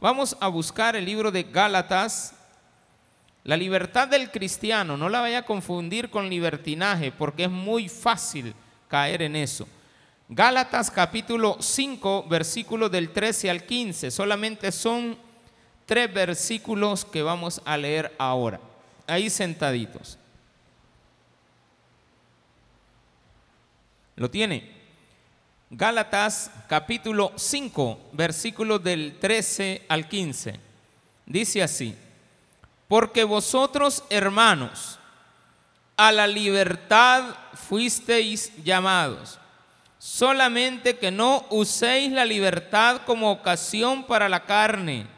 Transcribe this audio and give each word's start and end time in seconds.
Vamos 0.00 0.36
a 0.40 0.48
buscar 0.48 0.94
el 0.94 1.04
libro 1.04 1.30
de 1.30 1.44
Gálatas. 1.44 2.34
La 3.44 3.56
libertad 3.56 4.08
del 4.08 4.30
cristiano, 4.30 4.96
no 4.96 5.08
la 5.08 5.20
vaya 5.20 5.38
a 5.38 5.44
confundir 5.46 6.10
con 6.10 6.28
libertinaje, 6.28 7.12
porque 7.12 7.44
es 7.44 7.50
muy 7.50 7.88
fácil 7.88 8.54
caer 8.88 9.22
en 9.22 9.36
eso. 9.36 9.68
Gálatas 10.28 10.90
capítulo 10.90 11.56
5, 11.60 12.26
versículos 12.28 12.90
del 12.90 13.10
13 13.10 13.48
al 13.48 13.64
15. 13.64 14.10
Solamente 14.10 14.72
son 14.72 15.16
tres 15.86 16.12
versículos 16.12 17.04
que 17.04 17.22
vamos 17.22 17.62
a 17.64 17.76
leer 17.76 18.12
ahora, 18.18 18.60
ahí 19.06 19.30
sentaditos. 19.30 20.18
¿Lo 24.16 24.28
tiene? 24.28 24.75
Gálatas 25.70 26.52
capítulo 26.68 27.32
5, 27.34 28.10
versículos 28.12 28.84
del 28.84 29.18
13 29.18 29.84
al 29.88 30.08
15. 30.08 30.60
Dice 31.26 31.60
así, 31.60 31.96
porque 32.86 33.24
vosotros 33.24 34.04
hermanos, 34.08 35.00
a 35.96 36.12
la 36.12 36.28
libertad 36.28 37.34
fuisteis 37.54 38.52
llamados, 38.62 39.40
solamente 39.98 40.98
que 40.98 41.10
no 41.10 41.44
uséis 41.50 42.12
la 42.12 42.24
libertad 42.24 43.00
como 43.04 43.32
ocasión 43.32 44.04
para 44.04 44.28
la 44.28 44.44
carne, 44.44 45.08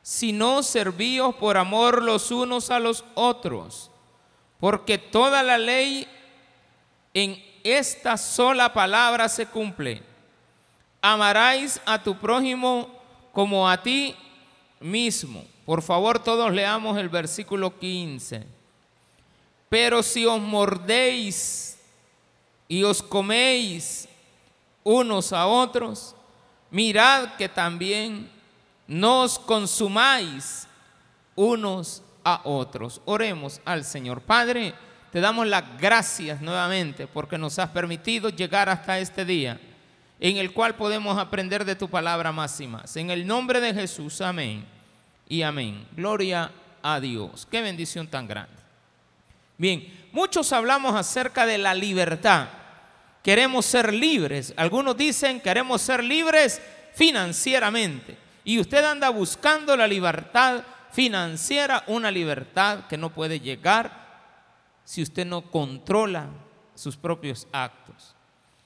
sino 0.00 0.62
servíos 0.62 1.34
por 1.34 1.58
amor 1.58 2.02
los 2.02 2.30
unos 2.30 2.70
a 2.70 2.80
los 2.80 3.04
otros, 3.14 3.90
porque 4.58 4.96
toda 4.96 5.42
la 5.42 5.58
ley 5.58 6.08
en 7.12 7.53
esta 7.64 8.18
sola 8.18 8.72
palabra 8.72 9.28
se 9.28 9.46
cumple. 9.46 10.02
Amarás 11.00 11.80
a 11.86 12.02
tu 12.02 12.16
prójimo 12.16 12.88
como 13.32 13.68
a 13.68 13.82
ti 13.82 14.14
mismo. 14.80 15.44
Por 15.64 15.80
favor, 15.82 16.18
todos 16.18 16.52
leamos 16.52 16.98
el 16.98 17.08
versículo 17.08 17.78
15. 17.78 18.46
Pero 19.70 20.02
si 20.02 20.26
os 20.26 20.40
mordéis 20.40 21.78
y 22.68 22.82
os 22.82 23.02
coméis 23.02 24.08
unos 24.82 25.32
a 25.32 25.46
otros, 25.46 26.14
mirad 26.70 27.34
que 27.36 27.48
también 27.48 28.30
nos 28.86 29.38
consumáis 29.38 30.68
unos 31.34 32.02
a 32.22 32.42
otros. 32.44 33.00
Oremos 33.06 33.60
al 33.64 33.84
Señor. 33.84 34.20
Padre, 34.20 34.74
te 35.14 35.20
damos 35.20 35.46
las 35.46 35.62
gracias 35.78 36.40
nuevamente 36.40 37.06
porque 37.06 37.38
nos 37.38 37.60
has 37.60 37.70
permitido 37.70 38.30
llegar 38.30 38.68
hasta 38.68 38.98
este 38.98 39.24
día 39.24 39.60
en 40.18 40.38
el 40.38 40.52
cual 40.52 40.74
podemos 40.74 41.16
aprender 41.16 41.64
de 41.64 41.76
tu 41.76 41.88
palabra 41.88 42.32
más 42.32 42.60
y 42.60 42.66
más. 42.66 42.96
En 42.96 43.10
el 43.10 43.24
nombre 43.24 43.60
de 43.60 43.72
Jesús, 43.72 44.20
amén 44.20 44.64
y 45.28 45.42
amén. 45.42 45.86
Gloria 45.92 46.50
a 46.82 46.98
Dios. 46.98 47.46
Qué 47.48 47.62
bendición 47.62 48.08
tan 48.08 48.26
grande. 48.26 48.56
Bien, 49.56 49.86
muchos 50.10 50.52
hablamos 50.52 50.96
acerca 50.96 51.46
de 51.46 51.58
la 51.58 51.74
libertad. 51.74 52.48
Queremos 53.22 53.66
ser 53.66 53.94
libres. 53.94 54.52
Algunos 54.56 54.96
dicen 54.96 55.40
queremos 55.40 55.80
ser 55.80 56.02
libres 56.02 56.60
financieramente. 56.92 58.18
Y 58.42 58.58
usted 58.58 58.84
anda 58.84 59.10
buscando 59.10 59.76
la 59.76 59.86
libertad 59.86 60.64
financiera, 60.90 61.84
una 61.86 62.10
libertad 62.10 62.88
que 62.88 62.98
no 62.98 63.10
puede 63.10 63.38
llegar 63.38 64.03
si 64.84 65.02
usted 65.02 65.26
no 65.26 65.50
controla 65.50 66.28
sus 66.74 66.96
propios 66.96 67.46
actos. 67.52 68.14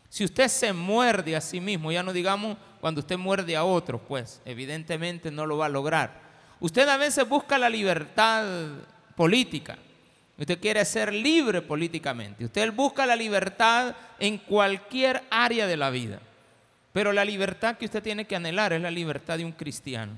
Si 0.08 0.24
usted 0.24 0.48
se 0.48 0.72
muerde 0.72 1.36
a 1.36 1.40
sí 1.40 1.60
mismo, 1.60 1.92
ya 1.92 2.02
no 2.02 2.12
digamos 2.12 2.56
cuando 2.80 3.00
usted 3.00 3.18
muerde 3.18 3.56
a 3.56 3.64
otros, 3.64 4.00
pues 4.06 4.40
evidentemente 4.44 5.30
no 5.30 5.46
lo 5.46 5.58
va 5.58 5.66
a 5.66 5.70
lograr. 5.70 6.20
Usted 6.60 6.88
a 6.88 6.96
veces 6.96 7.28
busca 7.28 7.58
la 7.58 7.68
libertad 7.68 8.44
política. 9.14 9.76
Usted 10.38 10.60
quiere 10.60 10.84
ser 10.84 11.12
libre 11.12 11.62
políticamente. 11.62 12.44
Usted 12.44 12.72
busca 12.72 13.04
la 13.04 13.16
libertad 13.16 13.94
en 14.18 14.38
cualquier 14.38 15.22
área 15.30 15.66
de 15.66 15.76
la 15.76 15.90
vida. 15.90 16.20
Pero 16.92 17.12
la 17.12 17.24
libertad 17.24 17.76
que 17.76 17.84
usted 17.84 18.02
tiene 18.02 18.24
que 18.24 18.36
anhelar 18.36 18.72
es 18.72 18.80
la 18.80 18.90
libertad 18.90 19.36
de 19.36 19.44
un 19.44 19.52
cristiano. 19.52 20.12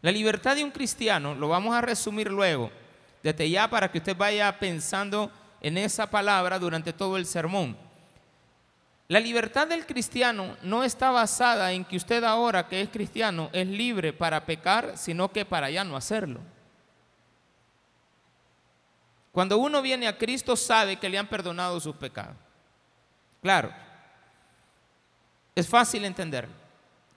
La 0.00 0.10
libertad 0.10 0.56
de 0.56 0.64
un 0.64 0.70
cristiano, 0.72 1.34
lo 1.34 1.48
vamos 1.48 1.74
a 1.74 1.80
resumir 1.80 2.30
luego, 2.30 2.72
desde 3.22 3.48
ya 3.48 3.68
para 3.68 3.90
que 3.90 3.98
usted 3.98 4.16
vaya 4.16 4.58
pensando 4.58 5.30
en 5.60 5.78
esa 5.78 6.10
palabra 6.10 6.58
durante 6.58 6.92
todo 6.92 7.16
el 7.16 7.26
sermón. 7.26 7.76
La 9.08 9.20
libertad 9.20 9.68
del 9.68 9.86
cristiano 9.86 10.56
no 10.62 10.82
está 10.82 11.10
basada 11.10 11.72
en 11.72 11.84
que 11.84 11.96
usted 11.96 12.24
ahora 12.24 12.66
que 12.66 12.80
es 12.80 12.88
cristiano 12.88 13.50
es 13.52 13.66
libre 13.66 14.12
para 14.12 14.44
pecar, 14.44 14.96
sino 14.96 15.30
que 15.30 15.44
para 15.44 15.70
ya 15.70 15.84
no 15.84 15.96
hacerlo. 15.96 16.40
Cuando 19.30 19.58
uno 19.58 19.80
viene 19.82 20.08
a 20.08 20.18
Cristo 20.18 20.56
sabe 20.56 20.96
que 20.96 21.08
le 21.08 21.18
han 21.18 21.26
perdonado 21.26 21.78
sus 21.80 21.96
pecados. 21.96 22.36
Claro, 23.40 23.72
es 25.54 25.68
fácil 25.68 26.04
entenderlo. 26.04 26.54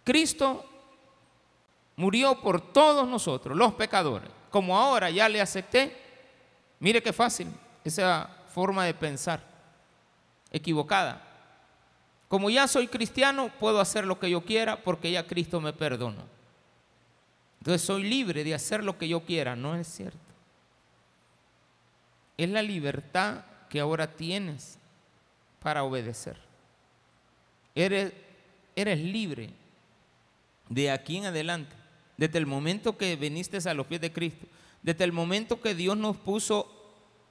Cristo 0.03 0.65
murió 1.95 2.41
por 2.41 2.61
todos 2.73 3.07
nosotros, 3.07 3.57
los 3.57 3.73
pecadores 3.73 4.29
como 4.55 4.77
ahora 4.77 5.09
ya 5.09 5.27
le 5.27 5.41
acepté, 5.41 5.93
mire 6.79 7.03
qué 7.03 7.11
fácil 7.11 7.49
esa 7.83 8.29
forma 8.53 8.85
de 8.85 8.93
pensar, 8.93 9.43
equivocada. 10.49 11.21
Como 12.29 12.49
ya 12.49 12.65
soy 12.65 12.87
cristiano, 12.87 13.51
puedo 13.59 13.81
hacer 13.81 14.05
lo 14.05 14.17
que 14.17 14.29
yo 14.29 14.45
quiera 14.45 14.81
porque 14.81 15.11
ya 15.11 15.27
Cristo 15.27 15.59
me 15.59 15.73
perdonó. 15.73 16.23
Entonces 17.59 17.81
soy 17.81 18.03
libre 18.03 18.45
de 18.45 18.53
hacer 18.53 18.81
lo 18.81 18.97
que 18.97 19.09
yo 19.09 19.25
quiera, 19.25 19.57
no 19.57 19.75
es 19.75 19.89
cierto. 19.89 20.17
Es 22.37 22.49
la 22.49 22.61
libertad 22.61 23.43
que 23.67 23.81
ahora 23.81 24.07
tienes 24.07 24.77
para 25.61 25.83
obedecer. 25.83 26.37
Eres, 27.75 28.13
eres 28.73 29.01
libre 29.01 29.49
de 30.69 30.91
aquí 30.91 31.17
en 31.17 31.25
adelante 31.25 31.75
desde 32.17 32.37
el 32.37 32.45
momento 32.45 32.97
que 32.97 33.15
viniste 33.15 33.57
a 33.67 33.73
los 33.73 33.87
pies 33.87 34.01
de 34.01 34.13
Cristo, 34.13 34.47
desde 34.81 35.03
el 35.03 35.11
momento 35.11 35.61
que 35.61 35.75
Dios 35.75 35.97
nos 35.97 36.17
puso 36.17 36.71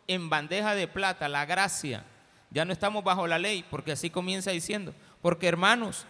en 0.06 0.28
bandeja 0.28 0.74
de 0.74 0.88
plata 0.88 1.28
la 1.28 1.46
gracia, 1.46 2.04
ya 2.50 2.64
no 2.64 2.72
estamos 2.72 3.02
bajo 3.02 3.26
la 3.26 3.38
ley, 3.38 3.64
porque 3.70 3.92
así 3.92 4.10
comienza 4.10 4.50
diciendo, 4.50 4.94
porque 5.22 5.48
hermanos, 5.48 6.06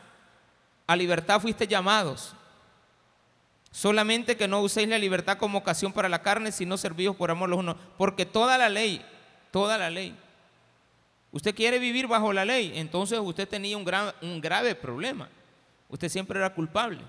a 0.87 0.97
libertad 0.97 1.41
fuiste 1.41 1.67
llamados, 1.67 2.35
solamente 3.71 4.37
que 4.37 4.49
no 4.49 4.61
uséis 4.61 4.89
la 4.89 4.99
libertad 4.99 5.39
como 5.39 5.59
ocasión 5.59 5.93
para 5.93 6.09
la 6.09 6.23
carne, 6.23 6.53
sino 6.53 6.77
servidos 6.77 7.17
por 7.17 7.31
amor 7.31 7.49
los 7.49 7.59
unos, 7.59 7.77
porque 7.97 8.27
toda 8.27 8.59
la 8.59 8.69
ley, 8.69 9.05
toda 9.51 9.79
la 9.79 9.91
ley, 9.91 10.17
usted 11.33 11.55
quiere 11.55 11.79
vivir 11.79 12.07
bajo 12.07 12.33
la 12.33 12.45
ley, 12.45 12.73
entonces 12.75 13.19
usted 13.21 13.49
tenía 13.49 13.77
un, 13.77 13.87
un 14.23 14.41
grave 14.41 14.75
problema, 14.75 15.29
usted 15.89 16.09
siempre 16.09 16.39
era 16.39 16.53
culpable. 16.53 17.01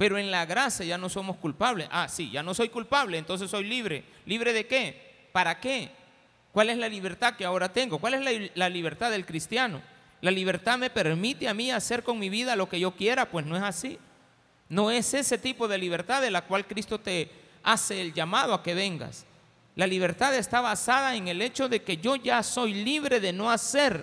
Pero 0.00 0.16
en 0.16 0.30
la 0.30 0.46
gracia 0.46 0.86
ya 0.86 0.96
no 0.96 1.10
somos 1.10 1.36
culpables. 1.36 1.86
Ah, 1.92 2.08
sí, 2.08 2.30
ya 2.30 2.42
no 2.42 2.54
soy 2.54 2.70
culpable, 2.70 3.18
entonces 3.18 3.50
soy 3.50 3.64
libre. 3.64 4.02
¿Libre 4.24 4.54
de 4.54 4.66
qué? 4.66 5.28
¿Para 5.30 5.60
qué? 5.60 5.90
¿Cuál 6.52 6.70
es 6.70 6.78
la 6.78 6.88
libertad 6.88 7.36
que 7.36 7.44
ahora 7.44 7.70
tengo? 7.70 7.98
¿Cuál 7.98 8.14
es 8.14 8.50
la, 8.54 8.70
libertad 8.70 9.10
del 9.10 9.26
cristiano? 9.26 9.82
¿La 10.22 10.30
libertad 10.30 10.78
me 10.78 10.88
permite 10.88 11.48
a 11.48 11.52
mí 11.52 11.70
hacer 11.70 12.02
con 12.02 12.18
mi 12.18 12.30
vida 12.30 12.56
lo 12.56 12.66
que 12.66 12.80
yo 12.80 12.92
quiera? 12.92 13.26
Pues 13.26 13.44
no 13.44 13.58
es 13.58 13.62
así. 13.62 13.98
No 14.70 14.90
es 14.90 15.12
ese 15.12 15.36
tipo 15.36 15.68
de 15.68 15.76
libertad 15.76 16.22
de 16.22 16.30
la 16.30 16.46
cual 16.46 16.66
Cristo 16.66 16.98
te 16.98 17.30
hace 17.62 18.00
el 18.00 18.14
llamado 18.14 18.54
a 18.54 18.62
que 18.62 18.72
vengas. 18.72 19.26
La 19.76 19.86
libertad 19.86 20.34
está 20.34 20.62
basada 20.62 21.14
en 21.14 21.28
el 21.28 21.42
hecho 21.42 21.68
de 21.68 21.82
que 21.82 21.98
yo 21.98 22.16
ya 22.16 22.42
soy 22.42 22.72
libre 22.72 23.20
de 23.20 23.34
no 23.34 23.50
hacer 23.50 24.02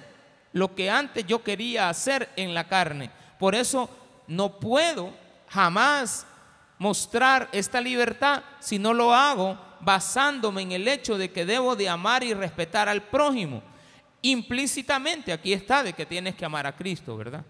lo 0.54 0.76
que 0.76 0.92
antes 0.92 1.26
yo 1.26 1.44
quería 1.44 1.90
hacer 1.90 2.30
en 2.36 2.54
la 2.54 2.68
carne. 2.68 3.10
Por 3.40 3.56
eso 3.56 3.90
no 4.28 4.60
puedo 4.60 5.26
jamás 5.48 6.26
mostrar 6.80 7.50
esta 7.52 7.82
libertad 7.82 8.44
si 8.60 8.80
no 8.80 8.94
lo 8.94 9.14
hago 9.14 9.58
basándome 9.80 10.62
en 10.62 10.72
el 10.72 10.88
hecho 10.88 11.18
de 11.18 11.32
que 11.32 11.46
debo 11.46 11.76
de 11.76 11.90
amar 11.90 12.24
y 12.24 12.34
respetar 12.34 12.90
al 12.90 13.04
prójimo. 13.04 13.62
Implícitamente 14.22 15.32
aquí 15.32 15.54
está 15.54 15.84
de 15.84 15.94
que 15.94 16.06
tienes 16.06 16.36
que 16.36 16.46
amar 16.46 16.66
a 16.66 16.76
Cristo, 16.76 17.16
¿verdad? 17.16 17.46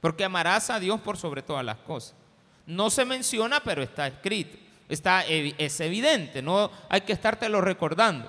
Porque 0.00 0.24
amarás 0.24 0.70
a 0.70 0.78
Dios 0.78 1.00
por 1.00 1.16
sobre 1.16 1.42
todas 1.42 1.64
las 1.64 1.78
cosas. 1.78 2.14
No 2.66 2.90
se 2.90 3.04
menciona, 3.04 3.60
pero 3.60 3.82
está 3.82 4.06
escrito. 4.06 4.58
Está, 4.88 5.24
es 5.24 5.80
evidente, 5.80 6.42
no 6.42 6.70
hay 6.88 7.00
que 7.00 7.14
estártelo 7.14 7.60
recordando. 7.60 8.28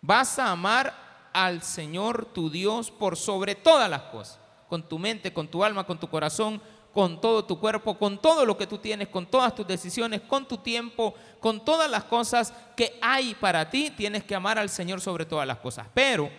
Vas 0.00 0.38
a 0.38 0.50
amar 0.50 0.94
al 1.32 1.62
Señor 1.62 2.24
tu 2.26 2.48
Dios 2.48 2.90
por 2.90 3.16
sobre 3.16 3.54
todas 3.54 3.90
las 3.90 4.02
cosas, 4.02 4.38
con 4.68 4.88
tu 4.88 4.98
mente, 4.98 5.32
con 5.32 5.48
tu 5.48 5.62
alma, 5.62 5.84
con 5.84 6.00
tu 6.00 6.08
corazón, 6.08 6.62
con 6.92 7.20
todo 7.20 7.44
tu 7.44 7.58
cuerpo, 7.58 7.96
con 7.96 8.18
todo 8.18 8.44
lo 8.44 8.56
que 8.56 8.66
tú 8.66 8.78
tienes, 8.78 9.08
con 9.08 9.26
todas 9.26 9.54
tus 9.54 9.66
decisiones, 9.66 10.22
con 10.22 10.46
tu 10.46 10.58
tiempo, 10.58 11.14
con 11.38 11.64
todas 11.64 11.90
las 11.90 12.04
cosas 12.04 12.52
que 12.76 12.98
hay 13.00 13.34
para 13.34 13.70
ti, 13.70 13.90
tienes 13.90 14.24
que 14.24 14.34
amar 14.34 14.58
al 14.58 14.68
Señor 14.68 15.00
sobre 15.00 15.24
todas 15.24 15.46
las 15.46 15.58
cosas. 15.58 15.86
Pero 15.94 16.30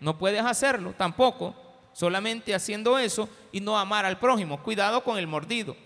no 0.00 0.18
puedes 0.18 0.44
hacerlo 0.44 0.94
tampoco 0.96 1.54
solamente 1.92 2.54
haciendo 2.54 2.98
eso 2.98 3.28
y 3.52 3.60
no 3.60 3.78
amar 3.78 4.04
al 4.04 4.18
prójimo. 4.18 4.62
Cuidado 4.62 5.02
con 5.04 5.18
el 5.18 5.26
mordido. 5.26 5.76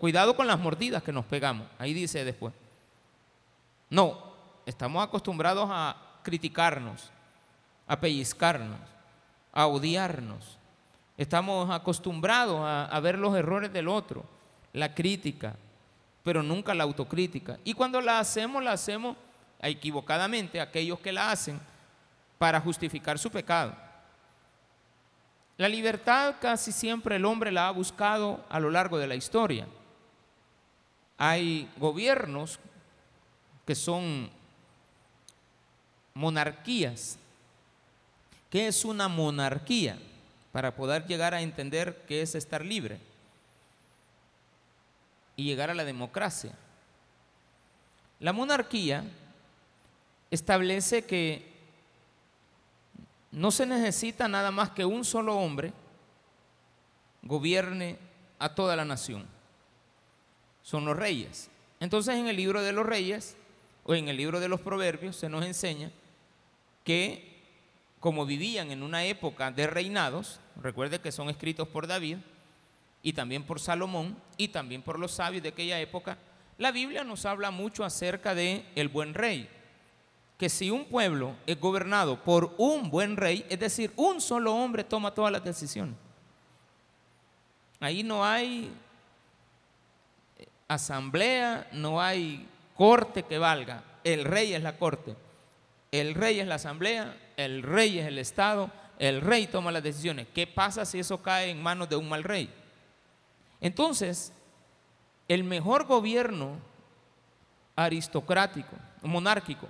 cuidado 0.00 0.34
con 0.34 0.46
las 0.46 0.58
mordidas 0.58 1.02
que 1.02 1.12
nos 1.12 1.24
pegamos. 1.24 1.66
Ahí 1.78 1.94
dice 1.94 2.24
después. 2.24 2.52
No, 3.90 4.32
estamos 4.66 5.04
acostumbrados 5.04 5.68
a 5.70 5.96
criticarnos, 6.22 7.10
a 7.86 8.00
pellizcarnos, 8.00 8.80
a 9.52 9.66
odiarnos. 9.66 10.58
Estamos 11.16 11.70
acostumbrados 11.70 12.60
a, 12.62 12.98
ver 13.00 13.18
los 13.18 13.36
errores 13.36 13.72
del 13.72 13.88
otro, 13.88 14.24
la 14.72 14.94
crítica, 14.94 15.54
pero 16.22 16.42
nunca 16.42 16.74
la 16.74 16.84
autocrítica. 16.84 17.58
Y 17.64 17.74
cuando 17.74 18.00
la 18.00 18.18
hacemos, 18.18 18.62
la 18.62 18.72
hacemos 18.72 19.16
equivocadamente, 19.60 20.60
aquellos 20.60 20.98
que 21.00 21.12
la 21.12 21.30
hacen, 21.30 21.60
para 22.38 22.60
justificar 22.60 23.18
su 23.18 23.30
pecado. 23.30 23.74
La 25.58 25.68
libertad 25.68 26.36
casi 26.40 26.72
siempre 26.72 27.16
el 27.16 27.24
hombre 27.24 27.52
la 27.52 27.68
ha 27.68 27.70
buscado 27.70 28.44
a 28.48 28.58
lo 28.58 28.70
largo 28.70 28.98
de 28.98 29.06
la 29.06 29.14
historia. 29.14 29.66
Hay 31.18 31.70
gobiernos 31.76 32.58
que 33.66 33.74
son 33.74 34.30
monarquías. 36.14 37.18
¿Qué 38.50 38.66
es 38.66 38.84
una 38.84 39.08
monarquía? 39.08 39.98
Para 40.52 40.76
poder 40.76 41.06
llegar 41.06 41.34
a 41.34 41.40
entender 41.40 42.04
qué 42.06 42.22
es 42.22 42.34
estar 42.34 42.64
libre 42.64 42.98
y 45.36 45.44
llegar 45.44 45.70
a 45.70 45.74
la 45.74 45.84
democracia. 45.84 46.52
La 48.20 48.32
monarquía 48.32 49.04
establece 50.30 51.04
que 51.04 51.50
no 53.32 53.50
se 53.50 53.66
necesita 53.66 54.28
nada 54.28 54.50
más 54.50 54.70
que 54.70 54.84
un 54.84 55.04
solo 55.04 55.36
hombre 55.36 55.72
gobierne 57.22 57.98
a 58.38 58.54
toda 58.54 58.76
la 58.76 58.84
nación. 58.84 59.26
Son 60.62 60.84
los 60.84 60.96
reyes. 60.96 61.48
Entonces 61.80 62.14
en 62.14 62.28
el 62.28 62.36
libro 62.36 62.62
de 62.62 62.72
los 62.72 62.86
reyes 62.86 63.36
o 63.84 63.94
en 63.94 64.08
el 64.08 64.16
libro 64.16 64.38
de 64.38 64.48
los 64.48 64.60
proverbios 64.60 65.16
se 65.16 65.28
nos 65.28 65.44
enseña 65.44 65.90
que 66.84 67.31
como 68.02 68.26
vivían 68.26 68.72
en 68.72 68.82
una 68.82 69.04
época 69.04 69.52
de 69.52 69.68
reinados, 69.68 70.40
recuerde 70.60 71.00
que 71.00 71.12
son 71.12 71.30
escritos 71.30 71.68
por 71.68 71.86
David 71.86 72.16
y 73.00 73.12
también 73.12 73.44
por 73.44 73.60
Salomón 73.60 74.16
y 74.36 74.48
también 74.48 74.82
por 74.82 74.98
los 74.98 75.12
sabios 75.12 75.44
de 75.44 75.50
aquella 75.50 75.78
época, 75.78 76.18
la 76.58 76.72
Biblia 76.72 77.04
nos 77.04 77.24
habla 77.26 77.52
mucho 77.52 77.84
acerca 77.84 78.34
de 78.34 78.66
el 78.74 78.88
buen 78.88 79.14
rey 79.14 79.48
que 80.36 80.48
si 80.48 80.68
un 80.68 80.86
pueblo 80.86 81.36
es 81.46 81.60
gobernado 81.60 82.20
por 82.24 82.56
un 82.58 82.90
buen 82.90 83.16
rey, 83.16 83.46
es 83.48 83.60
decir, 83.60 83.92
un 83.94 84.20
solo 84.20 84.52
hombre 84.52 84.82
toma 84.82 85.14
todas 85.14 85.30
las 85.30 85.44
decisiones. 85.44 85.94
Ahí 87.78 88.02
no 88.02 88.24
hay 88.24 88.72
asamblea, 90.66 91.68
no 91.70 92.02
hay 92.02 92.48
corte 92.74 93.22
que 93.22 93.38
valga. 93.38 93.84
El 94.02 94.24
rey 94.24 94.54
es 94.54 94.62
la 94.64 94.76
corte, 94.76 95.14
el 95.92 96.16
rey 96.16 96.40
es 96.40 96.48
la 96.48 96.56
asamblea, 96.56 97.16
el 97.36 97.62
rey 97.62 97.98
es 97.98 98.06
el 98.06 98.18
Estado, 98.18 98.70
el 98.98 99.20
rey 99.20 99.46
toma 99.46 99.72
las 99.72 99.82
decisiones. 99.82 100.26
¿Qué 100.34 100.46
pasa 100.46 100.84
si 100.84 100.98
eso 100.98 101.22
cae 101.22 101.50
en 101.50 101.62
manos 101.62 101.88
de 101.88 101.96
un 101.96 102.08
mal 102.08 102.22
rey? 102.22 102.52
Entonces, 103.60 104.32
el 105.28 105.44
mejor 105.44 105.86
gobierno 105.86 106.58
aristocrático, 107.76 108.76
monárquico, 109.02 109.68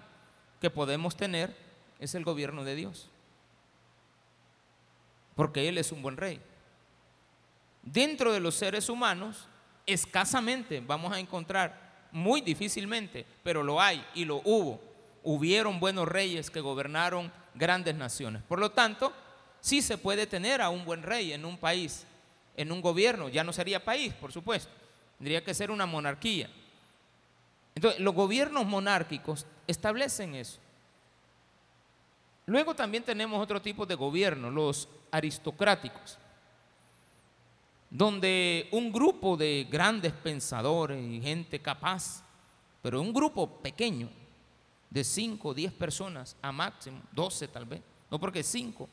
que 0.60 0.70
podemos 0.70 1.16
tener 1.16 1.54
es 1.98 2.14
el 2.14 2.24
gobierno 2.24 2.64
de 2.64 2.74
Dios. 2.74 3.08
Porque 5.34 5.68
Él 5.68 5.78
es 5.78 5.92
un 5.92 6.02
buen 6.02 6.16
rey. 6.16 6.40
Dentro 7.82 8.32
de 8.32 8.40
los 8.40 8.54
seres 8.54 8.88
humanos, 8.88 9.48
escasamente 9.86 10.80
vamos 10.80 11.12
a 11.12 11.18
encontrar, 11.18 11.80
muy 12.12 12.42
difícilmente, 12.42 13.24
pero 13.42 13.62
lo 13.62 13.80
hay 13.80 14.04
y 14.14 14.24
lo 14.24 14.36
hubo. 14.44 14.80
Hubieron 15.22 15.80
buenos 15.80 16.06
reyes 16.06 16.50
que 16.50 16.60
gobernaron 16.60 17.32
grandes 17.54 17.94
naciones. 17.94 18.42
Por 18.42 18.58
lo 18.58 18.70
tanto, 18.70 19.12
sí 19.60 19.82
se 19.82 19.98
puede 19.98 20.26
tener 20.26 20.60
a 20.60 20.70
un 20.70 20.84
buen 20.84 21.02
rey 21.02 21.32
en 21.32 21.44
un 21.44 21.56
país, 21.56 22.06
en 22.56 22.72
un 22.72 22.80
gobierno. 22.80 23.28
Ya 23.28 23.44
no 23.44 23.52
sería 23.52 23.84
país, 23.84 24.12
por 24.14 24.32
supuesto. 24.32 24.72
Tendría 25.18 25.44
que 25.44 25.54
ser 25.54 25.70
una 25.70 25.86
monarquía. 25.86 26.50
Entonces, 27.74 28.00
los 28.00 28.14
gobiernos 28.14 28.66
monárquicos 28.66 29.46
establecen 29.66 30.34
eso. 30.34 30.58
Luego 32.46 32.74
también 32.74 33.04
tenemos 33.04 33.40
otro 33.40 33.62
tipo 33.62 33.86
de 33.86 33.94
gobierno, 33.94 34.50
los 34.50 34.88
aristocráticos, 35.10 36.18
donde 37.88 38.68
un 38.72 38.90
grupo 38.90 39.36
de 39.36 39.66
grandes 39.70 40.12
pensadores 40.12 41.02
y 41.02 41.20
gente 41.20 41.60
capaz, 41.60 42.24
pero 42.82 43.00
un 43.00 43.12
grupo 43.12 43.46
pequeño, 43.46 44.08
de 44.92 45.04
5 45.04 45.48
o 45.48 45.54
10 45.54 45.72
personas 45.72 46.36
a 46.42 46.52
máximo, 46.52 47.00
12 47.12 47.48
tal 47.48 47.64
vez, 47.64 47.80
no 48.10 48.20
porque 48.20 48.42
5, 48.42 48.88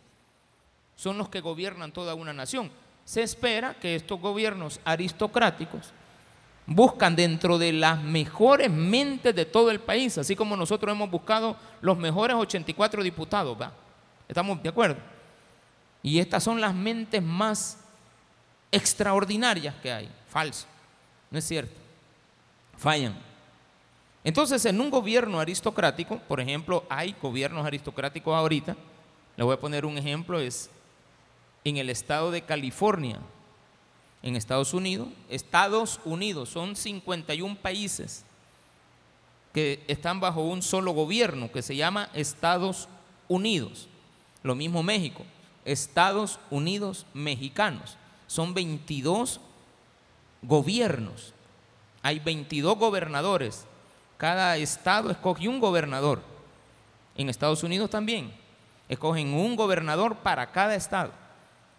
son 0.95 1.17
los 1.17 1.27
que 1.27 1.41
gobiernan 1.41 1.91
toda 1.91 2.15
una 2.15 2.31
nación. 2.31 2.71
Se 3.03 3.21
espera 3.21 3.73
que 3.73 3.95
estos 3.95 4.19
gobiernos 4.19 4.79
aristocráticos 4.85 5.91
buscan 6.65 7.15
dentro 7.15 7.57
de 7.57 7.73
las 7.73 8.01
mejores 8.01 8.71
mentes 8.71 9.35
de 9.35 9.45
todo 9.45 9.71
el 9.71 9.81
país, 9.81 10.17
así 10.17 10.35
como 10.35 10.55
nosotros 10.55 10.93
hemos 10.93 11.09
buscado 11.09 11.57
los 11.81 11.97
mejores 11.97 12.37
84 12.37 13.03
diputados, 13.03 13.59
¿va? 13.59 13.73
¿Estamos 14.27 14.61
de 14.63 14.69
acuerdo? 14.69 14.97
Y 16.01 16.19
estas 16.19 16.43
son 16.43 16.61
las 16.61 16.73
mentes 16.73 17.21
más 17.21 17.79
extraordinarias 18.71 19.75
que 19.81 19.91
hay. 19.91 20.09
Falso, 20.29 20.65
no 21.29 21.39
es 21.39 21.45
cierto. 21.45 21.75
Fallan. 22.77 23.28
Entonces, 24.29 24.63
en 24.65 24.79
un 24.79 24.91
gobierno 24.91 25.39
aristocrático, 25.39 26.19
por 26.19 26.39
ejemplo, 26.39 26.83
hay 26.87 27.15
gobiernos 27.19 27.65
aristocráticos 27.65 28.31
ahorita, 28.31 28.77
le 29.35 29.43
voy 29.43 29.55
a 29.55 29.59
poner 29.59 29.87
un 29.87 29.97
ejemplo, 29.97 30.39
es 30.39 30.69
en 31.63 31.77
el 31.77 31.89
estado 31.89 32.29
de 32.29 32.43
California, 32.43 33.17
en 34.21 34.35
Estados 34.35 34.75
Unidos. 34.75 35.07
Estados 35.31 35.99
Unidos 36.05 36.49
son 36.49 36.75
51 36.75 37.55
países 37.55 38.23
que 39.51 39.83
están 39.87 40.19
bajo 40.19 40.41
un 40.41 40.61
solo 40.61 40.91
gobierno 40.91 41.51
que 41.51 41.63
se 41.63 41.75
llama 41.75 42.11
Estados 42.13 42.87
Unidos. 43.29 43.87
Lo 44.43 44.53
mismo 44.53 44.83
México, 44.83 45.25
Estados 45.65 46.39
Unidos 46.51 47.07
mexicanos. 47.15 47.97
Son 48.27 48.53
22 48.53 49.41
gobiernos. 50.43 51.33
Hay 52.03 52.19
22 52.19 52.77
gobernadores. 52.77 53.65
Cada 54.19 54.57
estado 54.57 55.11
escoge 55.11 55.47
un 55.47 55.61
gobernador. 55.61 56.21
En 57.15 57.29
Estados 57.29 57.63
Unidos 57.63 57.89
también. 57.89 58.33
Escogen 58.89 59.33
un 59.33 59.55
gobernador 59.55 60.17
para 60.17 60.51
cada 60.51 60.75
estado. 60.75 61.13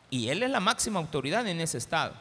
Y 0.08 0.30
él 0.30 0.42
es 0.42 0.48
la 0.48 0.58
máxima 0.58 0.98
autoridad 0.98 1.46
en 1.46 1.60
ese 1.60 1.76
estado. 1.76 2.14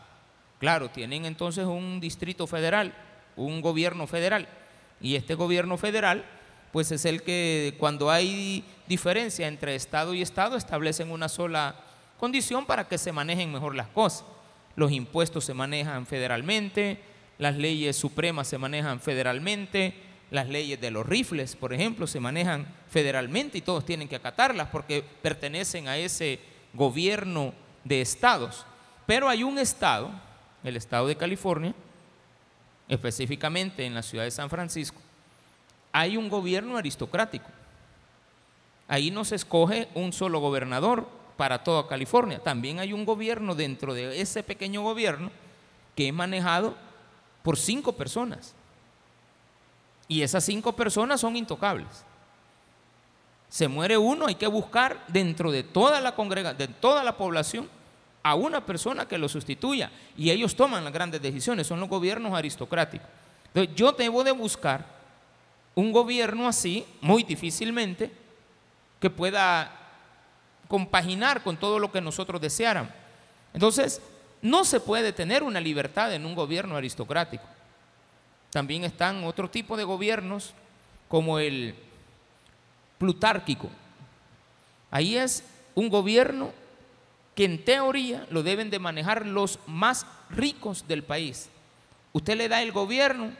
Claro, 0.60 0.90
tienen 0.90 1.24
entonces 1.24 1.66
un 1.66 2.02
distrito 2.02 2.48
federal, 2.48 2.94
un 3.38 3.62
gobierno 3.62 4.08
federal. 4.08 4.50
Y 5.00 5.16
este 5.16 5.36
gobierno 5.36 5.78
federal, 5.78 6.26
pues 6.74 6.92
es 6.92 7.06
el 7.06 7.24
que 7.24 7.78
cuando 7.80 8.12
hay 8.12 8.66
diferencia 8.90 9.48
entre 9.48 9.76
Estado 9.76 10.14
y 10.14 10.22
Estado, 10.22 10.58
establecen 10.58 11.12
una 11.12 11.30
sola 11.30 11.76
condición 12.20 12.66
para 12.66 12.90
que 12.90 12.98
se 12.98 13.14
manejen 13.14 13.54
mejor 13.54 13.74
las 13.74 13.88
cosas. 13.88 14.26
Los 14.76 14.92
impuestos 14.92 15.46
se 15.46 15.54
manejan 15.54 16.06
federalmente, 16.06 17.02
las 17.38 17.56
leyes 17.56 17.96
supremas 17.96 18.50
se 18.50 18.58
manejan 18.58 19.00
federalmente, 19.00 20.09
las 20.31 20.48
leyes 20.48 20.79
de 20.79 20.91
los 20.91 21.05
rifles, 21.05 21.55
por 21.55 21.74
ejemplo, 21.74 22.07
se 22.07 22.19
manejan 22.19 22.67
federalmente 22.89 23.57
y 23.57 23.62
todos 23.62 23.86
tienen 23.86 24.07
que 24.07 24.15
acatarlas 24.15 24.69
porque 24.69 25.03
pertenecen 25.21 25.88
a 25.88 25.98
ese 25.98 26.39
gobierno 26.74 27.53
de 27.83 28.01
estados. 28.01 28.65
Pero 29.05 29.27
hay 29.27 29.43
un 29.43 29.57
estado 29.57 30.12
el 30.63 30.75
estado 30.75 31.07
de 31.07 31.15
California, 31.15 31.74
específicamente 32.88 33.86
en 33.86 33.93
la 33.93 34.01
ciudad 34.01 34.24
de 34.24 34.31
San 34.31 34.50
Francisco, 34.50 35.00
hay 35.91 36.17
un 36.17 36.29
gobierno 36.29 36.77
aristocrático. 36.77 37.48
Ahí 38.88 39.12
no 39.12 39.24
se 39.24 39.36
escoge 39.36 39.88
un 39.93 40.13
solo 40.13 40.39
gobernador 40.39 41.07
para 41.38 41.63
toda 41.63 41.88
California. 41.88 42.39
También 42.39 42.79
hay 42.79 42.93
un 42.93 43.05
gobierno 43.05 43.55
dentro 43.55 43.93
de 43.93 44.19
ese 44.19 44.43
pequeño 44.43 44.81
gobierno 44.81 45.31
que 45.95 46.07
es 46.07 46.13
manejado 46.13 46.75
por 47.43 47.57
cinco 47.57 47.93
personas. 47.93 48.55
Y 50.10 50.24
esas 50.24 50.44
cinco 50.44 50.74
personas 50.74 51.22
son 51.22 51.38
intocables. 51.38 51.88
Se 53.48 53.70
muere 53.70 53.98
uno, 53.98 54.28
hay 54.28 54.36
que 54.36 54.48
buscar 54.48 55.06
dentro 55.08 55.51
de 55.51 55.63
toda 55.63 56.01
la 56.01 56.13
congregación, 56.13 56.58
de 56.58 56.68
toda 56.68 57.04
la 57.04 57.16
población, 57.16 57.70
a 58.22 58.36
una 58.36 58.66
persona 58.66 59.08
que 59.08 59.18
lo 59.18 59.30
sustituya 59.30 59.92
y 60.18 60.30
ellos 60.30 60.56
toman 60.56 60.84
las 60.84 60.92
grandes 60.92 61.22
decisiones, 61.22 61.66
son 61.66 61.80
los 61.80 61.88
gobiernos 61.88 62.34
aristocráticos. 62.34 63.08
Entonces 63.48 63.75
yo 63.75 63.94
debo 63.94 64.24
de 64.24 64.32
buscar 64.32 64.86
un 65.74 65.92
gobierno 65.92 66.48
así, 66.48 66.86
muy 67.01 67.24
difícilmente, 67.24 68.12
que 69.00 69.10
pueda 69.10 69.72
compaginar 70.68 71.42
con 71.42 71.56
todo 71.56 71.80
lo 71.80 71.92
que 71.92 72.01
nosotros 72.01 72.42
deseáramos. 72.42 72.92
Entonces, 73.54 74.01
no 74.42 74.66
se 74.66 74.80
puede 74.80 75.13
tener 75.13 75.42
una 75.42 75.60
libertad 75.60 76.13
en 76.13 76.25
un 76.25 76.36
gobierno 76.36 76.75
aristocrático. 76.75 77.44
También 78.51 78.84
están 78.84 79.24
otro 79.24 79.50
tipo 79.50 79.77
de 79.77 79.84
gobiernos 79.84 80.53
como 81.08 81.39
el 81.39 81.75
plutárquico. 82.98 83.70
Ahí 84.91 85.15
es 85.18 85.44
un 85.75 85.89
gobierno 85.89 86.51
que 87.36 87.46
en 87.46 87.63
teoría 87.63 88.25
lo 88.32 88.44
deben 88.44 88.70
de 88.70 88.79
manejar 88.79 89.25
los 89.25 89.60
más 89.68 90.06
ricos 90.29 90.88
del 90.88 91.03
país. 91.03 91.50
Usted 92.12 92.38
le 92.38 92.50
da 92.50 92.62
el 92.62 92.72
gobierno 92.72 93.32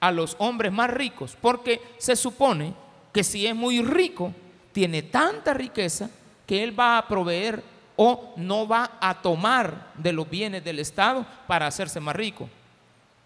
a 0.00 0.12
los 0.12 0.36
hombres 0.38 0.72
más 0.72 0.90
ricos 0.90 1.36
porque 1.40 1.80
se 1.98 2.16
supone 2.16 2.74
que 3.12 3.24
si 3.24 3.46
es 3.46 3.54
muy 3.54 3.82
rico, 3.82 4.32
tiene 4.72 5.02
tanta 5.02 5.54
riqueza 5.54 6.10
que 6.46 6.62
él 6.62 6.78
va 6.78 6.98
a 6.98 7.06
proveer 7.08 7.62
o 7.96 8.34
no 8.36 8.66
va 8.66 8.98
a 9.00 9.20
tomar 9.22 9.92
de 9.96 10.12
los 10.12 10.28
bienes 10.28 10.64
del 10.64 10.78
Estado 10.80 11.24
para 11.46 11.66
hacerse 11.66 12.00
más 12.00 12.16
rico. 12.16 12.48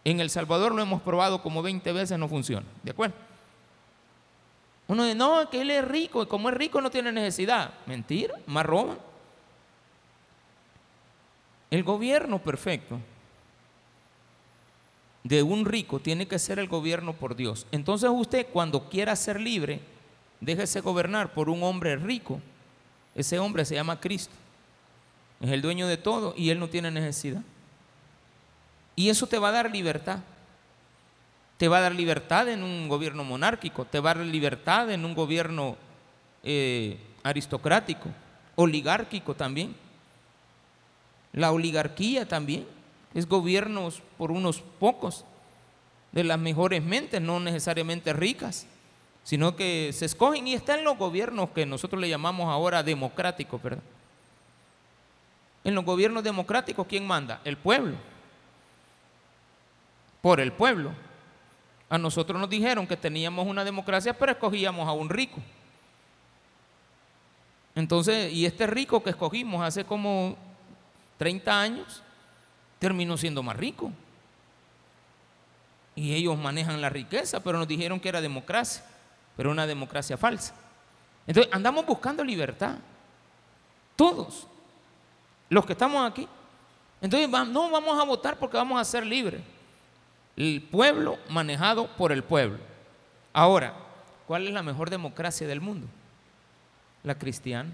En 0.08 0.20
El 0.20 0.30
Salvador 0.30 0.74
lo 0.74 0.80
hemos 0.80 1.02
probado 1.02 1.42
como 1.42 1.60
20 1.60 1.92
veces, 1.92 2.18
no 2.18 2.28
funciona. 2.28 2.64
¿De 2.82 2.92
acuerdo? 2.92 3.14
Uno 4.86 5.04
dice, 5.04 5.14
no, 5.14 5.50
que 5.50 5.60
él 5.60 5.70
es 5.70 5.86
rico 5.86 6.22
y 6.22 6.26
como 6.26 6.48
es 6.48 6.54
rico 6.54 6.80
no 6.80 6.88
tiene 6.88 7.12
necesidad. 7.12 7.74
Mentira, 7.84 8.34
más 8.46 8.64
roban. 8.64 8.98
El 11.70 11.84
gobierno 11.84 12.38
perfecto 12.38 12.98
de 15.24 15.42
un 15.42 15.66
rico 15.66 16.00
tiene 16.00 16.26
que 16.26 16.38
ser 16.38 16.58
el 16.58 16.68
gobierno 16.68 17.12
por 17.12 17.36
Dios. 17.36 17.66
Entonces 17.70 18.08
usted 18.10 18.46
cuando 18.50 18.88
quiera 18.88 19.14
ser 19.14 19.38
libre, 19.38 19.82
déjese 20.40 20.80
gobernar 20.80 21.34
por 21.34 21.50
un 21.50 21.62
hombre 21.62 21.96
rico. 21.96 22.40
Ese 23.14 23.38
hombre 23.38 23.66
se 23.66 23.74
llama 23.74 24.00
Cristo. 24.00 24.32
Es 25.42 25.50
el 25.50 25.60
dueño 25.60 25.86
de 25.86 25.98
todo 25.98 26.32
y 26.34 26.48
él 26.48 26.58
no 26.58 26.70
tiene 26.70 26.90
necesidad. 26.90 27.42
Y 28.98 29.10
eso 29.10 29.28
te 29.28 29.38
va 29.38 29.50
a 29.50 29.52
dar 29.52 29.70
libertad. 29.70 30.18
Te 31.56 31.68
va 31.68 31.78
a 31.78 31.82
dar 31.82 31.94
libertad 31.94 32.48
en 32.48 32.64
un 32.64 32.88
gobierno 32.88 33.22
monárquico, 33.22 33.84
te 33.84 34.00
va 34.00 34.10
a 34.10 34.14
dar 34.14 34.26
libertad 34.26 34.90
en 34.90 35.04
un 35.04 35.14
gobierno 35.14 35.76
eh, 36.42 36.98
aristocrático, 37.22 38.08
oligárquico 38.56 39.36
también. 39.36 39.76
La 41.32 41.52
oligarquía 41.52 42.26
también 42.26 42.66
es 43.14 43.28
gobiernos 43.28 44.02
por 44.16 44.32
unos 44.32 44.64
pocos, 44.80 45.24
de 46.10 46.24
las 46.24 46.40
mejores 46.40 46.82
mentes, 46.82 47.20
no 47.20 47.38
necesariamente 47.38 48.12
ricas, 48.12 48.66
sino 49.22 49.54
que 49.54 49.92
se 49.92 50.06
escogen 50.06 50.48
y 50.48 50.54
están 50.54 50.82
los 50.82 50.98
gobiernos 50.98 51.50
que 51.50 51.66
nosotros 51.66 52.00
le 52.00 52.08
llamamos 52.08 52.48
ahora 52.48 52.82
democráticos, 52.82 53.62
¿verdad? 53.62 53.82
En 55.62 55.76
los 55.76 55.84
gobiernos 55.84 56.24
democráticos, 56.24 56.84
¿quién 56.88 57.06
manda? 57.06 57.40
El 57.44 57.58
pueblo 57.58 57.94
por 60.28 60.40
el 60.40 60.52
pueblo. 60.52 60.92
A 61.88 61.96
nosotros 61.96 62.38
nos 62.38 62.50
dijeron 62.50 62.86
que 62.86 62.98
teníamos 62.98 63.46
una 63.46 63.64
democracia, 63.64 64.12
pero 64.12 64.32
escogíamos 64.32 64.86
a 64.86 64.92
un 64.92 65.08
rico. 65.08 65.40
Entonces, 67.74 68.30
y 68.30 68.44
este 68.44 68.66
rico 68.66 69.02
que 69.02 69.08
escogimos 69.08 69.64
hace 69.64 69.86
como 69.86 70.36
30 71.16 71.58
años, 71.58 72.02
terminó 72.78 73.16
siendo 73.16 73.42
más 73.42 73.56
rico. 73.56 73.90
Y 75.94 76.12
ellos 76.12 76.36
manejan 76.36 76.78
la 76.82 76.90
riqueza, 76.90 77.42
pero 77.42 77.56
nos 77.56 77.66
dijeron 77.66 77.98
que 77.98 78.10
era 78.10 78.20
democracia, 78.20 78.84
pero 79.34 79.50
una 79.50 79.66
democracia 79.66 80.18
falsa. 80.18 80.54
Entonces, 81.26 81.50
andamos 81.54 81.86
buscando 81.86 82.22
libertad. 82.22 82.76
Todos, 83.96 84.46
los 85.48 85.64
que 85.64 85.72
estamos 85.72 86.06
aquí. 86.06 86.28
Entonces, 87.00 87.30
no 87.30 87.70
vamos 87.70 87.98
a 87.98 88.04
votar 88.04 88.38
porque 88.38 88.58
vamos 88.58 88.78
a 88.78 88.84
ser 88.84 89.06
libres 89.06 89.40
el 90.38 90.62
pueblo 90.62 91.18
manejado 91.28 91.88
por 91.96 92.12
el 92.12 92.22
pueblo. 92.22 92.58
Ahora, 93.32 93.74
¿cuál 94.28 94.46
es 94.46 94.52
la 94.52 94.62
mejor 94.62 94.88
democracia 94.88 95.48
del 95.48 95.60
mundo? 95.60 95.88
La 97.02 97.18
cristiana. 97.18 97.70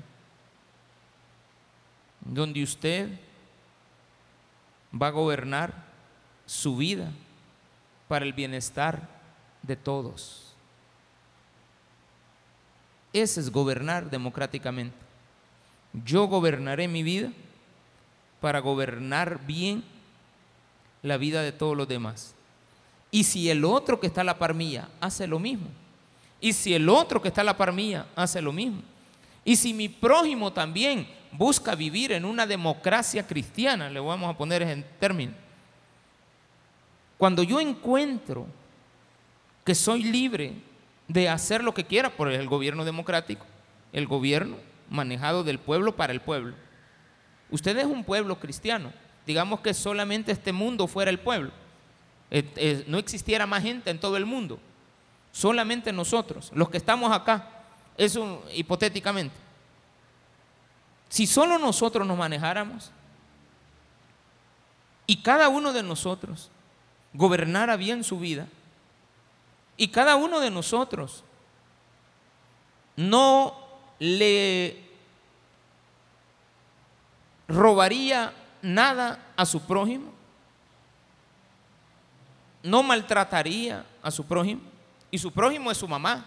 Donde 2.21 2.63
usted 2.63 3.21
va 4.91 5.09
a 5.09 5.11
gobernar 5.11 5.75
su 6.47 6.79
vida 6.79 7.13
para 8.09 8.25
el 8.25 8.33
bienestar 8.33 9.09
de 9.61 9.77
todos. 9.77 10.55
Ese 13.13 13.41
es 13.41 13.51
gobernar 13.51 14.09
democráticamente. 14.09 14.97
Yo 15.93 16.29
gobernaré 16.29 16.89
mi 16.89 17.03
vida 17.03 17.31
para 18.41 18.61
gobernar 18.61 19.45
bien 19.47 19.85
la 21.03 21.19
vida 21.19 21.43
de 21.43 21.53
todos 21.53 21.77
los 21.77 21.87
demás. 21.87 22.35
Y 23.15 23.23
si 23.23 23.49
el 23.49 23.65
otro 23.65 24.01
que 24.01 24.09
está 24.09 24.23
a 24.23 24.25
la 24.25 24.37
par 24.37 24.55
mía 24.55 24.89
hace 25.01 25.29
lo 25.29 25.39
mismo. 25.39 25.69
Y 26.41 26.53
si 26.53 26.75
el 26.75 26.89
otro 26.89 27.23
que 27.23 27.29
está 27.29 27.43
a 27.43 27.45
la 27.45 27.57
par 27.57 27.73
mía 27.73 28.07
hace 28.17 28.43
lo 28.43 28.53
mismo. 28.53 28.83
Y 29.45 29.55
si 29.55 29.73
mi 29.73 29.89
prójimo 29.89 30.53
también 30.53 31.07
busca 31.31 31.77
vivir 31.77 32.11
en 32.11 32.25
una 32.25 32.45
democracia 32.45 33.25
cristiana, 33.25 33.89
le 33.89 34.01
vamos 34.01 34.29
a 34.29 34.37
poner 34.37 34.63
en 34.63 34.85
término. 34.99 35.33
Cuando 37.17 37.45
yo 37.45 37.61
encuentro 37.61 38.49
que 39.65 39.77
soy 39.77 40.03
libre 40.03 40.55
de 41.07 41.29
hacer 41.29 41.63
lo 41.63 41.73
que 41.73 41.85
quiera 41.85 42.11
por 42.11 42.33
el 42.33 42.49
gobierno 42.49 42.85
democrático, 42.85 43.47
el 43.93 44.09
gobierno 44.09 44.57
manejado 44.91 45.45
del 45.45 45.61
pueblo 45.61 45.95
para 45.95 46.13
el 46.13 46.21
pueblo. 46.21 46.57
Usted 47.49 47.79
es 47.79 47.87
un 47.87 48.03
pueblo 48.03 48.41
cristiano. 48.41 48.93
Digamos 49.25 49.61
que 49.61 49.73
solamente 49.73 50.33
este 50.33 50.53
mundo 50.53 50.89
fuera 50.89 51.13
el 51.13 51.21
pueblo 51.21 51.53
eh, 52.31 52.51
eh, 52.57 52.85
no 52.87 52.99
existiera 52.99 53.47
más 53.47 53.63
gente 53.63 53.91
en 53.91 54.01
todo 54.01 54.17
el 54.17 54.27
mundo, 54.27 54.59
solamente 55.33 55.93
nosotros, 55.93 56.51
los 56.55 56.71
que 56.71 56.79
estamos 56.79 57.13
acá, 57.13 57.49
eso 57.97 58.43
hipotéticamente. 58.53 59.35
Si 61.09 61.27
solo 61.27 61.59
nosotros 61.59 62.07
nos 62.07 62.19
manejáramos 62.19 62.91
y 65.07 65.23
cada 65.23 65.49
uno 65.49 65.73
de 65.73 65.83
nosotros 65.83 66.51
gobernara 67.13 67.77
bien 67.77 68.03
su 68.03 68.19
vida 68.19 68.49
y 69.77 69.89
cada 69.89 70.17
uno 70.17 70.41
de 70.41 70.51
nosotros 70.51 71.23
no 72.97 73.57
le 73.99 74.85
robaría 77.49 78.33
nada 78.63 79.21
a 79.37 79.47
su 79.47 79.61
prójimo, 79.61 80.14
no 82.65 82.83
maltrataría 82.83 83.85
a 84.03 84.11
su 84.11 84.25
prójimo. 84.25 84.63
Y 85.11 85.19
su 85.19 85.31
prójimo 85.31 85.71
es 85.71 85.79
su 85.79 85.87
mamá, 85.87 86.25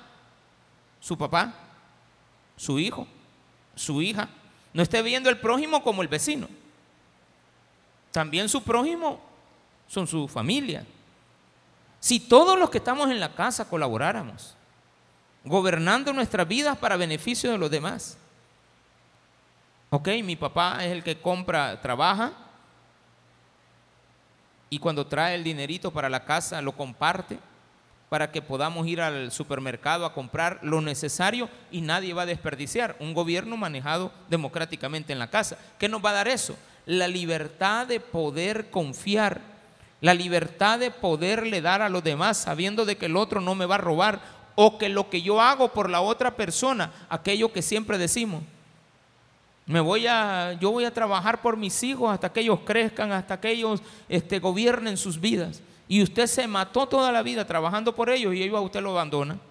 su 1.02 1.18
papá, 1.18 1.54
su 2.56 2.80
hijo, 2.80 3.06
su 3.76 4.02
hija. 4.02 4.30
No 4.72 4.82
esté 4.82 5.02
viendo 5.02 5.30
el 5.30 5.40
prójimo 5.40 5.84
como 5.84 6.02
el 6.02 6.08
vecino. 6.08 6.48
También 8.12 8.48
su 8.48 8.64
prójimo 8.64 9.20
son 9.88 10.08
su 10.08 10.28
familia. 10.28 10.86
Si 12.00 12.20
todos 12.20 12.58
los 12.58 12.70
que 12.70 12.78
estamos 12.78 13.10
en 13.10 13.20
la 13.20 13.34
casa 13.34 13.68
colaboráramos, 13.68 14.56
gobernando 15.44 16.14
nuestras 16.14 16.48
vidas 16.48 16.78
para 16.78 16.98
beneficio 16.98 17.52
de 17.52 17.58
los 17.58 17.72
demás. 17.72 18.18
Ok, 19.90 20.10
mi 20.24 20.36
papá 20.36 20.86
es 20.86 20.92
el 20.92 21.04
que 21.04 21.20
compra, 21.20 21.82
trabaja, 21.82 22.34
y 24.70 24.80
cuando 24.80 25.08
trae 25.08 25.36
el 25.36 25.44
dinerito 25.44 25.92
para 25.92 26.10
la 26.10 26.26
casa 26.26 26.62
lo 26.62 26.74
comparte 26.74 27.38
para 28.10 28.32
que 28.32 28.42
podamos 28.42 28.88
ir 28.88 29.02
al 29.02 29.32
supermercado 29.32 30.06
a 30.06 30.14
comprar 30.14 30.60
lo 30.62 30.82
necesario 30.82 31.50
y 31.72 31.82
nadie 31.82 32.14
va 32.14 32.22
a 32.22 32.28
desperdiciar. 32.28 32.96
Un 33.00 33.14
gobierno 33.14 33.58
manejado 33.58 34.12
democráticamente 34.30 35.12
en 35.12 35.20
la 35.20 35.30
casa. 35.30 35.58
¿Qué 35.78 35.90
nos 35.90 36.04
va 36.04 36.12
a 36.12 36.14
dar 36.14 36.28
eso? 36.28 36.56
La 36.86 37.08
libertad 37.08 37.86
de 37.86 38.00
poder 38.00 38.70
confiar, 38.70 39.42
la 40.00 40.14
libertad 40.14 40.80
de 40.80 40.90
poderle 40.90 41.62
dar 41.62 41.82
a 41.82 41.90
los 41.90 42.04
demás 42.04 42.38
sabiendo 42.38 42.86
de 42.86 42.96
que 42.96 43.08
el 43.08 43.18
otro 43.18 43.42
no 43.42 43.56
me 43.56 43.66
va 43.66 43.76
a 43.76 43.80
robar 43.80 44.22
o 44.56 44.78
que 44.78 44.88
lo 44.88 45.10
que 45.10 45.22
yo 45.22 45.42
hago 45.42 45.74
por 45.74 45.90
la 45.90 46.02
otra 46.02 46.36
persona, 46.36 46.92
aquello 47.10 47.52
que 47.52 47.62
siempre 47.62 47.98
decimos, 47.98 48.42
me 49.68 49.82
voy 49.82 50.08
a, 50.08 50.54
yo 50.54 50.72
voy 50.72 50.86
a 50.86 50.94
trabajar 50.94 51.42
por 51.42 51.58
mis 51.58 51.84
hijos 51.84 52.10
hasta 52.10 52.32
que 52.32 52.40
ellos 52.40 52.60
crezcan, 52.66 53.12
hasta 53.12 53.38
que 53.38 53.52
ellos 53.52 53.82
este, 54.08 54.40
gobiernen 54.40 54.96
sus 54.96 55.20
vidas. 55.20 55.62
Y 55.90 56.02
usted 56.02 56.26
se 56.26 56.48
mató 56.48 56.88
toda 56.88 57.12
la 57.12 57.22
vida 57.22 57.46
trabajando 57.46 57.94
por 57.94 58.10
ellos 58.10 58.34
y 58.34 58.42
ellos 58.42 58.58
a 58.58 58.62
usted 58.62 58.82
lo 58.82 58.92
abandonan. 58.92 59.42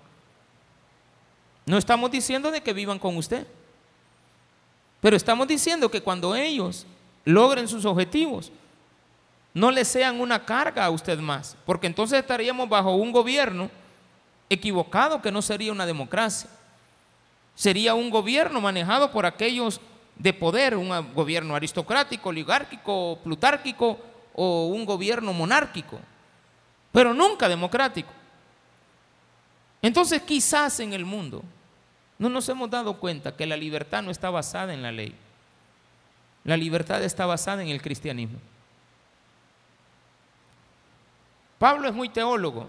No 1.67 1.77
estamos 1.77 2.11
diciendo 2.11 2.51
de 2.51 2.63
que 2.63 2.73
vivan 2.73 2.99
con 2.99 3.15
usted. 3.19 3.47
Pero 5.03 5.17
estamos 5.17 5.47
diciendo 5.47 5.91
que 5.91 6.01
cuando 6.01 6.35
ellos 6.35 6.87
logren 7.27 7.69
sus 7.69 7.85
objetivos, 7.85 8.51
no 9.53 9.71
le 9.71 9.85
sean 9.85 10.19
una 10.19 10.47
carga 10.47 10.87
a 10.87 10.91
usted 10.91 11.19
más. 11.19 11.59
Porque 11.67 11.87
entonces 11.87 12.19
estaríamos 12.21 12.71
bajo 12.71 12.95
un 12.95 13.13
gobierno 13.13 13.71
equivocado 14.49 15.21
que 15.21 15.31
no 15.31 15.43
sería 15.43 15.73
una 15.73 15.85
democracia. 15.85 16.49
Sería 17.55 17.95
un 17.95 18.09
gobierno 18.09 18.63
manejado 18.63 19.11
por 19.13 19.27
aquellos 19.27 19.79
de 20.17 20.33
poder, 20.33 20.77
un 20.77 21.13
gobierno 21.15 21.55
aristocrático, 21.55 22.31
oligárquico, 22.31 23.19
plutárquico 23.23 23.99
o 24.35 24.67
un 24.67 24.85
gobierno 24.85 25.33
monárquico, 25.33 25.99
pero 26.93 27.13
nunca 27.15 27.49
democrático. 27.49 28.11
Entonces 29.83 30.23
quizás 30.23 30.81
en 30.81 30.93
el 30.93 31.05
mundo 31.05 31.43
no 32.19 32.29
nos 32.29 32.49
hemos 32.49 32.71
dado 32.71 32.99
cuenta 32.99 33.37
que 33.37 33.47
la 33.47 33.57
libertad 33.57 34.03
no 34.03 34.11
está 34.11 34.31
basada 34.31 34.73
en 34.73 34.83
la 34.83 34.93
ley. 34.93 35.15
La 36.45 36.57
libertad 36.57 37.03
está 37.03 37.27
basada 37.27 37.63
en 37.63 37.69
el 37.69 37.83
cristianismo. 37.83 38.39
Pablo 41.59 41.89
es 41.89 41.95
muy 41.95 42.09
teólogo 42.09 42.69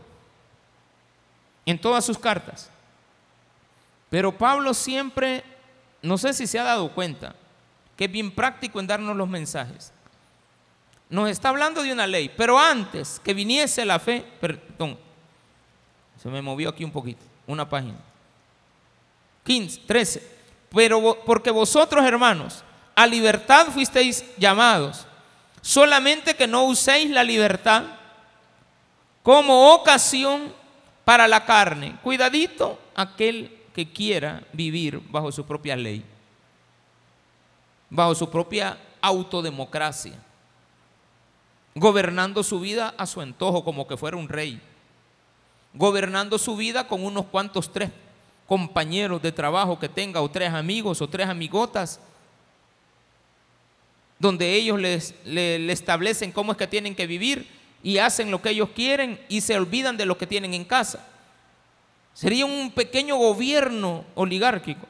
en 1.65 1.79
todas 1.79 2.05
sus 2.05 2.17
cartas, 2.17 2.69
pero 4.09 4.37
Pablo 4.37 4.73
siempre, 4.73 5.43
no 6.07 6.17
sé 6.17 6.33
si 6.33 6.47
se 6.47 6.57
ha 6.57 6.63
dado 6.63 6.89
cuenta, 6.93 7.35
que 7.95 8.05
es 8.05 8.11
bien 8.11 8.31
práctico 8.31 8.79
en 8.79 8.87
darnos 8.87 9.15
los 9.15 9.27
mensajes. 9.27 9.91
Nos 11.09 11.29
está 11.29 11.49
hablando 11.49 11.83
de 11.83 11.91
una 11.91 12.07
ley, 12.07 12.29
pero 12.35 12.57
antes 12.57 13.19
que 13.23 13.33
viniese 13.33 13.85
la 13.85 13.99
fe, 13.99 14.25
perdón, 14.39 14.97
se 16.21 16.29
me 16.29 16.41
movió 16.41 16.69
aquí 16.69 16.83
un 16.83 16.91
poquito, 16.91 17.23
una 17.45 17.67
página. 17.67 17.97
15, 19.43 19.81
13. 19.85 20.37
Pero 20.73 21.23
porque 21.25 21.51
vosotros, 21.51 22.05
hermanos, 22.05 22.63
a 22.95 23.05
libertad 23.05 23.67
fuisteis 23.67 24.25
llamados, 24.37 25.05
solamente 25.61 26.35
que 26.35 26.47
no 26.47 26.65
uséis 26.65 27.09
la 27.09 27.23
libertad 27.23 27.83
como 29.23 29.73
ocasión 29.73 30.53
para 31.05 31.27
la 31.27 31.45
carne. 31.45 31.97
Cuidadito 32.01 32.79
aquel 32.95 33.56
que 33.77 33.87
quiera 33.87 34.41
vivir 34.53 34.99
bajo 35.11 35.31
su 35.31 35.45
propia 35.45 35.75
ley, 35.75 36.03
bajo 37.91 38.15
su 38.15 38.27
propia 38.27 38.75
autodemocracia, 38.99 40.15
gobernando 41.75 42.41
su 42.41 42.59
vida 42.59 42.95
a 42.97 43.05
su 43.05 43.21
antojo 43.21 43.63
como 43.63 43.87
que 43.87 43.95
fuera 43.95 44.17
un 44.17 44.27
rey, 44.27 44.59
gobernando 45.75 46.39
su 46.39 46.57
vida 46.57 46.87
con 46.87 47.05
unos 47.05 47.27
cuantos 47.27 47.71
tres 47.71 47.91
compañeros 48.47 49.21
de 49.21 49.31
trabajo 49.31 49.77
que 49.77 49.89
tenga 49.89 50.23
o 50.23 50.31
tres 50.31 50.51
amigos 50.51 50.99
o 50.99 51.07
tres 51.07 51.29
amigotas 51.29 51.99
donde 54.17 54.55
ellos 54.55 54.79
les, 54.79 55.13
le, 55.23 55.71
establecen 55.71 56.31
cómo 56.31 56.53
es 56.53 56.57
que 56.57 56.65
tienen 56.65 56.95
que 56.95 57.05
vivir 57.05 57.47
y 57.83 57.99
hacen 57.99 58.31
lo 58.31 58.41
que 58.41 58.49
ellos 58.49 58.69
quieren 58.73 59.23
y 59.29 59.41
se 59.41 59.55
olvidan 59.55 59.97
de 59.97 60.07
lo 60.07 60.17
que 60.17 60.25
tienen 60.25 60.55
en 60.55 60.65
casa. 60.65 61.07
Sería 62.17 62.47
un 62.47 62.71
pequeño 62.71 63.15
gobierno 63.15 64.03
oligárquico. 64.15 64.87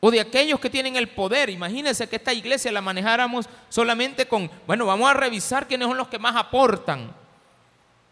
O 0.00 0.10
de 0.10 0.20
aquellos 0.20 0.58
que 0.58 0.70
tienen 0.70 0.96
el 0.96 1.10
poder. 1.10 1.50
Imagínense 1.50 2.08
que 2.08 2.16
esta 2.16 2.32
iglesia 2.32 2.72
la 2.72 2.80
manejáramos 2.80 3.46
solamente 3.68 4.26
con, 4.26 4.50
bueno, 4.66 4.86
vamos 4.86 5.10
a 5.10 5.12
revisar 5.12 5.68
quiénes 5.68 5.86
son 5.86 5.98
los 5.98 6.08
que 6.08 6.18
más 6.18 6.34
aportan. 6.34 7.14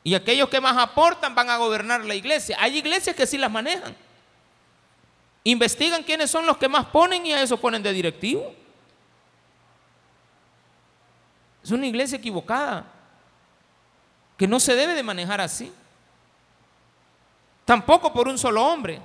Y 0.04 0.14
aquellos 0.14 0.50
que 0.50 0.60
más 0.60 0.76
aportan 0.76 1.34
van 1.34 1.48
a 1.48 1.56
gobernar 1.56 2.04
la 2.04 2.14
iglesia. 2.14 2.58
Hay 2.60 2.76
iglesias 2.76 3.16
que 3.16 3.26
sí 3.26 3.38
las 3.38 3.50
manejan. 3.50 3.96
Investigan 5.44 6.02
quiénes 6.02 6.30
son 6.30 6.44
los 6.44 6.58
que 6.58 6.68
más 6.68 6.84
ponen 6.84 7.24
y 7.24 7.32
a 7.32 7.40
eso 7.40 7.56
ponen 7.56 7.82
de 7.82 7.94
directivo. 7.94 8.54
Es 11.64 11.70
una 11.70 11.86
iglesia 11.86 12.18
equivocada, 12.18 12.92
que 14.36 14.46
no 14.46 14.60
se 14.60 14.74
debe 14.74 14.92
de 14.92 15.02
manejar 15.02 15.40
así. 15.40 15.72
Tampoco 17.66 18.12
por 18.12 18.28
un 18.28 18.38
solo 18.38 18.64
hombre, 18.64 19.00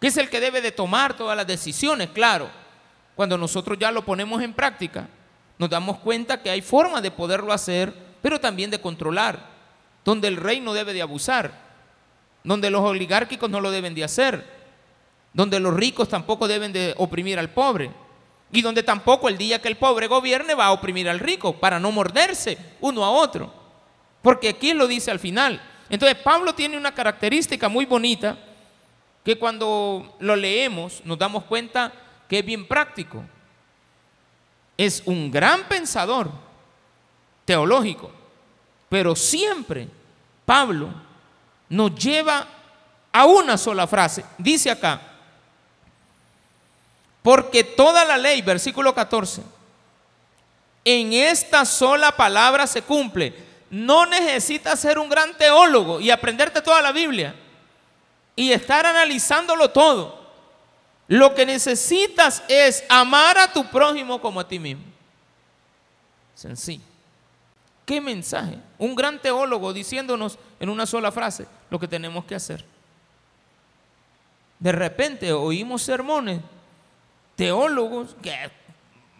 que 0.00 0.08
es 0.08 0.16
el 0.16 0.28
que 0.28 0.40
debe 0.40 0.60
de 0.60 0.72
tomar 0.72 1.16
todas 1.16 1.36
las 1.36 1.46
decisiones, 1.46 2.10
claro. 2.10 2.50
Cuando 3.14 3.38
nosotros 3.38 3.78
ya 3.78 3.92
lo 3.92 4.04
ponemos 4.04 4.42
en 4.42 4.52
práctica, 4.52 5.08
nos 5.58 5.70
damos 5.70 5.98
cuenta 6.00 6.42
que 6.42 6.50
hay 6.50 6.60
formas 6.60 7.02
de 7.02 7.12
poderlo 7.12 7.52
hacer, 7.52 7.94
pero 8.20 8.40
también 8.40 8.70
de 8.70 8.80
controlar, 8.80 9.38
donde 10.04 10.26
el 10.26 10.36
rey 10.36 10.60
no 10.60 10.74
debe 10.74 10.92
de 10.92 11.02
abusar, 11.02 11.52
donde 12.42 12.68
los 12.68 12.82
oligárquicos 12.82 13.48
no 13.48 13.60
lo 13.60 13.70
deben 13.70 13.94
de 13.94 14.02
hacer, 14.02 14.44
donde 15.32 15.60
los 15.60 15.72
ricos 15.72 16.08
tampoco 16.08 16.48
deben 16.48 16.72
de 16.72 16.94
oprimir 16.98 17.38
al 17.38 17.50
pobre 17.50 17.92
y 18.50 18.60
donde 18.60 18.82
tampoco 18.82 19.28
el 19.28 19.38
día 19.38 19.62
que 19.62 19.68
el 19.68 19.76
pobre 19.76 20.08
gobierne 20.08 20.54
va 20.54 20.66
a 20.66 20.72
oprimir 20.72 21.08
al 21.08 21.20
rico 21.20 21.60
para 21.60 21.78
no 21.78 21.92
morderse 21.92 22.58
uno 22.80 23.04
a 23.04 23.10
otro. 23.10 23.52
Porque 24.20 24.48
aquí 24.48 24.74
lo 24.74 24.88
dice 24.88 25.12
al 25.12 25.20
final. 25.20 25.60
Entonces 25.88 26.18
Pablo 26.18 26.54
tiene 26.54 26.76
una 26.76 26.94
característica 26.94 27.68
muy 27.68 27.84
bonita 27.84 28.36
que 29.24 29.38
cuando 29.38 30.16
lo 30.20 30.36
leemos 30.36 31.02
nos 31.04 31.18
damos 31.18 31.44
cuenta 31.44 31.92
que 32.28 32.40
es 32.40 32.44
bien 32.44 32.66
práctico. 32.66 33.22
Es 34.76 35.02
un 35.06 35.30
gran 35.30 35.64
pensador 35.64 36.30
teológico, 37.44 38.10
pero 38.88 39.16
siempre 39.16 39.88
Pablo 40.44 40.90
nos 41.68 41.94
lleva 41.94 42.46
a 43.12 43.24
una 43.24 43.56
sola 43.56 43.86
frase. 43.86 44.24
Dice 44.38 44.70
acá, 44.70 45.00
porque 47.22 47.64
toda 47.64 48.04
la 48.04 48.18
ley, 48.18 48.42
versículo 48.42 48.94
14, 48.94 49.42
en 50.84 51.12
esta 51.12 51.64
sola 51.64 52.12
palabra 52.12 52.66
se 52.66 52.82
cumple. 52.82 53.45
No 53.70 54.06
necesitas 54.06 54.78
ser 54.80 54.98
un 54.98 55.08
gran 55.08 55.36
teólogo 55.36 56.00
y 56.00 56.10
aprenderte 56.10 56.62
toda 56.62 56.80
la 56.80 56.92
Biblia 56.92 57.34
y 58.36 58.52
estar 58.52 58.86
analizándolo 58.86 59.70
todo. 59.70 60.26
Lo 61.08 61.34
que 61.34 61.46
necesitas 61.46 62.42
es 62.48 62.84
amar 62.88 63.38
a 63.38 63.52
tu 63.52 63.64
prójimo 63.66 64.20
como 64.20 64.40
a 64.40 64.48
ti 64.48 64.58
mismo. 64.58 64.84
Sencillo. 66.34 66.82
¿Qué 67.84 68.00
mensaje? 68.00 68.58
Un 68.78 68.94
gran 68.94 69.20
teólogo 69.20 69.72
diciéndonos 69.72 70.38
en 70.58 70.68
una 70.68 70.86
sola 70.86 71.12
frase 71.12 71.46
lo 71.70 71.78
que 71.78 71.88
tenemos 71.88 72.24
que 72.24 72.34
hacer. 72.34 72.64
De 74.58 74.72
repente 74.72 75.32
oímos 75.32 75.82
sermones 75.82 76.40
teólogos 77.36 78.16
que 78.22 78.50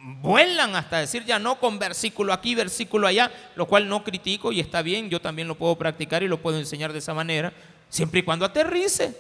vuelan 0.07 0.77
hasta 0.77 0.99
decir 0.99 1.25
ya 1.25 1.41
no 1.41 1.59
con 1.59 1.81
versículo 1.81 2.33
aquí, 2.33 2.55
versículo 2.55 3.09
allá, 3.09 3.33
lo 3.57 3.67
cual 3.67 3.89
no 3.89 4.05
critico 4.05 4.53
y 4.53 4.61
está 4.61 4.81
bien, 4.81 5.11
yo 5.11 5.21
también 5.21 5.49
lo 5.49 5.57
puedo 5.57 5.77
practicar 5.77 6.23
y 6.23 6.29
lo 6.29 6.41
puedo 6.41 6.59
enseñar 6.59 6.93
de 6.93 7.01
esa 7.01 7.13
manera, 7.13 7.53
siempre 7.89 8.21
y 8.21 8.23
cuando 8.23 8.45
aterrice, 8.45 9.17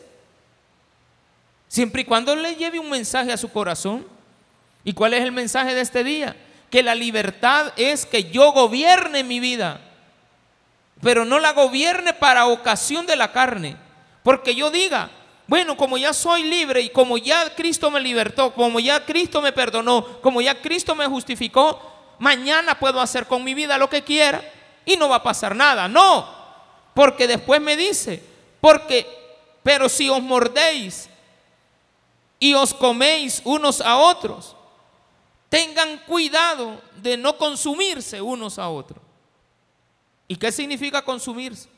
siempre 1.67 2.03
y 2.03 2.05
cuando 2.05 2.37
le 2.37 2.55
lleve 2.55 2.79
un 2.79 2.89
mensaje 2.89 3.33
a 3.33 3.37
su 3.37 3.51
corazón. 3.51 4.07
¿Y 4.85 4.93
cuál 4.93 5.15
es 5.15 5.25
el 5.25 5.33
mensaje 5.33 5.75
de 5.75 5.81
este 5.81 6.05
día? 6.05 6.37
Que 6.71 6.85
la 6.85 6.95
libertad 6.95 7.73
es 7.77 8.07
que 8.07 8.31
yo 8.31 8.53
gobierne 8.53 9.25
mi 9.25 9.41
vida, 9.41 9.81
pero 11.03 11.25
no 11.25 11.41
la 11.41 11.53
gobierne 11.53 12.13
para 12.13 12.47
ocasión 12.47 13.07
de 13.07 13.17
la 13.17 13.33
carne, 13.33 13.77
porque 14.23 14.55
yo 14.55 14.71
diga, 14.71 15.11
bueno, 15.47 15.77
como 15.77 15.97
ya 15.97 16.13
soy 16.13 16.43
libre 16.43 16.81
y 16.81 16.91
como 16.91 17.19
ya 17.19 17.55
Cristo 17.55 17.91
me 17.91 18.01
libertó, 18.01 18.53
como 18.53 18.81
ya 18.81 19.05
Cristo 19.05 19.41
me 19.41 19.53
perdonó, 19.53 20.21
como 20.21 20.41
ya 20.41 20.61
Cristo 20.61 20.95
me 20.95 21.07
justificó, 21.07 21.81
mañana 22.19 22.79
puedo 22.79 23.01
hacer 23.01 23.27
con 23.27 23.45
mi 23.45 23.55
vida 23.55 23.79
lo 23.79 23.89
que 23.89 24.03
quiera 24.03 24.43
y 24.85 24.97
no 24.97 25.09
va 25.09 25.17
a 25.17 25.23
pasar 25.23 25.55
nada. 25.55 25.87
No, 25.87 26.29
porque 26.95 27.29
después 27.29 27.61
me 27.61 27.77
dice, 27.77 28.23
porque, 28.61 29.07
pero 29.63 29.89
si 29.89 30.09
os 30.09 30.21
mordéis 30.21 31.09
y 32.41 32.55
os 32.55 32.75
coméis 32.75 33.41
unos 33.45 33.81
a 33.81 33.97
otros, 33.99 34.57
tengan 35.49 35.99
cuidado 35.99 36.81
de 36.97 37.17
no 37.17 37.37
consumirse 37.39 38.21
unos 38.21 38.59
a 38.59 38.69
otros. 38.69 39.01
¿Y 40.27 40.35
qué 40.35 40.51
significa 40.51 41.03
consumirse? 41.03 41.69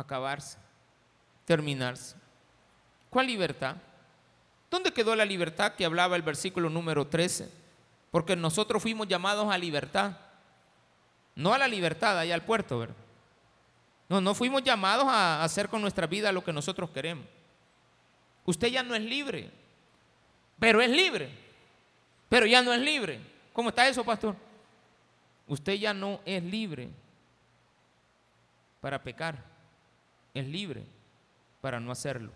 Acabarse, 0.00 0.58
terminarse. 1.44 2.16
¿Cuál 3.10 3.26
libertad? 3.26 3.76
¿Dónde 4.70 4.92
quedó 4.92 5.14
la 5.16 5.24
libertad 5.24 5.74
que 5.74 5.84
hablaba 5.84 6.16
el 6.16 6.22
versículo 6.22 6.68
número 6.68 7.06
13? 7.06 7.50
Porque 8.10 8.36
nosotros 8.36 8.82
fuimos 8.82 9.08
llamados 9.08 9.52
a 9.52 9.58
libertad. 9.58 10.12
No 11.34 11.54
a 11.54 11.58
la 11.58 11.68
libertad 11.68 12.18
allá 12.18 12.34
al 12.34 12.44
puerto, 12.44 12.78
¿verdad? 12.78 12.96
No, 14.08 14.20
no 14.20 14.34
fuimos 14.34 14.62
llamados 14.62 15.06
a 15.08 15.44
hacer 15.44 15.68
con 15.68 15.80
nuestra 15.80 16.06
vida 16.06 16.32
lo 16.32 16.42
que 16.42 16.52
nosotros 16.52 16.90
queremos. 16.90 17.26
Usted 18.44 18.68
ya 18.68 18.82
no 18.82 18.94
es 18.94 19.02
libre, 19.02 19.50
pero 20.58 20.80
es 20.80 20.90
libre. 20.90 21.30
Pero 22.28 22.46
ya 22.46 22.62
no 22.62 22.72
es 22.72 22.80
libre. 22.80 23.20
¿Cómo 23.52 23.70
está 23.70 23.88
eso, 23.88 24.04
pastor? 24.04 24.34
Usted 25.46 25.74
ya 25.74 25.94
no 25.94 26.20
es 26.24 26.42
libre 26.42 26.90
para 28.80 29.02
pecar 29.02 29.42
es 30.40 30.48
libre 30.48 30.84
para 31.60 31.80
no 31.80 31.90
hacerlo. 31.92 32.32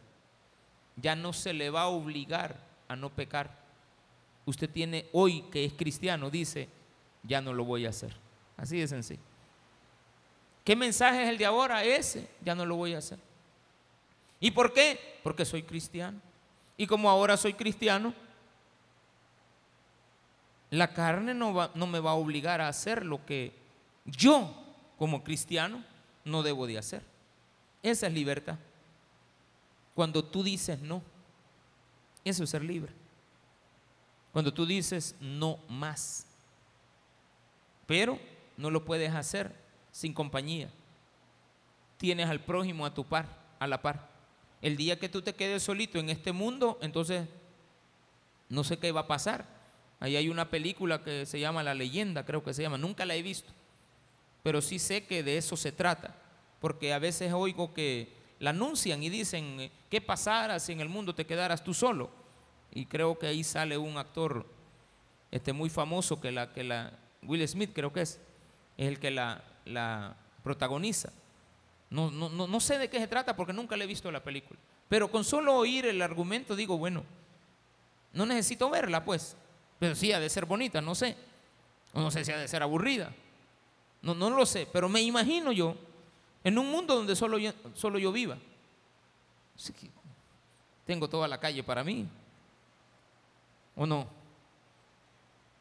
Ya 0.97 1.17
no 1.17 1.33
se 1.33 1.53
le 1.53 1.71
va 1.71 1.83
a 1.83 1.89
obligar 1.89 2.57
a 2.89 2.97
no 2.97 3.11
pecar. 3.11 3.51
Usted 4.45 4.69
tiene 4.69 5.07
hoy 5.13 5.43
que 5.51 5.65
es 5.65 5.73
cristiano, 5.73 6.31
dice, 6.31 6.69
ya 7.23 7.41
no 7.41 7.53
lo 7.53 7.65
voy 7.65 7.87
a 7.87 7.91
hacer. 7.91 8.15
Así 8.57 8.79
de 8.79 8.89
sencillo. 8.89 9.23
¿Qué 10.65 10.77
mensaje 10.77 11.25
es 11.25 11.29
el 11.29 11.39
de 11.39 11.47
ahora? 11.47 11.85
Ese, 11.85 12.29
ya 12.45 12.55
no 12.55 12.65
lo 12.65 12.77
voy 12.77 12.95
a 12.95 12.99
hacer. 12.99 13.19
¿Y 14.39 14.51
por 14.51 14.73
qué? 14.73 15.19
Porque 15.23 15.45
soy 15.45 15.63
cristiano. 15.63 16.21
Y 16.77 16.87
como 16.87 17.11
ahora 17.11 17.37
soy 17.37 17.55
cristiano, 17.55 18.15
la 20.71 20.93
carne 20.95 21.35
no, 21.35 21.71
no 21.75 21.87
me 21.87 22.01
va 22.01 22.13
a 22.13 22.15
obligar 22.15 22.61
a 22.61 22.69
hacer 22.69 23.05
lo 23.05 23.25
que 23.25 23.53
yo 24.05 24.53
como 24.99 25.23
cristiano 25.23 25.85
no 26.25 26.43
debo 26.43 26.67
de 26.67 26.79
hacer. 26.79 27.12
Esa 27.83 28.07
es 28.07 28.13
libertad. 28.13 28.59
Cuando 29.95 30.25
tú 30.25 30.43
dices 30.43 30.81
no, 30.81 31.03
eso 32.25 32.45
es 32.45 32.51
ser 32.51 32.63
libre. 32.63 32.93
Cuando 34.33 34.53
tú 34.55 34.65
dices 34.65 35.15
no 35.21 35.59
más, 35.69 36.27
pero 37.87 38.19
no 38.57 38.71
lo 38.71 38.85
puedes 38.85 39.13
hacer 39.13 39.55
sin 39.91 40.15
compañía. 40.15 40.71
Tienes 41.99 42.29
al 42.29 42.41
prójimo 42.41 42.87
a 42.87 42.95
tu 42.95 43.05
par, 43.05 43.27
a 43.59 43.67
la 43.67 43.83
par. 43.83 44.09
El 44.63 44.77
día 44.77 44.99
que 44.99 45.09
tú 45.09 45.23
te 45.23 45.35
quedes 45.35 45.63
solito 45.63 45.99
en 45.99 46.09
este 46.09 46.33
mundo, 46.33 46.79
entonces 46.81 47.29
no 48.49 48.65
sé 48.65 48.79
qué 48.79 48.93
va 48.93 49.01
a 49.01 49.07
pasar. 49.07 49.47
Ahí 50.01 50.17
hay 50.17 50.29
una 50.29 50.51
película 50.51 51.03
que 51.03 51.27
se 51.27 51.39
llama 51.39 51.63
La 51.63 51.75
leyenda, 51.75 52.25
creo 52.25 52.43
que 52.43 52.55
se 52.55 52.63
llama, 52.63 52.77
nunca 52.77 53.07
la 53.07 53.15
he 53.15 53.23
visto, 53.23 53.53
pero 54.43 54.61
sí 54.61 54.81
sé 54.81 55.07
que 55.07 55.23
de 55.23 55.37
eso 55.37 55.57
se 55.57 55.71
trata, 55.71 56.17
porque 56.63 56.95
a 56.95 57.01
veces 57.01 57.33
oigo 57.33 57.75
que 57.75 58.09
la 58.39 58.51
anuncian 58.51 59.03
y 59.03 59.11
dicen, 59.11 59.69
¿qué 59.91 60.01
pasara 60.01 60.61
si 60.61 60.73
en 60.73 60.81
el 60.81 60.89
mundo 60.89 61.13
te 61.13 61.27
quedaras 61.27 61.65
tú 61.65 61.75
solo? 61.75 62.09
Y 62.73 62.87
creo 62.87 63.19
que 63.19 63.27
ahí 63.27 63.43
sale 63.43 63.77
un 63.77 63.99
actor 63.99 64.47
este, 65.33 65.53
muy 65.53 65.69
famoso 65.69 66.21
que 66.21 66.31
la, 66.31 66.53
que 66.53 66.63
la, 66.63 66.93
Will 67.25 67.47
Smith 67.49 67.73
creo 67.75 67.93
que 67.93 68.03
es, 68.03 68.21
es 68.79 68.87
el 68.87 69.01
que 69.01 69.11
la, 69.11 69.43
la 69.65 70.15
protagoniza. 70.45 71.13
No, 71.91 72.13
no, 72.13 72.29
no, 72.31 72.61
sé 72.61 72.79
de 72.79 72.89
qué 72.89 73.01
se 73.01 73.09
trata 73.09 73.35
porque 73.35 73.53
nunca 73.53 73.77
le 73.77 73.85
he 73.85 73.89
visto 73.89 74.11
la 74.13 74.23
película. 74.23 74.59
Pero 74.89 75.11
con 75.11 75.25
solo 75.25 75.57
oír 75.57 75.87
el 75.87 76.01
argumento 76.01 76.55
digo, 76.55 76.79
bueno, 76.79 77.03
no 78.13 78.25
necesito 78.25 78.71
verla 78.71 79.05
pues. 79.05 79.37
Pero 79.81 79.97
sí 79.97 80.13
ha 80.13 80.21
de 80.21 80.31
ser 80.31 80.47
bonita, 80.47 80.81
no 80.81 80.95
sé. 80.95 81.17
O 81.93 82.01
no 82.01 82.13
sé 82.13 82.25
si 82.25 82.31
ha 82.31 82.39
de 82.39 82.47
ser 82.47 82.63
aburrida. 82.63 83.13
No, 84.01 84.15
no 84.15 84.31
lo 84.31 84.47
sé, 84.47 84.69
pero 84.73 84.89
me 84.89 85.03
imagino 85.03 85.51
yo 85.51 85.77
en 86.45 86.59
un 86.59 86.71
mundo 86.71 86.95
donde 86.95 87.15
solo 87.15 87.39
yo, 87.39 87.53
solo 87.75 87.99
yo 87.99 88.13
viva. 88.13 88.37
Tengo 90.85 91.09
toda 91.09 91.29
la 91.29 91.39
calle 91.39 91.63
para 91.63 91.85
mí. 91.85 92.09
¿O 93.77 93.87
no? 93.87 94.07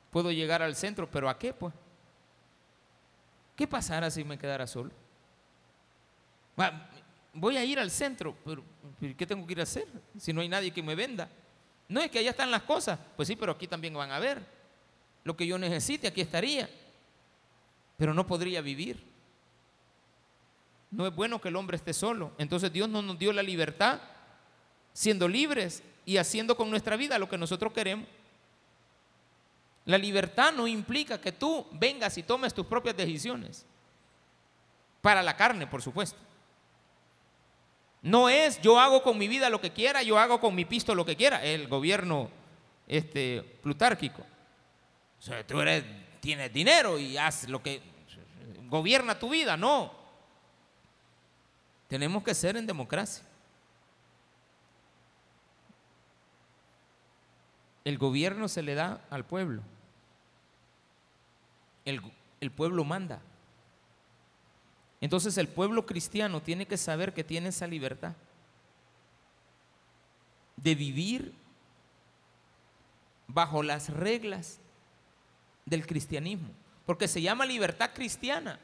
Puedo 0.09 0.31
llegar 0.31 0.61
al 0.61 0.75
centro, 0.75 1.09
pero 1.09 1.29
¿a 1.29 1.37
qué 1.37 1.53
pues? 1.53 1.73
¿Qué 3.55 3.67
pasará 3.67 4.09
si 4.09 4.23
me 4.23 4.37
quedara 4.37 4.65
solo? 4.65 4.91
Voy 7.33 7.57
a 7.57 7.63
ir 7.63 7.79
al 7.79 7.91
centro, 7.91 8.35
pero 8.43 8.63
¿qué 9.17 9.25
tengo 9.25 9.45
que 9.45 9.53
ir 9.53 9.59
a 9.59 9.63
hacer 9.63 9.87
si 10.17 10.33
no 10.33 10.41
hay 10.41 10.49
nadie 10.49 10.71
que 10.71 10.83
me 10.83 10.95
venda? 10.95 11.29
No 11.87 12.01
es 12.01 12.09
que 12.09 12.19
allá 12.19 12.31
están 12.31 12.51
las 12.51 12.63
cosas, 12.63 12.99
pues 13.15 13.27
sí, 13.27 13.35
pero 13.35 13.51
aquí 13.51 13.67
también 13.67 13.93
van 13.93 14.11
a 14.11 14.19
ver. 14.19 14.43
Lo 15.23 15.37
que 15.37 15.45
yo 15.45 15.57
necesite, 15.57 16.07
aquí 16.07 16.21
estaría, 16.21 16.69
pero 17.97 18.13
no 18.13 18.25
podría 18.25 18.61
vivir. 18.61 19.10
No 20.91 21.07
es 21.07 21.15
bueno 21.15 21.39
que 21.39 21.47
el 21.47 21.55
hombre 21.55 21.77
esté 21.77 21.93
solo. 21.93 22.31
Entonces 22.37 22.71
Dios 22.71 22.89
no 22.89 23.01
nos 23.01 23.17
dio 23.17 23.31
la 23.31 23.41
libertad 23.41 24.01
siendo 24.93 25.27
libres 25.27 25.83
y 26.05 26.17
haciendo 26.17 26.55
con 26.57 26.69
nuestra 26.69 26.97
vida 26.97 27.17
lo 27.17 27.29
que 27.29 27.37
nosotros 27.37 27.71
queremos. 27.71 28.07
La 29.85 29.97
libertad 29.97 30.53
no 30.53 30.67
implica 30.67 31.19
que 31.19 31.31
tú 31.31 31.65
vengas 31.71 32.17
y 32.17 32.23
tomes 32.23 32.53
tus 32.53 32.65
propias 32.65 32.95
decisiones. 32.95 33.65
Para 35.01 35.23
la 35.23 35.35
carne, 35.35 35.65
por 35.65 35.81
supuesto. 35.81 36.19
No 38.03 38.29
es 38.29 38.61
yo 38.61 38.79
hago 38.79 39.01
con 39.01 39.17
mi 39.17 39.27
vida 39.27 39.49
lo 39.49 39.61
que 39.61 39.71
quiera, 39.71 40.03
yo 40.03 40.19
hago 40.19 40.39
con 40.39 40.53
mi 40.53 40.65
pisto 40.65 40.93
lo 40.93 41.05
que 41.05 41.15
quiera. 41.15 41.43
El 41.43 41.67
gobierno 41.67 42.29
este, 42.87 43.41
plutárquico. 43.63 44.23
Tú 45.47 45.61
eres, 45.61 45.83
tienes 46.19 46.51
dinero 46.51 46.99
y 46.99 47.17
haz 47.17 47.47
lo 47.47 47.61
que 47.61 47.81
gobierna 48.67 49.17
tu 49.17 49.29
vida. 49.29 49.55
No. 49.55 50.00
Tenemos 51.91 52.23
que 52.23 52.33
ser 52.33 52.55
en 52.55 52.65
democracia. 52.65 53.21
El 57.83 57.97
gobierno 57.97 58.47
se 58.47 58.61
le 58.61 58.75
da 58.75 59.01
al 59.09 59.25
pueblo. 59.25 59.61
El, 61.83 62.01
el, 62.39 62.49
pueblo 62.49 62.85
manda. 62.85 63.19
Entonces 65.01 65.37
el 65.37 65.49
pueblo 65.49 65.85
cristiano 65.85 66.41
tiene 66.41 66.65
que 66.65 66.77
saber 66.77 67.13
que 67.13 67.25
tiene 67.25 67.49
esa 67.49 67.67
libertad 67.67 68.13
de 70.55 70.75
vivir 70.75 71.33
bajo 73.27 73.63
las 73.63 73.89
reglas 73.89 74.59
del 75.65 75.85
cristianismo. 75.85 76.51
Porque 76.85 77.09
se 77.09 77.21
llama 77.21 77.45
libertad 77.45 77.91
cristiana, 77.93 78.61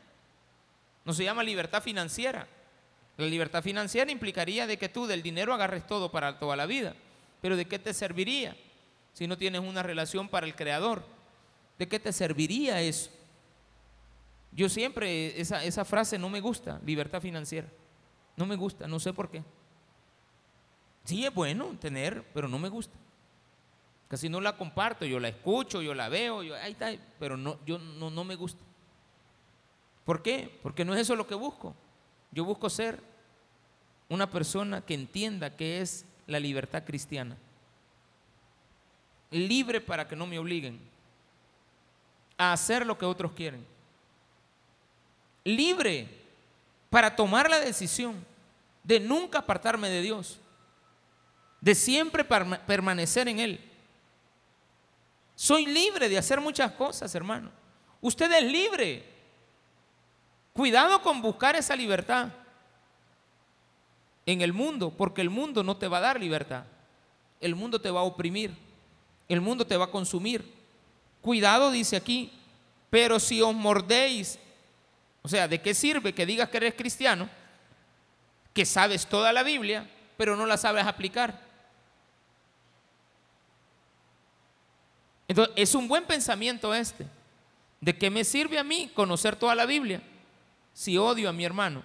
no 1.04 1.12
se 1.12 1.26
llama 1.26 1.44
libertad 1.44 1.84
financiera. 1.84 2.48
La 3.18 3.26
libertad 3.26 3.64
financiera 3.64 4.12
implicaría 4.12 4.68
de 4.68 4.78
que 4.78 4.90
tú 4.90 5.08
del 5.08 5.24
dinero 5.24 5.54
agarres 5.54 5.86
todo 5.88 6.12
para 6.12 6.40
toda 6.40 6.56
la 6.56 6.66
vida. 6.66 6.96
Pero 7.42 7.56
¿de 7.58 7.66
qué 7.66 7.80
te 7.80 7.94
serviría? 7.94 8.56
si 9.18 9.26
no 9.26 9.36
tienes 9.36 9.62
una 9.62 9.82
relación 9.82 10.30
para 10.30 10.46
el 10.46 10.56
Creador? 10.56 11.04
¿De 11.80 11.88
qué 11.88 12.00
te 12.00 12.14
serviría 12.14 12.84
eso? 12.84 13.10
Yo 14.52 14.70
siempre, 14.70 15.42
esa, 15.42 15.64
esa 15.64 15.86
frase 15.86 16.20
no 16.20 16.30
me 16.30 16.40
gusta, 16.40 16.80
libertad 16.86 17.20
financiera. 17.20 17.68
No 18.36 18.46
me 18.46 18.56
gusta, 18.56 18.88
no 18.88 19.00
sé 19.00 19.14
por 19.14 19.32
qué. 19.32 19.42
Sí 21.04 21.26
es 21.26 21.34
bueno 21.34 21.76
tener, 21.82 22.24
pero 22.32 22.48
no 22.48 22.60
me 22.60 22.70
gusta. 22.70 22.96
Casi 24.08 24.30
no 24.30 24.40
la 24.40 24.56
comparto, 24.56 25.04
yo 25.04 25.20
la 25.20 25.30
escucho, 25.30 25.82
yo 25.82 25.96
la 25.96 26.10
veo, 26.10 26.44
yo, 26.44 26.54
ahí 26.56 26.74
está, 26.74 26.92
pero 27.18 27.38
no, 27.38 27.58
yo 27.66 27.80
no, 27.80 28.12
no 28.12 28.24
me 28.24 28.36
gusta. 28.36 28.62
¿Por 30.06 30.22
qué? 30.22 30.60
Porque 30.62 30.86
no 30.86 30.94
es 30.94 31.02
eso 31.02 31.16
lo 31.16 31.26
que 31.26 31.34
busco. 31.34 31.74
Yo 32.32 32.46
busco 32.46 32.70
ser 32.70 33.02
una 34.10 34.30
persona 34.30 34.82
que 34.82 34.94
entienda 34.94 35.56
qué 35.56 35.82
es 35.82 36.06
la 36.28 36.40
libertad 36.40 36.84
cristiana 36.84 37.38
libre 39.32 39.82
para 39.82 40.08
que 40.08 40.16
no 40.16 40.26
me 40.26 40.40
obliguen 40.40 40.80
a 42.38 42.54
hacer 42.54 42.86
lo 42.86 42.98
que 42.98 43.06
otros 43.06 43.32
quieren. 43.34 43.66
Libre 45.44 46.08
para 46.90 47.16
tomar 47.16 47.50
la 47.50 47.60
decisión 47.60 48.26
de 48.84 49.00
nunca 49.00 49.40
apartarme 49.40 49.90
de 49.90 50.02
Dios, 50.02 50.40
de 51.60 51.76
siempre 51.76 52.24
permanecer 52.24 53.28
en 53.28 53.40
Él. 53.40 53.60
Soy 55.36 55.66
libre 55.66 56.10
de 56.10 56.18
hacer 56.18 56.40
muchas 56.40 56.72
cosas, 56.72 57.14
hermano. 57.16 57.52
Usted 58.02 58.32
es 58.32 58.44
libre. 58.44 59.17
Cuidado 60.58 61.02
con 61.02 61.22
buscar 61.22 61.56
esa 61.56 61.74
libertad 61.76 62.28
en 64.26 64.42
el 64.42 64.52
mundo, 64.52 64.90
porque 64.90 65.22
el 65.22 65.30
mundo 65.30 65.64
no 65.64 65.78
te 65.78 65.88
va 65.88 66.00
a 66.00 66.02
dar 66.02 66.20
libertad. 66.20 66.66
El 67.40 67.56
mundo 67.56 67.80
te 67.80 67.90
va 67.90 68.02
a 68.02 68.04
oprimir 68.04 68.68
el 69.28 69.42
mundo 69.42 69.66
te 69.66 69.78
va 69.78 69.86
a 69.86 69.92
consumir. 69.92 70.54
Cuidado, 71.22 71.72
dice 71.72 71.96
aquí, 71.96 72.32
pero 72.90 73.20
si 73.20 73.42
os 73.42 73.54
mordéis, 73.54 74.40
o 75.22 75.28
sea, 75.28 75.48
¿de 75.48 75.62
qué 75.62 75.74
sirve 75.74 76.14
que 76.14 76.26
digas 76.26 76.50
que 76.50 76.58
eres 76.58 76.74
cristiano, 76.76 77.30
que 78.54 78.66
sabes 78.66 79.06
toda 79.06 79.34
la 79.34 79.44
Biblia, 79.44 79.90
pero 80.16 80.36
no 80.36 80.46
la 80.46 80.58
sabes 80.58 80.86
aplicar? 80.86 81.42
Entonces, 85.28 85.54
es 85.58 85.76
un 85.76 85.90
buen 85.90 86.06
pensamiento 86.06 86.74
este. 86.74 87.06
¿De 87.82 87.98
qué 87.98 88.10
me 88.10 88.24
sirve 88.24 88.58
a 88.58 88.64
mí 88.64 88.90
conocer 88.96 89.36
toda 89.36 89.54
la 89.54 89.66
Biblia 89.66 90.02
si 90.78 90.96
odio 90.96 91.28
a 91.28 91.34
mi 91.34 91.44
hermano? 91.44 91.82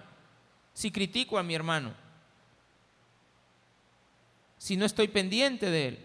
Si 0.71 0.91
critico 0.91 1.39
a 1.39 1.41
mi 1.41 1.55
hermano? 1.55 1.95
Si 4.59 4.77
no 4.77 4.85
estoy 4.85 5.07
pendiente 5.07 5.71
de 5.71 5.87
él? 5.87 5.99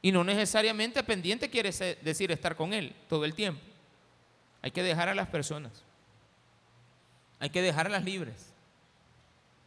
Y 0.00 0.10
no 0.10 0.24
necesariamente 0.24 1.02
pendiente 1.02 1.50
quiere 1.50 1.70
decir 2.00 2.32
estar 2.32 2.56
con 2.56 2.72
Él 2.72 2.94
todo 3.10 3.26
el 3.26 3.34
tiempo. 3.34 3.60
Hay 4.62 4.70
que 4.70 4.82
dejar 4.82 5.10
a 5.10 5.14
las 5.14 5.28
personas. 5.28 5.84
Hay 7.40 7.50
que 7.50 7.60
dejarlas 7.60 8.04
libres. 8.04 8.54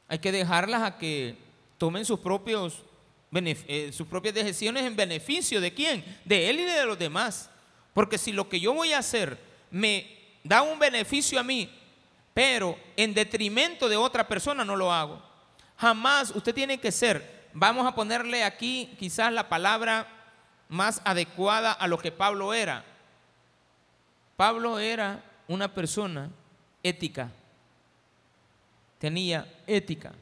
Hay 0.08 0.18
que 0.18 0.32
dejarlas 0.32 0.82
a 0.82 0.98
que 0.98 1.38
tomen 1.78 2.06
sus, 2.06 2.20
eh, 3.32 3.92
sus 3.94 4.08
propias 4.08 4.34
decisiones 4.34 4.82
en 4.82 4.96
beneficio 4.96 5.62
de 5.62 5.76
quién? 5.76 6.04
De 6.26 6.50
Él 6.50 6.62
y 6.62 6.64
de 6.64 6.88
los 6.88 6.98
demás. 6.98 7.52
Porque 7.94 8.18
si 8.18 8.32
lo 8.32 8.50
que 8.50 8.60
yo 8.60 8.74
voy 8.74 8.94
a 8.94 8.98
hacer 8.98 9.38
me 9.70 10.08
da 10.44 10.64
un 10.64 10.80
beneficio 10.80 11.40
a 11.40 11.44
mí, 11.44 11.70
pero 12.40 12.80
en 12.96 13.14
detrimento 13.14 13.90
de 13.90 13.98
otra 13.98 14.26
persona 14.26 14.64
no 14.64 14.78
lo 14.78 14.94
hago. 14.94 15.22
Jamás 15.76 16.32
usted 16.34 16.56
tiene 16.56 16.80
que 16.80 16.90
ser, 16.90 17.50
vamos 17.52 17.86
a 17.86 17.94
ponerle 17.94 18.46
aquí 18.46 18.96
quizás 18.98 19.34
la 19.34 19.50
palabra 19.50 20.08
más 20.70 21.02
adecuada 21.04 21.74
a 21.74 21.86
lo 21.86 21.98
que 21.98 22.14
Pablo 22.14 22.54
era. 22.54 22.86
Pablo 24.38 24.80
era 24.80 25.22
una 25.50 25.68
persona 25.68 26.30
ética, 26.82 27.30
tenía 29.00 29.46
ética. 29.68 30.14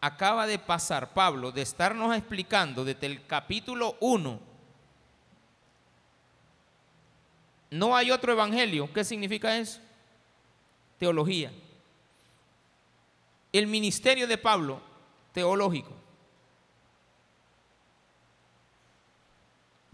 acaba 0.00 0.46
de 0.46 0.58
pasar 0.58 1.12
Pablo 1.12 1.52
de 1.52 1.60
estarnos 1.60 2.16
explicando 2.16 2.82
desde 2.82 3.08
el 3.08 3.26
capítulo 3.26 3.98
1, 4.00 4.40
no 7.72 7.94
hay 7.94 8.10
otro 8.10 8.32
evangelio. 8.32 8.90
¿Qué 8.90 9.04
significa 9.04 9.54
eso? 9.54 9.78
Teología. 11.02 11.50
El 13.52 13.66
ministerio 13.66 14.28
de 14.28 14.38
Pablo, 14.38 14.80
teológico. 15.32 15.90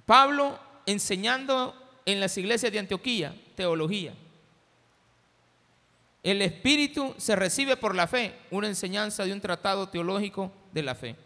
Pablo 0.05 0.59
enseñando 0.85 1.75
en 2.05 2.21
las 2.21 2.37
iglesias 2.37 2.71
de 2.71 2.79
Antioquía, 2.79 3.35
teología. 3.55 4.13
El 6.23 6.43
Espíritu 6.43 7.15
se 7.17 7.35
recibe 7.35 7.79
por 7.79 7.95
la 7.95 8.07
fe, 8.07 8.39
una 8.51 8.67
enseñanza 8.69 9.25
de 9.25 9.33
un 9.33 9.41
tratado 9.41 9.89
teológico 9.89 10.53
de 10.73 10.83
la 10.83 10.95
fe. 10.95 11.17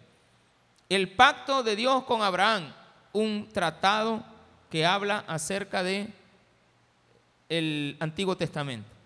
El 0.91 1.11
pacto 1.17 1.65
de 1.65 1.75
Dios 1.75 2.05
con 2.05 2.23
Abraham, 2.23 2.73
un 3.13 3.49
tratado 3.53 4.25
que 4.71 4.87
habla 4.87 5.25
acerca 5.27 5.83
de 5.83 6.07
el 7.49 7.97
Antiguo 7.99 8.37
Testamento. 8.37 9.02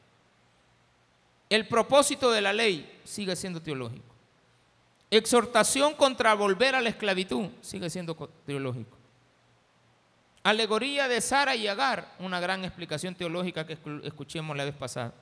El 1.48 1.68
propósito 1.68 2.30
de 2.30 2.40
la 2.40 2.52
ley 2.52 3.00
sigue 3.04 3.36
siendo 3.36 3.62
teológico. 3.62 4.14
Exhortación 5.10 5.94
contra 5.94 6.34
volver 6.34 6.74
a 6.74 6.80
la 6.80 6.88
esclavitud 6.88 7.48
sigue 7.60 7.88
siendo 7.88 8.14
teológico. 8.44 8.96
Alegoría 10.42 11.08
de 11.08 11.20
Sara 11.20 11.56
y 11.56 11.66
Agar, 11.66 12.14
una 12.18 12.40
gran 12.40 12.64
explicación 12.64 13.14
teológica 13.14 13.66
que 13.66 13.78
escuchemos 14.04 14.56
la 14.56 14.64
vez 14.64 14.74
pasada. 14.74 15.12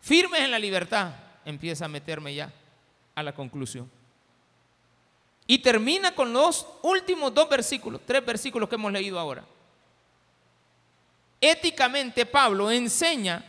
Firmes 0.00 0.40
en 0.40 0.50
la 0.50 0.58
libertad, 0.58 1.12
empieza 1.44 1.84
a 1.84 1.88
meterme 1.88 2.34
ya 2.34 2.52
a 3.14 3.22
la 3.22 3.34
conclusión. 3.34 3.90
Y 5.46 5.58
termina 5.58 6.14
con 6.14 6.32
los 6.32 6.66
últimos 6.82 7.34
dos 7.34 7.48
versículos, 7.48 8.00
tres 8.04 8.24
versículos 8.24 8.68
que 8.68 8.76
hemos 8.76 8.92
leído 8.92 9.18
ahora. 9.18 9.44
Éticamente 11.40 12.24
Pablo 12.24 12.70
enseña 12.70 13.44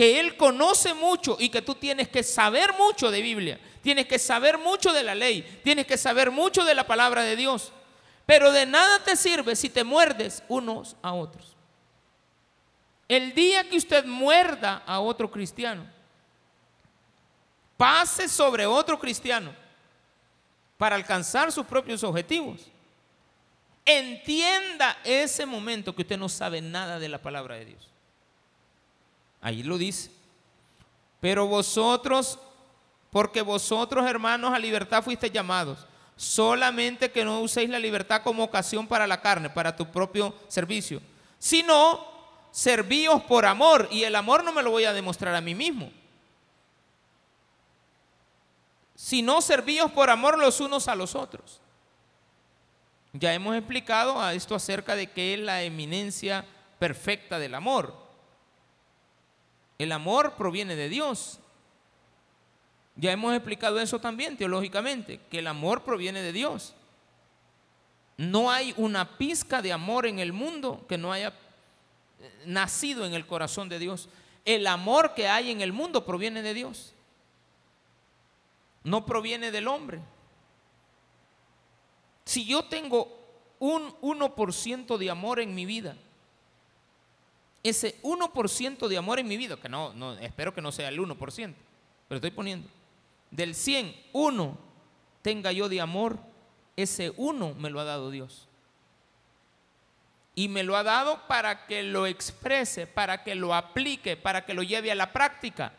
que 0.00 0.18
él 0.18 0.34
conoce 0.38 0.94
mucho 0.94 1.36
y 1.38 1.50
que 1.50 1.60
tú 1.60 1.74
tienes 1.74 2.08
que 2.08 2.22
saber 2.22 2.72
mucho 2.78 3.10
de 3.10 3.20
Biblia, 3.20 3.60
tienes 3.82 4.06
que 4.06 4.18
saber 4.18 4.56
mucho 4.56 4.94
de 4.94 5.02
la 5.02 5.14
ley, 5.14 5.42
tienes 5.62 5.86
que 5.86 5.98
saber 5.98 6.30
mucho 6.30 6.64
de 6.64 6.74
la 6.74 6.86
palabra 6.86 7.22
de 7.22 7.36
Dios. 7.36 7.70
Pero 8.24 8.50
de 8.50 8.64
nada 8.64 9.00
te 9.04 9.14
sirve 9.14 9.54
si 9.54 9.68
te 9.68 9.84
muerdes 9.84 10.42
unos 10.48 10.96
a 11.02 11.12
otros. 11.12 11.54
El 13.08 13.34
día 13.34 13.68
que 13.68 13.76
usted 13.76 14.06
muerda 14.06 14.82
a 14.86 15.00
otro 15.00 15.30
cristiano, 15.30 15.84
pase 17.76 18.26
sobre 18.26 18.64
otro 18.64 18.98
cristiano 18.98 19.54
para 20.78 20.96
alcanzar 20.96 21.52
sus 21.52 21.66
propios 21.66 22.02
objetivos. 22.04 22.70
Entienda 23.84 24.96
ese 25.04 25.44
momento 25.44 25.94
que 25.94 26.00
usted 26.00 26.16
no 26.16 26.30
sabe 26.30 26.62
nada 26.62 26.98
de 26.98 27.10
la 27.10 27.18
palabra 27.18 27.56
de 27.56 27.66
Dios. 27.66 27.89
Ahí 29.40 29.62
lo 29.62 29.78
dice. 29.78 30.10
Pero 31.20 31.46
vosotros, 31.46 32.38
porque 33.10 33.42
vosotros 33.42 34.06
hermanos 34.06 34.52
a 34.52 34.58
libertad 34.58 35.02
fuiste 35.02 35.30
llamados, 35.30 35.86
solamente 36.16 37.10
que 37.10 37.24
no 37.24 37.40
uséis 37.40 37.68
la 37.70 37.78
libertad 37.78 38.22
como 38.22 38.44
ocasión 38.44 38.86
para 38.86 39.06
la 39.06 39.20
carne, 39.20 39.50
para 39.50 39.76
tu 39.76 39.90
propio 39.90 40.34
servicio, 40.48 41.00
sino 41.38 42.06
servíos 42.50 43.22
por 43.22 43.46
amor 43.46 43.88
y 43.90 44.04
el 44.04 44.16
amor 44.16 44.44
no 44.44 44.52
me 44.52 44.62
lo 44.62 44.70
voy 44.70 44.84
a 44.84 44.92
demostrar 44.92 45.34
a 45.34 45.40
mí 45.40 45.54
mismo. 45.54 45.90
Sino 48.94 49.40
servíos 49.40 49.90
por 49.90 50.10
amor 50.10 50.38
los 50.38 50.60
unos 50.60 50.88
a 50.88 50.94
los 50.94 51.14
otros. 51.14 51.60
Ya 53.12 53.34
hemos 53.34 53.56
explicado 53.56 54.20
a 54.20 54.34
esto 54.34 54.54
acerca 54.54 54.94
de 54.94 55.08
que 55.08 55.34
es 55.34 55.40
la 55.40 55.62
eminencia 55.62 56.44
perfecta 56.78 57.38
del 57.38 57.54
amor. 57.54 57.99
El 59.80 59.92
amor 59.92 60.34
proviene 60.34 60.76
de 60.76 60.90
Dios. 60.90 61.40
Ya 62.96 63.12
hemos 63.12 63.32
explicado 63.34 63.80
eso 63.80 63.98
también 63.98 64.36
teológicamente, 64.36 65.18
que 65.30 65.38
el 65.38 65.46
amor 65.46 65.84
proviene 65.84 66.20
de 66.20 66.34
Dios. 66.34 66.74
No 68.18 68.50
hay 68.50 68.74
una 68.76 69.16
pizca 69.16 69.62
de 69.62 69.72
amor 69.72 70.04
en 70.04 70.18
el 70.18 70.34
mundo 70.34 70.84
que 70.86 70.98
no 70.98 71.10
haya 71.10 71.32
nacido 72.44 73.06
en 73.06 73.14
el 73.14 73.26
corazón 73.26 73.70
de 73.70 73.78
Dios. 73.78 74.10
El 74.44 74.66
amor 74.66 75.14
que 75.14 75.28
hay 75.28 75.50
en 75.50 75.62
el 75.62 75.72
mundo 75.72 76.04
proviene 76.04 76.42
de 76.42 76.52
Dios. 76.52 76.92
No 78.84 79.06
proviene 79.06 79.50
del 79.50 79.66
hombre. 79.66 79.98
Si 82.26 82.44
yo 82.44 82.66
tengo 82.66 83.18
un 83.58 83.98
1% 84.02 84.98
de 84.98 85.10
amor 85.10 85.40
en 85.40 85.54
mi 85.54 85.64
vida, 85.64 85.96
ese 87.62 88.00
1% 88.02 88.88
de 88.88 88.96
amor 88.96 89.18
en 89.18 89.28
mi 89.28 89.36
vida, 89.36 89.56
que 89.56 89.68
no, 89.68 90.18
espero 90.20 90.54
que 90.54 90.62
no 90.62 90.72
sea 90.72 90.88
el 90.88 90.98
1%, 90.98 91.54
pero 92.08 92.16
estoy 92.16 92.30
poniendo, 92.30 92.68
del 93.30 93.54
100, 93.54 93.94
uno 94.12 94.58
tenga 95.22 95.52
yo 95.52 95.68
de 95.68 95.80
amor, 95.80 96.18
ese 96.76 97.12
uno 97.16 97.54
me 97.54 97.70
lo 97.70 97.80
ha 97.80 97.84
dado 97.84 98.10
Dios. 98.10 98.48
Y 100.34 100.48
me 100.48 100.62
lo 100.62 100.76
ha 100.76 100.82
dado 100.82 101.26
para 101.26 101.66
que 101.66 101.82
lo 101.82 102.06
exprese, 102.06 102.86
para 102.86 103.22
que 103.24 103.34
lo 103.34 103.54
aplique, 103.54 104.16
para 104.16 104.46
que 104.46 104.54
lo 104.54 104.62
lleve 104.62 104.90
a 104.90 104.94
la 104.94 105.12
práctica. 105.12 105.74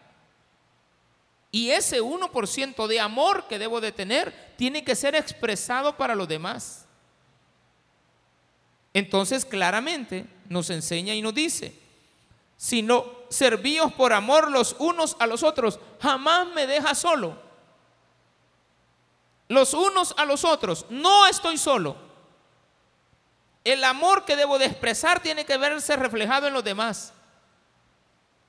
Y 1.52 1.72
ese 1.72 2.02
1% 2.02 2.88
de 2.88 3.00
amor 3.00 3.48
que 3.48 3.60
debo 3.60 3.82
de 3.82 3.92
tener 3.92 4.54
tiene 4.58 4.84
que 4.84 4.96
ser 4.96 5.16
expresado 5.16 5.98
para 5.98 6.16
los 6.16 6.28
demás. 6.28 6.88
Entonces 8.94 9.46
claramente 9.46 10.26
nos 10.50 10.70
enseña 10.70 11.14
y 11.14 11.22
nos 11.22 11.34
dice, 11.34 11.74
si 12.58 12.82
no 12.82 13.06
servíos 13.30 13.94
por 13.94 14.14
amor 14.14 14.52
los 14.52 14.76
unos 14.80 15.16
a 15.20 15.28
los 15.28 15.44
otros, 15.44 15.80
jamás 16.00 16.48
me 16.48 16.68
deja 16.68 16.94
solo. 16.94 17.36
Los 19.48 19.74
unos 19.74 20.14
a 20.18 20.26
los 20.26 20.46
otros, 20.46 20.86
no 20.90 21.26
estoy 21.28 21.58
solo. 21.58 21.96
El 23.64 23.84
amor 23.84 24.26
que 24.26 24.36
debo 24.36 24.60
de 24.60 24.66
expresar 24.66 25.22
tiene 25.22 25.46
que 25.46 25.58
verse 25.58 25.96
reflejado 25.96 26.48
en 26.48 26.54
los 26.54 26.64
demás. 26.64 27.14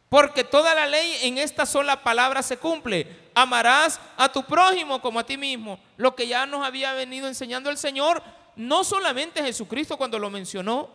Porque 0.09 0.45
toda 0.45 0.75
la 0.75 0.87
ley 0.87 1.19
en 1.23 1.39
esta 1.39 1.65
sola 1.65 2.03
palabra 2.03 2.43
se 2.43 2.59
cumple. 2.59 3.31
Amarás 3.35 3.99
a 4.17 4.31
tu 4.31 4.45
prójimo 4.45 5.01
como 5.01 5.19
a 5.19 5.25
ti 5.25 5.39
mismo. 5.39 5.81
Lo 5.97 6.15
que 6.15 6.27
ya 6.27 6.45
nos 6.45 6.67
había 6.67 6.93
venido 6.93 7.29
enseñando 7.29 7.71
el 7.71 7.79
Señor, 7.79 8.23
no 8.57 8.85
solamente 8.85 9.43
Jesucristo 9.43 9.97
cuando 9.97 10.19
lo 10.19 10.31
mencionó 10.31 10.91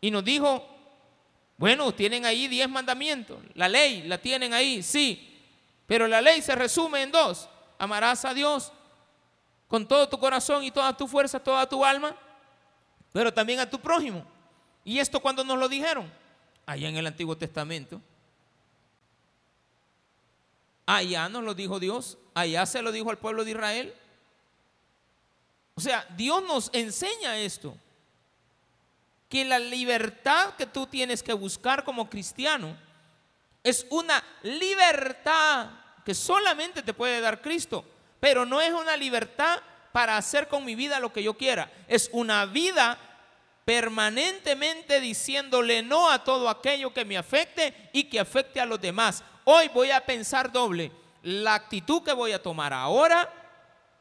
y 0.00 0.10
nos 0.10 0.24
dijo, 0.24 0.66
bueno, 1.56 1.92
tienen 1.92 2.24
ahí 2.24 2.48
diez 2.48 2.68
mandamientos. 2.68 3.38
La 3.54 3.68
ley 3.68 4.02
la 4.02 4.18
tienen 4.18 4.54
ahí, 4.54 4.82
sí. 4.82 5.26
Pero 5.86 6.06
la 6.08 6.20
ley 6.20 6.40
se 6.42 6.54
resume 6.54 7.02
en 7.02 7.12
dos. 7.12 7.48
Amarás 7.78 8.24
a 8.24 8.34
Dios 8.34 8.72
con 9.68 9.86
todo 9.86 10.08
tu 10.08 10.18
corazón 10.18 10.64
y 10.64 10.70
toda 10.70 10.96
tu 10.96 11.06
fuerza, 11.06 11.38
toda 11.38 11.68
tu 11.68 11.84
alma 11.84 12.16
pero 13.12 13.32
también 13.32 13.60
a 13.60 13.68
tu 13.68 13.78
prójimo. 13.80 14.24
¿Y 14.84 14.98
esto 14.98 15.20
cuando 15.20 15.44
nos 15.44 15.58
lo 15.58 15.68
dijeron? 15.68 16.10
Allá 16.66 16.88
en 16.88 16.96
el 16.96 17.06
Antiguo 17.06 17.36
Testamento. 17.36 18.00
Allá 20.86 21.28
nos 21.28 21.44
lo 21.44 21.54
dijo 21.54 21.78
Dios, 21.78 22.18
allá 22.34 22.66
se 22.66 22.82
lo 22.82 22.90
dijo 22.90 23.10
al 23.10 23.18
pueblo 23.18 23.44
de 23.44 23.52
Israel. 23.52 23.94
O 25.80 25.82
sea, 25.82 26.04
Dios 26.14 26.42
nos 26.42 26.68
enseña 26.74 27.38
esto, 27.38 27.74
que 29.30 29.46
la 29.46 29.58
libertad 29.58 30.52
que 30.58 30.66
tú 30.66 30.86
tienes 30.86 31.22
que 31.22 31.32
buscar 31.32 31.84
como 31.84 32.10
cristiano 32.10 32.76
es 33.64 33.86
una 33.88 34.22
libertad 34.42 35.70
que 36.04 36.12
solamente 36.12 36.82
te 36.82 36.92
puede 36.92 37.22
dar 37.22 37.40
Cristo, 37.40 37.82
pero 38.20 38.44
no 38.44 38.60
es 38.60 38.74
una 38.74 38.94
libertad 38.94 39.58
para 39.90 40.18
hacer 40.18 40.48
con 40.48 40.66
mi 40.66 40.74
vida 40.74 41.00
lo 41.00 41.14
que 41.14 41.22
yo 41.22 41.38
quiera. 41.38 41.72
Es 41.88 42.10
una 42.12 42.44
vida 42.44 42.98
permanentemente 43.64 45.00
diciéndole 45.00 45.80
no 45.82 46.10
a 46.10 46.22
todo 46.22 46.50
aquello 46.50 46.92
que 46.92 47.06
me 47.06 47.16
afecte 47.16 47.88
y 47.94 48.04
que 48.04 48.20
afecte 48.20 48.60
a 48.60 48.66
los 48.66 48.82
demás. 48.82 49.24
Hoy 49.44 49.68
voy 49.68 49.92
a 49.92 50.04
pensar 50.04 50.52
doble. 50.52 50.92
La 51.22 51.54
actitud 51.54 52.02
que 52.02 52.12
voy 52.12 52.32
a 52.32 52.42
tomar 52.42 52.74
ahora, 52.74 53.39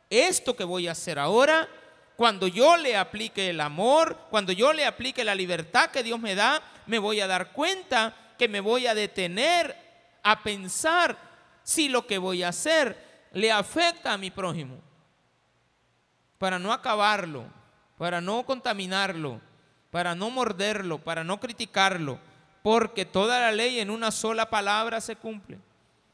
esto 0.09 0.55
que 0.55 0.63
voy 0.63 0.87
a 0.87 0.93
hacer 0.93 1.19
ahora, 1.19 1.67
cuando 2.15 2.47
yo 2.47 2.75
le 2.77 2.97
aplique 2.97 3.49
el 3.49 3.61
amor, 3.61 4.17
cuando 4.29 4.51
yo 4.51 4.73
le 4.73 4.85
aplique 4.85 5.23
la 5.23 5.35
libertad 5.35 5.89
que 5.89 6.03
Dios 6.03 6.19
me 6.19 6.35
da, 6.35 6.61
me 6.85 6.99
voy 6.99 7.21
a 7.21 7.27
dar 7.27 7.51
cuenta 7.51 8.13
que 8.37 8.47
me 8.47 8.59
voy 8.59 8.87
a 8.87 8.95
detener 8.95 9.75
a 10.23 10.43
pensar 10.43 11.17
si 11.63 11.87
lo 11.87 12.05
que 12.07 12.17
voy 12.17 12.43
a 12.43 12.49
hacer 12.49 13.27
le 13.31 13.51
afecta 13.51 14.13
a 14.13 14.17
mi 14.17 14.31
prójimo 14.31 14.75
para 16.37 16.57
no 16.57 16.73
acabarlo, 16.73 17.45
para 17.97 18.21
no 18.21 18.43
contaminarlo, 18.43 19.39
para 19.91 20.15
no 20.15 20.29
morderlo, 20.29 20.97
para 20.97 21.23
no 21.23 21.39
criticarlo, 21.39 22.19
porque 22.63 23.05
toda 23.05 23.39
la 23.39 23.51
ley 23.51 23.79
en 23.79 23.89
una 23.89 24.09
sola 24.09 24.49
palabra 24.49 25.01
se 25.01 25.15
cumple. 25.15 25.59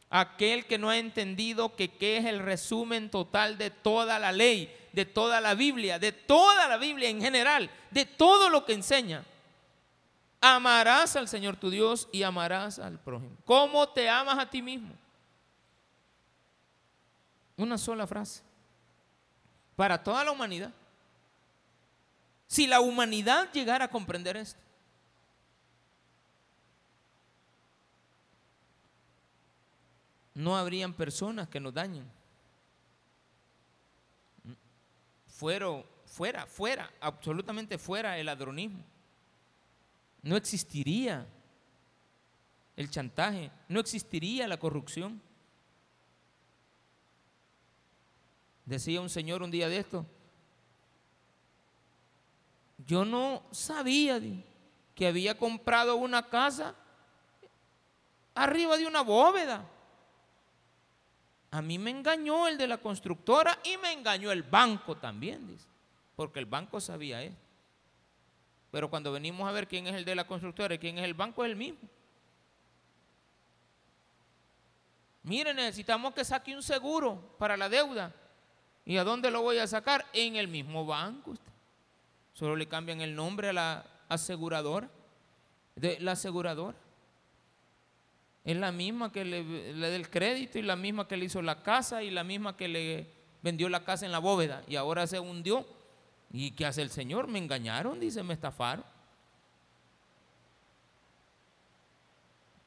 Aquel 0.09 0.65
que 0.65 0.77
no 0.77 0.89
ha 0.89 0.97
entendido 0.97 1.75
que 1.75 1.89
qué 1.89 2.17
es 2.17 2.25
el 2.25 2.39
resumen 2.39 3.09
total 3.09 3.57
de 3.57 3.69
toda 3.69 4.19
la 4.19 4.31
ley, 4.31 4.73
de 4.93 5.05
toda 5.05 5.41
la 5.41 5.55
Biblia, 5.55 5.99
de 5.99 6.11
toda 6.11 6.67
la 6.67 6.77
Biblia 6.77 7.09
en 7.09 7.21
general, 7.21 7.69
de 7.91 8.05
todo 8.05 8.49
lo 8.49 8.65
que 8.65 8.73
enseña. 8.73 9.25
Amarás 10.39 11.15
al 11.15 11.27
Señor 11.27 11.57
tu 11.57 11.69
Dios 11.69 12.07
y 12.11 12.23
amarás 12.23 12.79
al 12.79 12.99
prójimo. 12.99 13.35
¿Cómo 13.45 13.89
te 13.89 14.09
amas 14.09 14.37
a 14.37 14.49
ti 14.49 14.61
mismo? 14.61 14.93
Una 17.57 17.77
sola 17.77 18.05
frase. 18.05 18.41
Para 19.75 20.01
toda 20.03 20.23
la 20.23 20.31
humanidad. 20.31 20.71
Si 22.47 22.67
la 22.67 22.79
humanidad 22.79 23.51
llegara 23.51 23.85
a 23.85 23.89
comprender 23.89 24.37
esto, 24.37 24.59
no 30.35 30.55
habrían 30.55 30.93
personas 30.93 31.47
que 31.47 31.59
nos 31.59 31.73
dañen. 31.73 32.05
Fuera, 35.27 35.67
fuera, 36.05 36.45
fuera, 36.45 36.91
absolutamente 36.99 37.77
fuera 37.77 38.17
el 38.19 38.25
ladronismo. 38.27 38.83
No 40.21 40.35
existiría 40.35 41.25
el 42.75 42.89
chantaje, 42.89 43.49
no 43.69 43.79
existiría 43.79 44.47
la 44.47 44.57
corrupción. 44.57 45.21
Decía 48.65 48.99
un 48.99 49.09
señor 49.09 49.41
un 49.41 49.51
día 49.51 49.69
de 49.69 49.77
esto, 49.77 50.05
yo 52.85 53.05
no 53.05 53.43
sabía 53.51 54.19
que 54.95 55.07
había 55.07 55.37
comprado 55.37 55.95
una 55.95 56.27
casa 56.27 56.75
arriba 58.33 58.75
de 58.75 58.87
una 58.87 59.01
bóveda. 59.01 59.69
A 61.55 61.61
mí 61.61 61.79
me 61.79 61.89
engañó 61.89 62.49
el 62.49 62.57
de 62.57 62.67
la 62.67 62.79
constructora 62.79 63.57
y 63.63 63.77
me 63.77 63.93
engañó 63.93 64.29
el 64.29 64.43
banco 64.43 64.97
también, 64.97 65.47
dice. 65.47 65.65
Porque 66.17 66.39
el 66.39 66.45
banco 66.45 66.81
sabía 66.81 67.23
esto. 67.23 67.39
Pero 68.71 68.89
cuando 68.89 69.13
venimos 69.13 69.47
a 69.47 69.53
ver 69.53 69.65
quién 69.65 69.87
es 69.87 69.95
el 69.95 70.03
de 70.03 70.15
la 70.15 70.27
constructora 70.27 70.75
y 70.75 70.79
quién 70.79 70.97
es 70.97 71.05
el 71.05 71.13
banco, 71.13 71.45
es 71.45 71.51
el 71.51 71.55
mismo. 71.55 71.79
Mire, 75.23 75.53
necesitamos 75.53 76.13
que 76.13 76.25
saque 76.25 76.53
un 76.53 76.61
seguro 76.61 77.37
para 77.39 77.55
la 77.55 77.69
deuda. 77.69 78.13
¿Y 78.83 78.97
a 78.97 79.05
dónde 79.05 79.31
lo 79.31 79.41
voy 79.41 79.57
a 79.57 79.65
sacar? 79.65 80.05
En 80.11 80.35
el 80.35 80.49
mismo 80.49 80.85
banco. 80.85 81.31
Usted. 81.31 81.51
Solo 82.33 82.57
le 82.57 82.67
cambian 82.67 82.99
el 82.99 83.15
nombre 83.15 83.47
a 83.47 83.53
la 83.53 83.85
aseguradora. 84.09 84.89
De 85.73 86.01
la 86.01 86.11
aseguradora. 86.11 86.77
Es 88.45 88.55
la 88.55 88.71
misma 88.71 89.11
que 89.11 89.25
le, 89.25 89.73
le 89.73 89.89
del 89.89 90.09
crédito 90.09 90.59
y 90.59 90.61
la 90.61 90.75
misma 90.75 91.07
que 91.07 91.17
le 91.17 91.25
hizo 91.25 91.41
la 91.41 91.63
casa 91.63 92.03
y 92.03 92.11
la 92.11 92.23
misma 92.23 92.55
que 92.55 92.67
le 92.67 93.09
vendió 93.41 93.67
la 93.69 93.83
casa 93.83 94.05
en 94.05 94.11
la 94.11 94.19
bóveda 94.19 94.63
y 94.67 94.75
ahora 94.75 95.07
se 95.07 95.19
hundió. 95.19 95.65
¿Y 96.31 96.51
qué 96.51 96.65
hace 96.65 96.81
el 96.81 96.89
Señor? 96.89 97.27
Me 97.27 97.39
engañaron, 97.39 97.99
dice, 97.99 98.21
me 98.23 98.33
estafaron. 98.33 98.85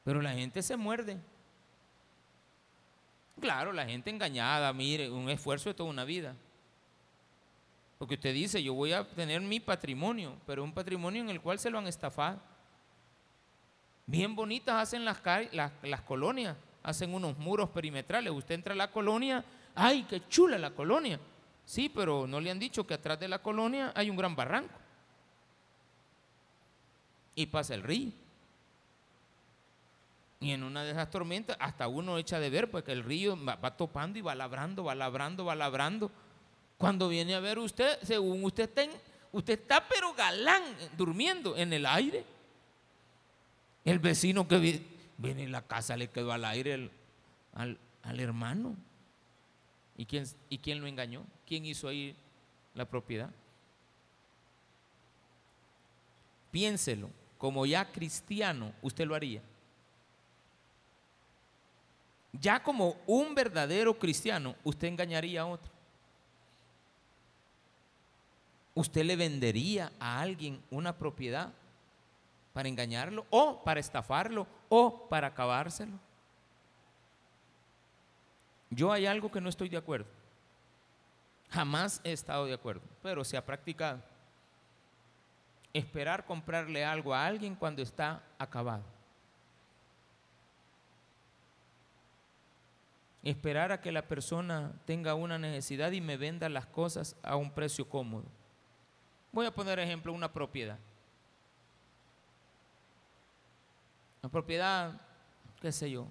Pero 0.03 0.21
la 0.21 0.33
gente 0.33 0.61
se 0.61 0.75
muerde. 0.75 1.17
Claro, 3.39 3.71
la 3.71 3.85
gente 3.85 4.09
engañada, 4.09 4.73
mire, 4.73 5.09
un 5.09 5.29
esfuerzo 5.29 5.69
de 5.69 5.75
toda 5.75 5.89
una 5.89 6.03
vida. 6.03 6.35
Porque 7.97 8.15
usted 8.15 8.33
dice, 8.33 8.63
yo 8.63 8.73
voy 8.73 8.93
a 8.93 9.07
tener 9.07 9.41
mi 9.41 9.59
patrimonio, 9.59 10.37
pero 10.45 10.63
un 10.63 10.73
patrimonio 10.73 11.21
en 11.21 11.29
el 11.29 11.41
cual 11.41 11.59
se 11.59 11.69
lo 11.69 11.77
han 11.77 11.87
estafado. 11.87 12.41
Bien 14.09 14.35
bonitas 14.35 14.73
hacen 14.73 15.05
las, 15.05 15.21
las, 15.53 16.01
colonias, 16.01 16.57
hacen 16.81 17.13
unos 17.13 17.37
muros 17.37 17.69
perimetrales. 17.69 18.33
Usted 18.33 18.55
entra 18.55 18.73
a 18.73 18.75
la 18.75 18.89
colonia, 18.89 19.45
¡ay, 19.75 20.01
qué 20.09 20.27
chula 20.27 20.57
la 20.57 20.71
colonia! 20.71 21.19
Sí, 21.63 21.89
pero 21.89 22.25
no 22.25 22.39
le 22.39 22.49
han 22.49 22.57
dicho 22.57 22.87
que 22.87 22.95
atrás 22.95 23.19
de 23.19 23.27
la 23.27 23.37
colonia 23.37 23.91
hay 23.95 24.09
un 24.09 24.17
gran 24.17 24.35
barranco. 24.35 24.73
Y 27.35 27.45
pasa 27.45 27.75
el 27.75 27.83
río. 27.83 28.11
Y 30.39 30.53
en 30.53 30.63
una 30.63 30.83
de 30.83 30.89
esas 30.89 31.11
tormentas 31.11 31.55
hasta 31.59 31.87
uno 31.87 32.17
echa 32.17 32.39
de 32.39 32.49
ver, 32.49 32.71
porque 32.71 32.91
el 32.91 33.03
río 33.03 33.37
va, 33.45 33.77
topando 33.77 34.17
y 34.17 34.23
va 34.23 34.33
labrando, 34.33 34.85
va 34.85 34.95
labrando, 34.95 35.45
va 35.45 35.53
labrando. 35.53 36.09
Cuando 36.79 37.09
viene 37.09 37.35
a 37.35 37.39
ver 37.41 37.59
usted, 37.59 37.99
según 38.01 38.43
usted 38.43 38.63
está, 38.63 38.85
usted 39.31 39.59
está 39.59 39.87
pero 39.87 40.15
galán, 40.15 40.63
durmiendo 40.97 41.55
en 41.55 41.73
el 41.73 41.85
aire. 41.85 42.38
El 43.85 43.99
vecino 43.99 44.47
que 44.47 44.83
viene 45.17 45.43
en 45.43 45.51
la 45.51 45.65
casa 45.65 45.97
le 45.97 46.09
quedó 46.09 46.31
al 46.31 46.45
aire 46.45 46.89
al, 47.53 48.19
hermano. 48.19 48.75
¿Y 49.97 50.05
quién, 50.05 50.25
¿Y 50.49 50.57
quién 50.59 50.81
lo 50.81 50.87
engañó? 50.87 51.25
¿Quién 51.45 51.65
hizo 51.65 51.87
ahí 51.87 52.15
la 52.73 52.85
propiedad? 52.85 53.29
Piénselo, 56.51 57.09
como 57.37 57.65
ya 57.65 57.91
cristiano, 57.91 58.73
usted 58.81 59.05
lo 59.05 59.15
haría. 59.15 59.41
Ya 62.33 62.61
como 62.61 62.97
un 63.07 63.33
verdadero 63.33 63.97
cristiano, 63.97 64.55
usted 64.63 64.87
engañaría 64.87 65.41
a 65.41 65.45
otro. 65.45 65.71
Usted 68.75 69.03
le 69.03 69.15
vendería 69.15 69.91
a 69.99 70.21
alguien 70.21 70.61
una 70.69 70.95
propiedad 70.95 71.51
para 72.53 72.69
engañarlo 72.69 73.25
o 73.29 73.63
para 73.63 73.79
estafarlo 73.79 74.47
o 74.67 75.07
para 75.07 75.27
acabárselo. 75.27 75.99
Yo 78.69 78.91
hay 78.91 79.05
algo 79.05 79.31
que 79.31 79.41
no 79.41 79.49
estoy 79.49 79.69
de 79.69 79.77
acuerdo. 79.77 80.07
Jamás 81.49 82.01
he 82.03 82.11
estado 82.11 82.45
de 82.45 82.53
acuerdo, 82.53 82.81
pero 83.01 83.23
se 83.23 83.35
ha 83.35 83.45
practicado. 83.45 84.01
Esperar 85.73 86.25
comprarle 86.25 86.85
algo 86.85 87.13
a 87.13 87.25
alguien 87.25 87.55
cuando 87.55 87.81
está 87.81 88.23
acabado. 88.37 88.83
Esperar 93.23 93.71
a 93.71 93.81
que 93.81 93.91
la 93.91 94.07
persona 94.07 94.71
tenga 94.85 95.13
una 95.13 95.37
necesidad 95.37 95.91
y 95.91 96.01
me 96.01 96.17
venda 96.17 96.47
las 96.49 96.65
cosas 96.65 97.15
a 97.21 97.35
un 97.35 97.51
precio 97.51 97.87
cómodo. 97.89 98.25
Voy 99.31 99.45
a 99.45 99.51
poner 99.51 99.77
ejemplo 99.79 100.13
una 100.13 100.31
propiedad. 100.31 100.79
La 104.21 104.29
propiedad, 104.29 104.99
qué 105.61 105.71
sé 105.71 105.89
yo, 105.91 106.07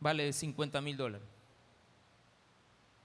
vale 0.00 0.32
50 0.32 0.80
mil 0.80 0.96
dólares. 0.96 1.26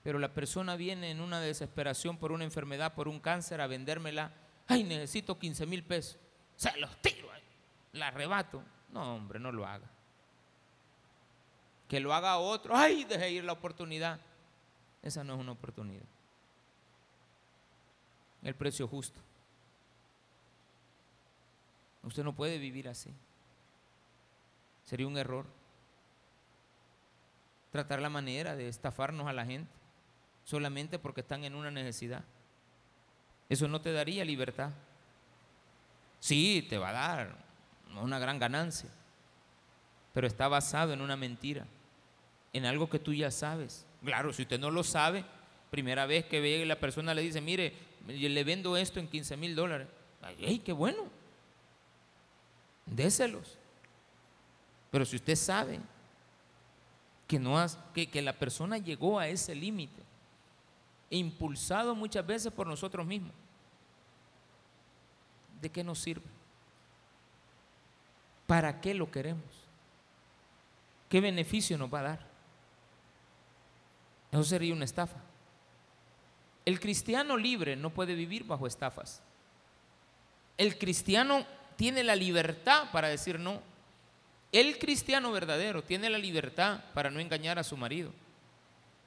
Pero 0.03 0.19
la 0.19 0.33
persona 0.33 0.75
viene 0.75 1.11
en 1.11 1.21
una 1.21 1.41
desesperación 1.41 2.17
por 2.17 2.31
una 2.31 2.45
enfermedad, 2.45 2.93
por 2.93 3.07
un 3.07 3.19
cáncer, 3.19 3.59
a 3.61 3.67
vendérmela. 3.67 4.31
Ay, 4.67 4.83
necesito 4.83 5.37
15 5.37 5.65
mil 5.65 5.83
pesos. 5.83 6.17
Se 6.55 6.75
los 6.77 6.95
tiro, 7.01 7.27
la 7.93 8.07
arrebato. 8.07 8.63
No, 8.91 9.15
hombre, 9.15 9.39
no 9.39 9.51
lo 9.51 9.65
haga. 9.65 9.87
Que 11.87 11.99
lo 11.99 12.13
haga 12.13 12.37
otro. 12.37 12.75
Ay, 12.75 13.03
deje 13.03 13.31
ir 13.31 13.43
la 13.43 13.53
oportunidad. 13.53 14.19
Esa 15.01 15.23
no 15.23 15.33
es 15.33 15.39
una 15.39 15.51
oportunidad. 15.51 16.05
El 18.41 18.55
precio 18.55 18.87
justo. 18.87 19.19
Usted 22.03 22.23
no 22.23 22.33
puede 22.33 22.57
vivir 22.57 22.87
así. 22.87 23.13
Sería 24.89 25.05
un 25.05 25.19
error. 25.19 25.45
Tratar 27.71 28.01
la 28.01 28.09
manera 28.09 28.55
de 28.55 28.67
estafarnos 28.67 29.27
a 29.27 29.33
la 29.33 29.45
gente 29.45 29.69
solamente 30.43 30.97
porque 30.97 31.21
están 31.21 31.43
en 31.43 31.53
una 31.53 31.69
necesidad. 31.69 32.23
Eso 33.49 33.67
no 33.67 33.81
te 33.81 33.93
daría 33.93 34.25
libertad. 34.25 34.71
Sí, 36.19 36.65
te 36.67 36.79
va 36.79 36.89
a 36.89 36.93
dar 36.93 37.35
una 38.01 38.17
gran 38.17 38.39
ganancia, 38.39 38.89
pero 40.11 40.25
está 40.25 40.47
basado 40.47 40.91
en 40.91 41.01
una 41.01 41.15
mentira, 41.15 41.67
en 42.51 42.65
algo 42.65 42.89
que 42.89 42.97
tú 42.97 43.13
ya 43.13 43.29
sabes. 43.29 43.85
Claro, 44.03 44.33
si 44.33 44.41
usted 44.41 44.59
no 44.59 44.71
lo 44.71 44.83
sabe, 44.83 45.23
primera 45.69 46.07
vez 46.07 46.25
que 46.25 46.41
ve 46.41 46.65
la 46.65 46.79
persona 46.79 47.13
le 47.13 47.21
dice, 47.21 47.41
mire, 47.41 47.73
le 48.07 48.43
vendo 48.43 48.75
esto 48.75 48.99
en 48.99 49.07
15 49.07 49.37
mil 49.37 49.55
dólares. 49.55 49.87
¡Ay, 50.23 50.57
qué 50.65 50.73
bueno! 50.73 51.03
Déselos. 52.87 53.58
Pero 54.91 55.05
si 55.05 55.15
usted 55.15 55.35
sabe 55.35 55.79
que, 57.27 57.39
no 57.39 57.63
que, 57.93 58.21
la 58.21 58.33
persona 58.33 58.77
llegó 58.77 59.19
a 59.19 59.27
ese 59.27 59.53
límite, 59.53 60.01
impulsado 61.11 61.95
muchas 61.95 62.25
veces 62.25 62.51
por 62.51 62.67
nosotros 62.67 63.05
mismos, 63.05 63.33
¿de 65.61 65.69
qué 65.69 65.83
nos 65.83 65.99
sirve? 65.99 66.25
¿Para 68.47 68.81
qué 68.81 68.93
lo 68.93 69.11
queremos? 69.11 69.43
¿Qué 71.07 71.21
beneficio 71.21 71.77
nos 71.77 71.93
va 71.93 71.99
a 71.99 72.03
dar? 72.03 72.27
Eso 74.31 74.43
sería 74.43 74.73
una 74.73 74.85
estafa. 74.85 75.17
El 76.65 76.79
cristiano 76.79 77.37
libre 77.37 77.75
no 77.75 77.89
puede 77.89 78.13
vivir 78.13 78.43
bajo 78.43 78.67
estafas. 78.67 79.21
El 80.57 80.77
cristiano 80.77 81.45
tiene 81.75 82.03
la 82.03 82.15
libertad 82.15 82.91
para 82.91 83.07
decir 83.07 83.39
no. 83.39 83.61
El 84.51 84.79
cristiano 84.79 85.31
verdadero 85.31 85.83
tiene 85.83 86.09
la 86.09 86.17
libertad 86.17 86.79
para 86.93 87.11
no 87.11 87.19
engañar 87.19 87.59
a 87.59 87.63
su 87.63 87.77
marido. 87.77 88.11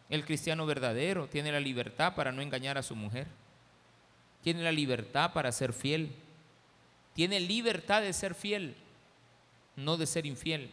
El 0.08 0.24
cristiano 0.24 0.66
verdadero 0.66 1.26
tiene 1.26 1.50
la 1.50 1.58
libertad 1.58 2.14
para 2.14 2.32
no 2.32 2.42
engañar 2.42 2.78
a 2.78 2.82
su 2.82 2.94
mujer. 2.94 3.26
Tiene 4.42 4.62
la 4.62 4.70
libertad 4.70 5.32
para 5.32 5.50
ser 5.50 5.72
fiel. 5.72 6.14
Tiene 7.14 7.40
libertad 7.40 8.02
de 8.02 8.12
ser 8.12 8.34
fiel, 8.34 8.74
no 9.76 9.96
de 9.96 10.06
ser 10.06 10.26
infiel. 10.26 10.70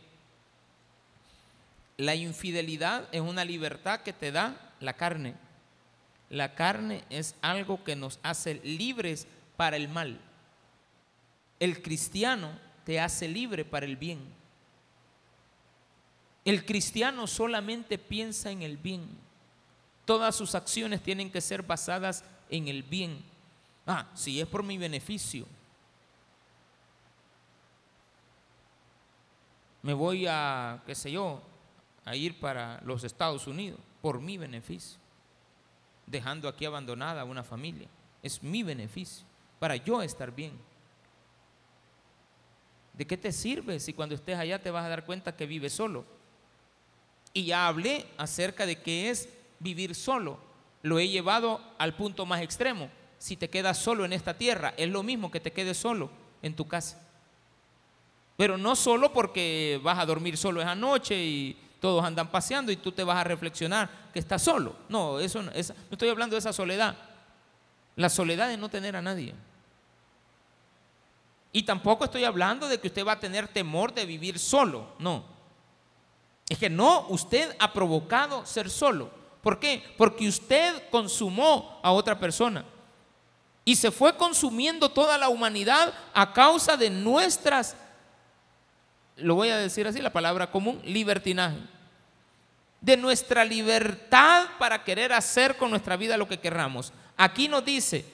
La 1.97 2.15
infidelidad 2.15 3.09
es 3.11 3.21
una 3.21 3.43
libertad 3.43 4.01
que 4.01 4.13
te 4.13 4.31
da 4.31 4.73
la 4.79 4.93
carne. 4.93 5.35
La 6.29 6.55
carne 6.55 7.03
es 7.09 7.35
algo 7.41 7.83
que 7.83 7.95
nos 7.95 8.19
hace 8.23 8.61
libres 8.63 9.27
para 9.57 9.75
el 9.75 9.89
mal. 9.89 10.19
El 11.59 11.81
cristiano 11.81 12.57
te 12.85 12.99
hace 12.99 13.27
libre 13.27 13.65
para 13.65 13.85
el 13.85 13.97
bien. 13.97 14.38
El 16.49 16.65
cristiano 16.65 17.27
solamente 17.27 17.99
piensa 17.99 18.49
en 18.49 18.63
el 18.63 18.75
bien. 18.75 19.07
Todas 20.03 20.35
sus 20.35 20.55
acciones 20.55 21.03
tienen 21.03 21.31
que 21.31 21.41
ser 21.41 21.61
basadas 21.61 22.25
en 22.49 22.67
el 22.67 22.81
bien. 22.81 23.23
Ah, 23.85 24.07
si 24.15 24.41
es 24.41 24.47
por 24.47 24.63
mi 24.63 24.75
beneficio. 24.75 25.45
Me 29.83 29.93
voy 29.93 30.25
a, 30.25 30.81
qué 30.87 30.95
sé 30.95 31.11
yo, 31.11 31.39
a 32.03 32.15
ir 32.15 32.39
para 32.39 32.81
los 32.83 33.03
Estados 33.03 33.45
Unidos 33.45 33.79
por 34.01 34.19
mi 34.19 34.39
beneficio. 34.39 34.97
Dejando 36.07 36.49
aquí 36.49 36.65
abandonada 36.65 37.21
a 37.21 37.25
una 37.25 37.43
familia. 37.43 37.87
Es 38.23 38.41
mi 38.41 38.63
beneficio, 38.63 39.23
para 39.59 39.75
yo 39.75 40.01
estar 40.01 40.33
bien. 40.33 40.59
¿De 42.93 43.05
qué 43.05 43.17
te 43.17 43.31
sirve 43.31 43.79
si 43.79 43.93
cuando 43.93 44.15
estés 44.15 44.39
allá 44.39 44.57
te 44.57 44.71
vas 44.71 44.85
a 44.85 44.89
dar 44.89 45.05
cuenta 45.05 45.35
que 45.35 45.45
vives 45.45 45.73
solo? 45.73 46.17
Y 47.33 47.45
ya 47.45 47.67
hablé 47.67 48.05
acerca 48.17 48.65
de 48.65 48.81
qué 48.81 49.09
es 49.09 49.29
vivir 49.59 49.95
solo. 49.95 50.39
Lo 50.81 50.99
he 50.99 51.07
llevado 51.07 51.61
al 51.77 51.95
punto 51.95 52.25
más 52.25 52.41
extremo. 52.41 52.89
Si 53.17 53.35
te 53.35 53.49
quedas 53.49 53.77
solo 53.77 54.05
en 54.05 54.13
esta 54.13 54.37
tierra, 54.37 54.73
es 54.77 54.89
lo 54.89 55.03
mismo 55.03 55.29
que 55.29 55.39
te 55.39 55.51
quedes 55.51 55.77
solo 55.77 56.09
en 56.41 56.55
tu 56.55 56.67
casa. 56.67 57.01
Pero 58.37 58.57
no 58.57 58.75
solo 58.75 59.11
porque 59.11 59.79
vas 59.83 59.99
a 59.99 60.05
dormir 60.05 60.37
solo 60.37 60.61
esa 60.61 60.75
noche 60.75 61.21
y 61.21 61.57
todos 61.81 62.03
andan 62.03 62.31
paseando 62.31 62.71
y 62.71 62.77
tú 62.77 62.91
te 62.91 63.03
vas 63.03 63.17
a 63.17 63.23
reflexionar 63.23 63.89
que 64.13 64.19
estás 64.19 64.41
solo. 64.41 64.75
No, 64.87 65.19
eso 65.19 65.41
no, 65.41 65.51
no 65.51 65.57
estoy 65.91 66.09
hablando 66.09 66.35
de 66.35 66.39
esa 66.39 66.53
soledad. 66.53 66.95
La 67.97 68.09
soledad 68.09 68.47
de 68.47 68.57
no 68.57 68.69
tener 68.69 68.95
a 68.95 69.01
nadie. 69.01 69.35
Y 71.51 71.63
tampoco 71.63 72.05
estoy 72.05 72.23
hablando 72.23 72.67
de 72.67 72.79
que 72.79 72.87
usted 72.87 73.05
va 73.05 73.13
a 73.13 73.19
tener 73.19 73.47
temor 73.47 73.93
de 73.93 74.05
vivir 74.05 74.39
solo. 74.39 74.87
No. 74.99 75.25
Es 76.49 76.57
que 76.57 76.69
no, 76.69 77.05
usted 77.09 77.55
ha 77.59 77.71
provocado 77.71 78.45
ser 78.45 78.69
solo. 78.71 79.11
¿Por 79.41 79.59
qué? 79.59 79.83
Porque 79.97 80.27
usted 80.27 80.89
consumó 80.89 81.79
a 81.83 81.91
otra 81.91 82.19
persona. 82.19 82.65
Y 83.63 83.75
se 83.75 83.91
fue 83.91 84.17
consumiendo 84.17 84.89
toda 84.89 85.17
la 85.17 85.29
humanidad 85.29 85.93
a 86.13 86.33
causa 86.33 86.75
de 86.75 86.89
nuestras, 86.89 87.75
lo 89.15 89.35
voy 89.35 89.49
a 89.49 89.57
decir 89.57 89.87
así, 89.87 90.01
la 90.01 90.11
palabra 90.11 90.49
común, 90.49 90.81
libertinaje. 90.83 91.57
De 92.81 92.97
nuestra 92.97 93.45
libertad 93.45 94.47
para 94.57 94.83
querer 94.83 95.13
hacer 95.13 95.55
con 95.57 95.69
nuestra 95.69 95.97
vida 95.97 96.17
lo 96.17 96.27
que 96.27 96.39
querramos. 96.39 96.91
Aquí 97.15 97.47
nos 97.47 97.63
dice, 97.63 98.05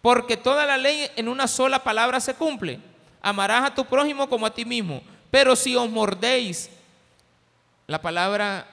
porque 0.00 0.36
toda 0.36 0.64
la 0.64 0.78
ley 0.78 1.10
en 1.16 1.28
una 1.28 1.48
sola 1.48 1.84
palabra 1.84 2.20
se 2.20 2.34
cumple. 2.34 2.80
Amarás 3.20 3.64
a 3.64 3.74
tu 3.74 3.84
prójimo 3.84 4.28
como 4.28 4.46
a 4.46 4.54
ti 4.54 4.64
mismo. 4.64 5.02
Pero 5.30 5.56
si 5.56 5.74
os 5.76 5.90
mordéis, 5.90 6.70
la 7.86 8.00
palabra 8.00 8.66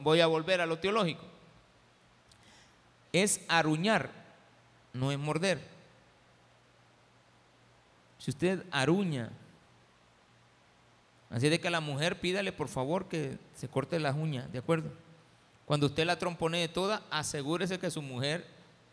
voy 0.00 0.20
a 0.20 0.26
volver 0.26 0.60
a 0.60 0.66
lo 0.66 0.78
teológico, 0.78 1.24
es 3.12 3.40
aruñar, 3.48 4.10
no 4.92 5.10
es 5.10 5.18
morder. 5.18 5.60
Si 8.18 8.30
usted 8.30 8.64
aruña, 8.70 9.30
así 11.30 11.48
de 11.48 11.60
que 11.60 11.68
a 11.68 11.72
la 11.72 11.80
mujer 11.80 12.20
pídale 12.20 12.52
por 12.52 12.68
favor 12.68 13.08
que 13.08 13.38
se 13.56 13.68
corte 13.68 13.98
las 13.98 14.14
uñas, 14.14 14.50
¿de 14.52 14.58
acuerdo? 14.58 14.90
Cuando 15.66 15.86
usted 15.86 16.04
la 16.04 16.18
tromponee 16.18 16.68
toda, 16.68 17.02
asegúrese 17.10 17.78
que 17.78 17.90
su 17.90 18.02
mujer 18.02 18.46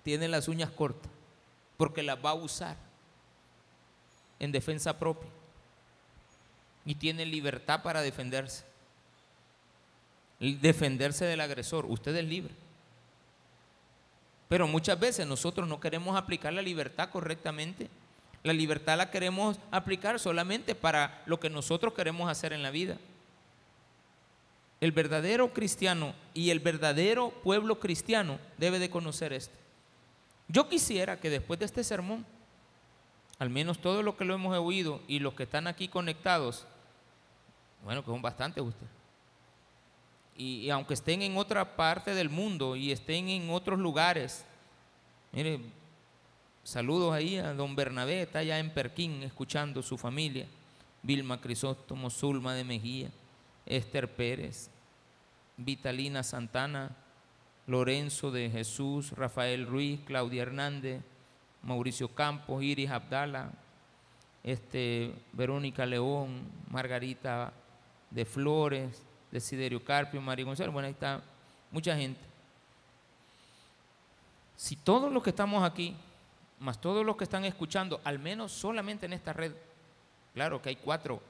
tiene 0.04 0.28
las 0.28 0.48
uñas 0.48 0.72
cortas, 0.72 1.12
porque 1.76 2.04
las 2.04 2.24
va 2.24 2.32
a 2.32 2.36
usar 2.36 2.78
en 4.40 4.52
defensa 4.52 4.98
propia 4.98 5.30
y 6.88 6.96
tiene 6.96 7.28
libertad 7.28 7.84
para 7.84 8.02
defenderse 8.02 8.64
defenderse 10.40 11.26
del 11.26 11.42
agresor. 11.42 11.86
Usted 11.86 12.16
es 12.16 12.26
libre. 12.26 12.54
Pero 14.50 14.68
muchas 14.68 15.00
veces 15.00 15.28
nosotros 15.28 15.68
no 15.68 15.80
queremos 15.80 16.16
aplicar 16.16 16.54
la 16.54 16.62
libertad 16.62 17.10
correctamente. 17.10 17.90
La 18.44 18.54
libertad 18.54 18.98
la 18.98 19.12
queremos 19.12 19.60
aplicar 19.72 20.20
solamente 20.20 20.76
para 20.76 21.22
lo 21.26 21.40
que 21.40 21.50
nosotros 21.50 21.94
queremos 21.94 22.30
hacer 22.30 22.54
en 22.54 22.64
la 22.64 22.72
vida. 22.72 22.98
El 24.80 24.92
verdadero 24.92 25.52
cristiano 25.54 26.14
y 26.34 26.52
el 26.52 26.60
verdadero 26.60 27.32
pueblo 27.44 27.80
cristiano 27.80 28.40
debe 28.58 28.80
de 28.80 28.90
conocer 28.90 29.34
esto. 29.34 29.56
Yo 30.48 30.70
quisiera 30.70 31.20
que 31.20 31.32
después 31.32 31.60
de 31.60 31.66
este 31.66 31.84
sermón, 31.84 32.26
al 33.40 33.50
menos 33.50 33.80
todo 33.80 34.02
lo 34.04 34.16
que 34.16 34.24
lo 34.24 34.36
hemos 34.36 34.56
oído 34.56 35.02
y 35.08 35.20
los 35.20 35.34
que 35.34 35.44
están 35.44 35.68
aquí 35.68 35.88
conectados, 35.88 36.68
bueno, 37.84 38.04
que 38.04 38.12
son 38.12 38.22
bastantes 38.22 38.64
ustedes, 38.64 38.98
y, 40.38 40.70
aunque 40.70 40.94
estén 40.94 41.24
en 41.24 41.36
otra 41.36 41.76
parte 41.76 42.14
del 42.14 42.30
mundo 42.30 42.76
y 42.76 42.92
estén 42.92 43.28
en 43.28 43.50
otros 43.50 43.80
lugares, 43.80 44.46
mire, 45.32 45.60
saludos 46.64 47.14
ahí 47.14 47.38
a 47.38 47.54
don 47.54 47.76
Bernabé, 47.76 48.22
está 48.22 48.40
allá 48.40 48.60
en 48.60 48.70
Perquín 48.70 49.24
escuchando 49.24 49.82
su 49.82 49.98
familia, 49.98 50.46
Vilma 51.02 51.42
Crisóstomo, 51.42 52.12
Zulma 52.12 52.54
de 52.54 52.64
Mejía, 52.64 53.10
Esther 53.66 54.14
Pérez, 54.16 54.70
Vitalina 55.58 56.22
Santana, 56.22 56.96
Lorenzo 57.66 58.30
de 58.30 58.52
Jesús, 58.52 59.12
Rafael 59.14 59.66
Ruiz, 59.66 60.00
Claudia 60.06 60.44
Hernández, 60.44 61.02
Mauricio 61.64 62.14
Campos, 62.14 62.62
Iris 62.62 62.92
Abdala, 62.92 63.52
este, 64.44 65.14
Verónica 65.34 65.86
León, 65.86 66.44
Margarita 66.70 67.52
de 68.10 68.26
Flores, 68.26 69.02
Desiderio 69.32 69.84
Carpio, 69.84 70.22
María 70.22 70.46
González, 70.46 70.72
bueno, 70.72 70.88
ahí 70.88 70.94
está 70.94 71.22
mucha 71.72 71.96
gente. 71.96 72.22
Si 74.56 74.76
todos 74.76 75.12
los 75.12 75.22
que 75.22 75.30
estamos 75.30 75.64
aquí, 75.64 75.96
más 76.60 76.82
todos 76.82 77.06
los 77.06 77.16
que 77.16 77.24
están 77.24 77.46
escuchando, 77.46 78.02
al 78.04 78.20
menos 78.20 78.52
solamente 78.52 79.06
en 79.06 79.14
esta 79.14 79.34
red, 79.34 79.54
claro 80.34 80.62
que 80.62 80.70
hay 80.70 80.76
cuatro 80.76 81.22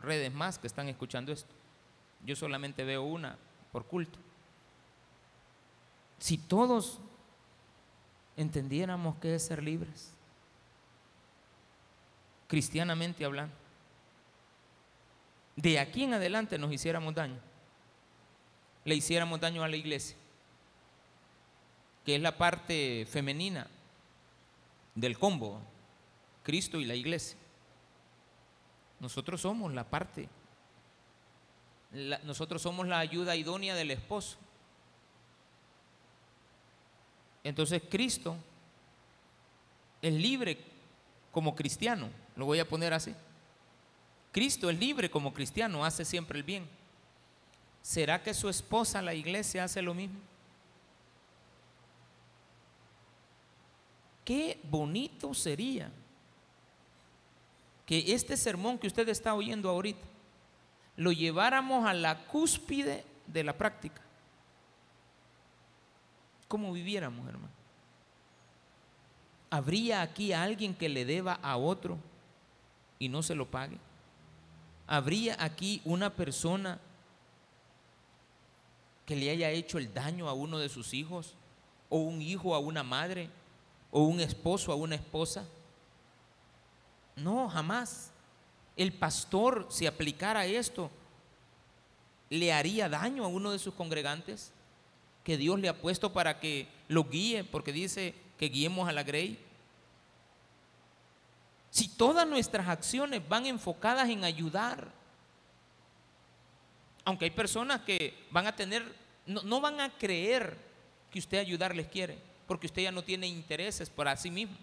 redes 0.00 0.32
más 0.32 0.58
que 0.58 0.66
están 0.66 0.88
escuchando 0.88 1.32
esto. 1.32 1.52
Yo 2.24 2.34
solamente 2.36 2.84
veo 2.84 3.02
una 3.02 3.36
por 3.72 3.84
culto. 3.84 4.18
Si 6.18 6.38
todos 6.38 6.98
entendiéramos 8.36 9.16
qué 9.16 9.34
es 9.34 9.46
ser 9.46 9.62
libres, 9.62 10.12
cristianamente 12.48 13.24
hablando, 13.24 13.54
de 15.56 15.78
aquí 15.78 16.04
en 16.04 16.14
adelante 16.14 16.58
nos 16.58 16.72
hiciéramos 16.72 17.14
daño, 17.14 17.40
le 18.84 18.94
hiciéramos 18.94 19.40
daño 19.40 19.64
a 19.64 19.68
la 19.68 19.76
iglesia, 19.76 20.16
que 22.04 22.14
es 22.14 22.20
la 22.20 22.36
parte 22.36 23.06
femenina 23.10 23.66
del 24.94 25.18
combo, 25.18 25.60
Cristo 26.42 26.78
y 26.78 26.84
la 26.84 26.94
iglesia. 26.94 27.38
Nosotros 29.00 29.40
somos 29.40 29.72
la 29.72 29.84
parte, 29.84 30.28
nosotros 32.24 32.62
somos 32.62 32.86
la 32.86 32.98
ayuda 32.98 33.34
idónea 33.34 33.74
del 33.74 33.90
esposo. 33.90 34.36
Entonces 37.42 37.82
Cristo 37.88 38.36
es 40.02 40.12
libre 40.12 40.58
como 41.32 41.54
cristiano, 41.54 42.08
lo 42.36 42.44
voy 42.44 42.58
a 42.58 42.68
poner 42.68 42.92
así. 42.92 43.14
Cristo 44.36 44.68
es 44.68 44.78
libre 44.78 45.10
como 45.10 45.32
cristiano, 45.32 45.82
hace 45.82 46.04
siempre 46.04 46.38
el 46.38 46.44
bien. 46.44 46.68
¿Será 47.80 48.22
que 48.22 48.34
su 48.34 48.50
esposa, 48.50 49.00
la 49.00 49.14
iglesia, 49.14 49.64
hace 49.64 49.80
lo 49.80 49.94
mismo? 49.94 50.18
Qué 54.26 54.60
bonito 54.64 55.32
sería 55.32 55.90
que 57.86 58.12
este 58.12 58.36
sermón 58.36 58.76
que 58.76 58.88
usted 58.88 59.08
está 59.08 59.32
oyendo 59.32 59.70
ahorita 59.70 60.06
lo 60.96 61.12
lleváramos 61.12 61.86
a 61.86 61.94
la 61.94 62.26
cúspide 62.26 63.06
de 63.26 63.42
la 63.42 63.56
práctica. 63.56 64.02
¿Cómo 66.46 66.74
viviéramos, 66.74 67.26
hermano? 67.26 67.54
¿Habría 69.48 70.02
aquí 70.02 70.34
alguien 70.34 70.74
que 70.74 70.90
le 70.90 71.06
deba 71.06 71.38
a 71.42 71.56
otro 71.56 71.96
y 72.98 73.08
no 73.08 73.22
se 73.22 73.34
lo 73.34 73.50
pague? 73.50 73.78
¿Habría 74.86 75.36
aquí 75.38 75.80
una 75.84 76.10
persona 76.10 76.78
que 79.04 79.16
le 79.16 79.30
haya 79.30 79.50
hecho 79.50 79.78
el 79.78 79.92
daño 79.92 80.28
a 80.28 80.32
uno 80.32 80.58
de 80.58 80.68
sus 80.68 80.94
hijos? 80.94 81.34
¿O 81.88 81.98
un 81.98 82.20
hijo 82.20 82.54
a 82.54 82.58
una 82.58 82.82
madre? 82.82 83.30
¿O 83.90 84.02
un 84.02 84.20
esposo 84.20 84.72
a 84.72 84.76
una 84.76 84.96
esposa? 84.96 85.46
No, 87.14 87.48
jamás. 87.48 88.10
El 88.76 88.92
pastor, 88.92 89.66
si 89.70 89.86
aplicara 89.86 90.44
esto, 90.44 90.90
le 92.28 92.52
haría 92.52 92.88
daño 92.88 93.24
a 93.24 93.28
uno 93.28 93.52
de 93.52 93.58
sus 93.58 93.74
congregantes 93.74 94.52
que 95.24 95.36
Dios 95.36 95.58
le 95.58 95.68
ha 95.68 95.80
puesto 95.80 96.12
para 96.12 96.38
que 96.38 96.68
lo 96.88 97.04
guíe, 97.04 97.42
porque 97.44 97.72
dice 97.72 98.14
que 98.38 98.48
guiemos 98.48 98.88
a 98.88 98.92
la 98.92 99.02
grey. 99.02 99.38
Si 101.70 101.88
todas 101.88 102.26
nuestras 102.26 102.68
acciones 102.68 103.26
van 103.28 103.46
enfocadas 103.46 104.08
en 104.08 104.24
ayudar, 104.24 104.88
aunque 107.04 107.26
hay 107.26 107.30
personas 107.30 107.82
que 107.82 108.26
van 108.30 108.46
a 108.48 108.56
tener, 108.56 108.84
no, 109.26 109.60
van 109.60 109.80
a 109.80 109.90
creer 109.90 110.56
que 111.10 111.20
usted 111.20 111.38
ayudarles 111.38 111.86
quiere, 111.86 112.18
porque 112.48 112.66
usted 112.66 112.82
ya 112.82 112.90
no 112.90 113.02
tiene 113.02 113.28
intereses 113.28 113.88
para 113.88 114.16
sí 114.16 114.30
mismo. 114.30 114.56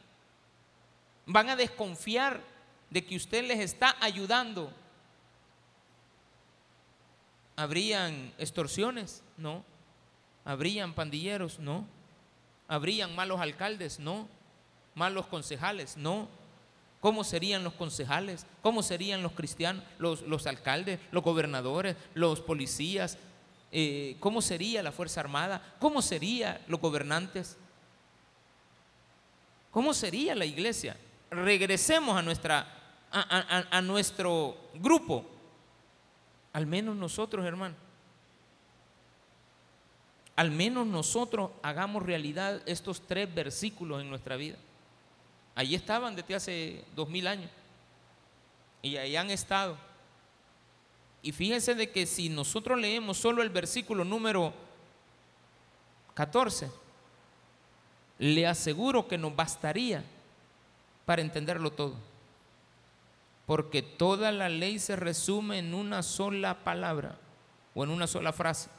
Van 1.25 1.49
a 1.49 1.55
desconfiar 1.55 2.41
de 2.89 3.05
que 3.05 3.15
usted 3.15 3.45
les 3.45 3.59
está 3.59 3.95
ayudando. 4.01 4.71
¿Habrían 7.55 8.33
extorsiones? 8.37 9.23
No. 9.37 9.63
¿Habrían 10.43 10.93
pandilleros? 10.93 11.59
No. 11.59 11.85
¿Habrían 12.67 13.15
malos 13.15 13.39
alcaldes? 13.39 13.99
No. 13.99 14.27
¿Malos 14.95 15.27
concejales? 15.27 15.95
No. 15.95 16.27
¿Cómo 17.03 17.25
serían 17.25 17.65
los 17.65 17.73
concejales? 17.73 18.45
¿Cómo 18.61 18.81
serían 18.81 19.21
los 19.21 19.33
cristianos, 19.33 19.83
los, 19.99 20.47
alcaldes, 20.47 21.01
los 21.11 21.21
gobernadores, 21.21 21.97
los 22.13 22.39
policías? 22.39 23.17
Eh, 23.73 24.15
¿Cómo 24.21 24.41
sería 24.41 24.81
la 24.81 24.93
Fuerza 24.93 25.19
Armada? 25.19 25.75
¿Cómo 25.81 26.01
serían 26.01 26.61
los 26.65 26.79
gobernantes? 26.79 27.57
¿Cómo 29.71 29.93
sería 29.93 30.33
la 30.33 30.45
iglesia? 30.45 30.95
Regresemos 31.29 32.15
a, 32.15 32.21
nuestra, 32.21 32.67
a 33.11 33.81
nuestro 33.81 34.55
grupo. 34.75 35.25
Al 36.53 36.65
menos 36.67 36.95
nosotros, 36.95 37.45
hermano. 37.45 37.75
Al 40.37 40.51
menos 40.51 40.87
nosotros 40.87 41.51
hagamos 41.63 42.03
realidad 42.03 42.61
estos 42.65 43.05
tres 43.05 43.35
versículos 43.35 44.01
en 44.01 44.09
nuestra 44.09 44.37
vida. 44.37 44.55
Allí 45.55 45.75
estaban 45.75 46.15
desde 46.15 46.35
hace 46.35 46.83
dos 46.95 47.09
mil 47.09 47.27
años. 47.27 47.49
Y 48.81 48.97
ahí 48.97 49.15
han 49.15 49.29
estado. 49.29 49.77
Y 51.21 51.31
fíjense 51.31 51.75
de 51.75 51.91
que 51.91 52.05
si 52.05 52.27
nosotros 52.29 52.79
leemos 52.79 53.17
solo 53.17 53.43
el 53.43 53.49
versículo 53.49 54.03
número 54.03 54.53
14, 56.15 56.69
le 58.19 58.47
aseguro 58.47 59.07
que 59.07 59.17
nos 59.17 59.35
bastaría 59.35 60.03
para 61.05 61.21
entenderlo 61.21 61.71
todo. 61.71 61.95
Porque 63.45 63.81
toda 63.81 64.31
la 64.31 64.49
ley 64.49 64.79
se 64.79 64.95
resume 64.95 65.59
en 65.59 65.73
una 65.73 66.03
sola 66.03 66.63
palabra 66.63 67.17
o 67.75 67.83
en 67.83 67.89
una 67.89 68.07
sola 68.07 68.33
frase. 68.33 68.69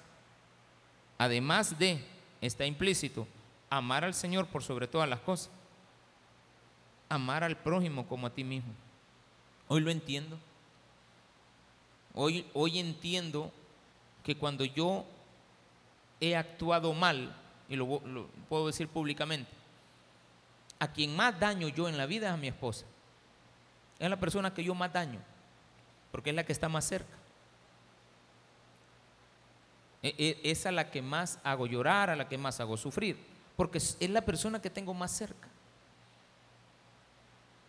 Además 1.19 1.79
de, 1.79 2.05
está 2.41 2.67
implícito, 2.67 3.27
amar 3.71 4.05
al 4.05 4.15
Señor 4.15 4.47
por 4.47 4.63
sobre 4.63 4.89
todas 4.89 5.09
las 5.09 5.21
cosas 5.21 5.51
amar 7.15 7.45
al 7.45 7.57
prójimo 7.57 8.07
como 8.07 8.27
a 8.27 8.31
ti 8.31 8.45
mismo. 8.45 8.73
Hoy 9.69 9.81
lo 9.81 9.91
entiendo. 9.91 10.39
Hoy, 12.15 12.47
hoy 12.55 12.79
entiendo 12.79 13.53
que 14.23 14.37
cuando 14.37 14.65
yo 14.65 15.05
he 16.21 16.37
actuado 16.37 16.93
mal, 16.93 17.35
y 17.69 17.77
lo, 17.77 18.01
puedo 18.49 18.67
decir 18.67 18.89
públicamente, 18.89 19.51
a 20.79 20.93
quien 20.93 21.15
más 21.15 21.39
daño 21.39 21.69
yo 21.69 21.89
en 21.89 21.97
la 21.97 22.07
vida 22.07 22.29
es 22.29 22.35
a 22.35 22.37
mi 22.37 22.49
esposa. 22.49 22.85
Es 23.99 24.11
la 24.11 24.19
persona 24.19 24.53
que 24.53 24.65
yo 24.65 24.75
más 24.75 24.93
daño, 24.93 25.21
porque 26.11 26.31
es 26.31 26.37
la 26.37 26.45
que 26.45 26.53
está 26.53 26.69
más 26.69 26.85
cerca. 26.85 27.17
E, 30.03 30.15
e, 30.19 30.51
es 30.51 30.67
a 30.67 30.73
la 30.73 30.91
que 30.91 31.01
más 31.01 31.39
hago 31.43 31.67
llorar, 31.67 32.11
a 32.11 32.17
la 32.17 32.29
que 32.29 32.37
más 32.37 32.61
hago 32.61 32.77
sufrir, 32.77 33.19
porque 33.57 33.79
es 33.79 34.11
la 34.11 34.21
persona 34.21 34.61
que 34.61 34.71
tengo 34.71 34.93
más 34.93 35.11
cerca. 35.11 35.49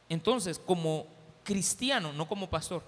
Entonces, 0.09 0.59
como 0.59 1.07
cristiano, 1.43 2.13
no 2.13 2.27
como 2.27 2.49
pastor, 2.49 2.83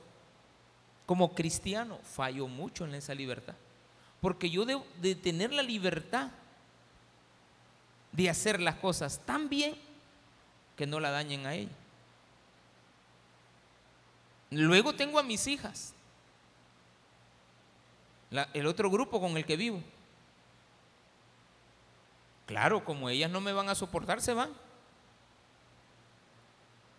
como 1.06 1.34
cristiano, 1.34 2.00
fallo 2.04 2.48
mucho 2.48 2.86
en 2.86 2.96
esa 2.96 3.14
libertad. 3.16 3.56
Porque 4.22 4.50
yo 4.50 4.66
debo 4.66 4.86
de 5.02 5.16
tener 5.16 5.54
la 5.54 5.64
libertad 5.64 6.32
de 8.12 8.30
hacer 8.30 8.60
las 8.60 8.76
cosas 8.76 9.20
tan 9.26 9.48
bien 9.48 9.76
que 10.76 10.88
no 10.88 11.00
la 11.00 11.12
dañen 11.12 11.46
a 11.46 11.54
ella. 11.54 11.72
Luego 14.50 14.96
tengo 14.96 15.20
a 15.20 15.24
mis 15.24 15.46
hijas, 15.48 15.94
el 18.54 18.68
otro 18.68 18.90
grupo 18.90 19.20
con 19.20 19.38
el 19.38 19.46
que 19.46 19.58
vivo. 19.58 19.82
Claro, 22.46 22.84
como 22.84 23.10
ellas 23.10 23.30
no 23.30 23.42
me 23.42 23.54
van 23.54 23.70
a 23.70 23.76
soportar, 23.76 24.22
se 24.22 24.34
van. 24.34 24.50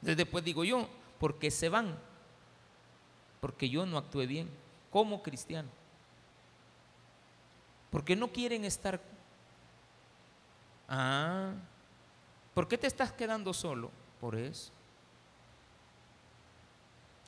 Después 0.01 0.44
digo 0.44 0.64
yo, 0.64 0.88
¿por 1.18 1.38
qué 1.38 1.51
se 1.51 1.68
van? 1.68 1.99
Porque 3.40 3.68
yo 3.68 3.86
no 3.86 3.99
actué 3.99 4.26
bien 4.26 4.49
como 4.90 5.22
cristiano. 5.22 5.68
¿Por 7.90 8.05
qué 8.05 8.16
no 8.16 8.28
quieren 8.28 8.64
estar? 8.64 9.01
Ah, 10.88 11.53
¿por 12.55 12.68
qué 12.68 12.78
te 12.78 12.86
estás 12.86 13.12
quedando 13.12 13.53
solo? 13.53 13.90
Por 14.20 14.36
eso. 14.36 14.72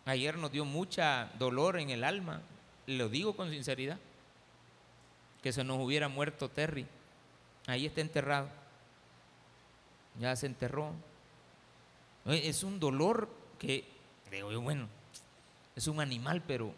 Ayer 0.04 0.36
nos 0.36 0.50
dio 0.50 0.64
mucha 0.64 1.30
dolor 1.38 1.78
en 1.78 1.90
el 1.90 2.04
alma, 2.04 2.40
lo 2.86 3.08
digo 3.08 3.36
con 3.36 3.50
sinceridad, 3.50 3.98
que 5.42 5.52
se 5.52 5.62
nos 5.62 5.78
hubiera 5.78 6.08
muerto 6.08 6.48
Terry. 6.48 6.86
Ahí 7.66 7.86
está 7.86 8.00
enterrado. 8.00 8.48
Ya 10.18 10.34
se 10.36 10.46
enterró. 10.46 10.92
Es 12.26 12.62
un 12.62 12.78
dolor 12.78 13.28
que, 13.58 13.84
digo 14.30 14.60
bueno, 14.60 14.88
es 15.76 15.86
un 15.86 16.00
animal, 16.00 16.42
pero... 16.46 16.74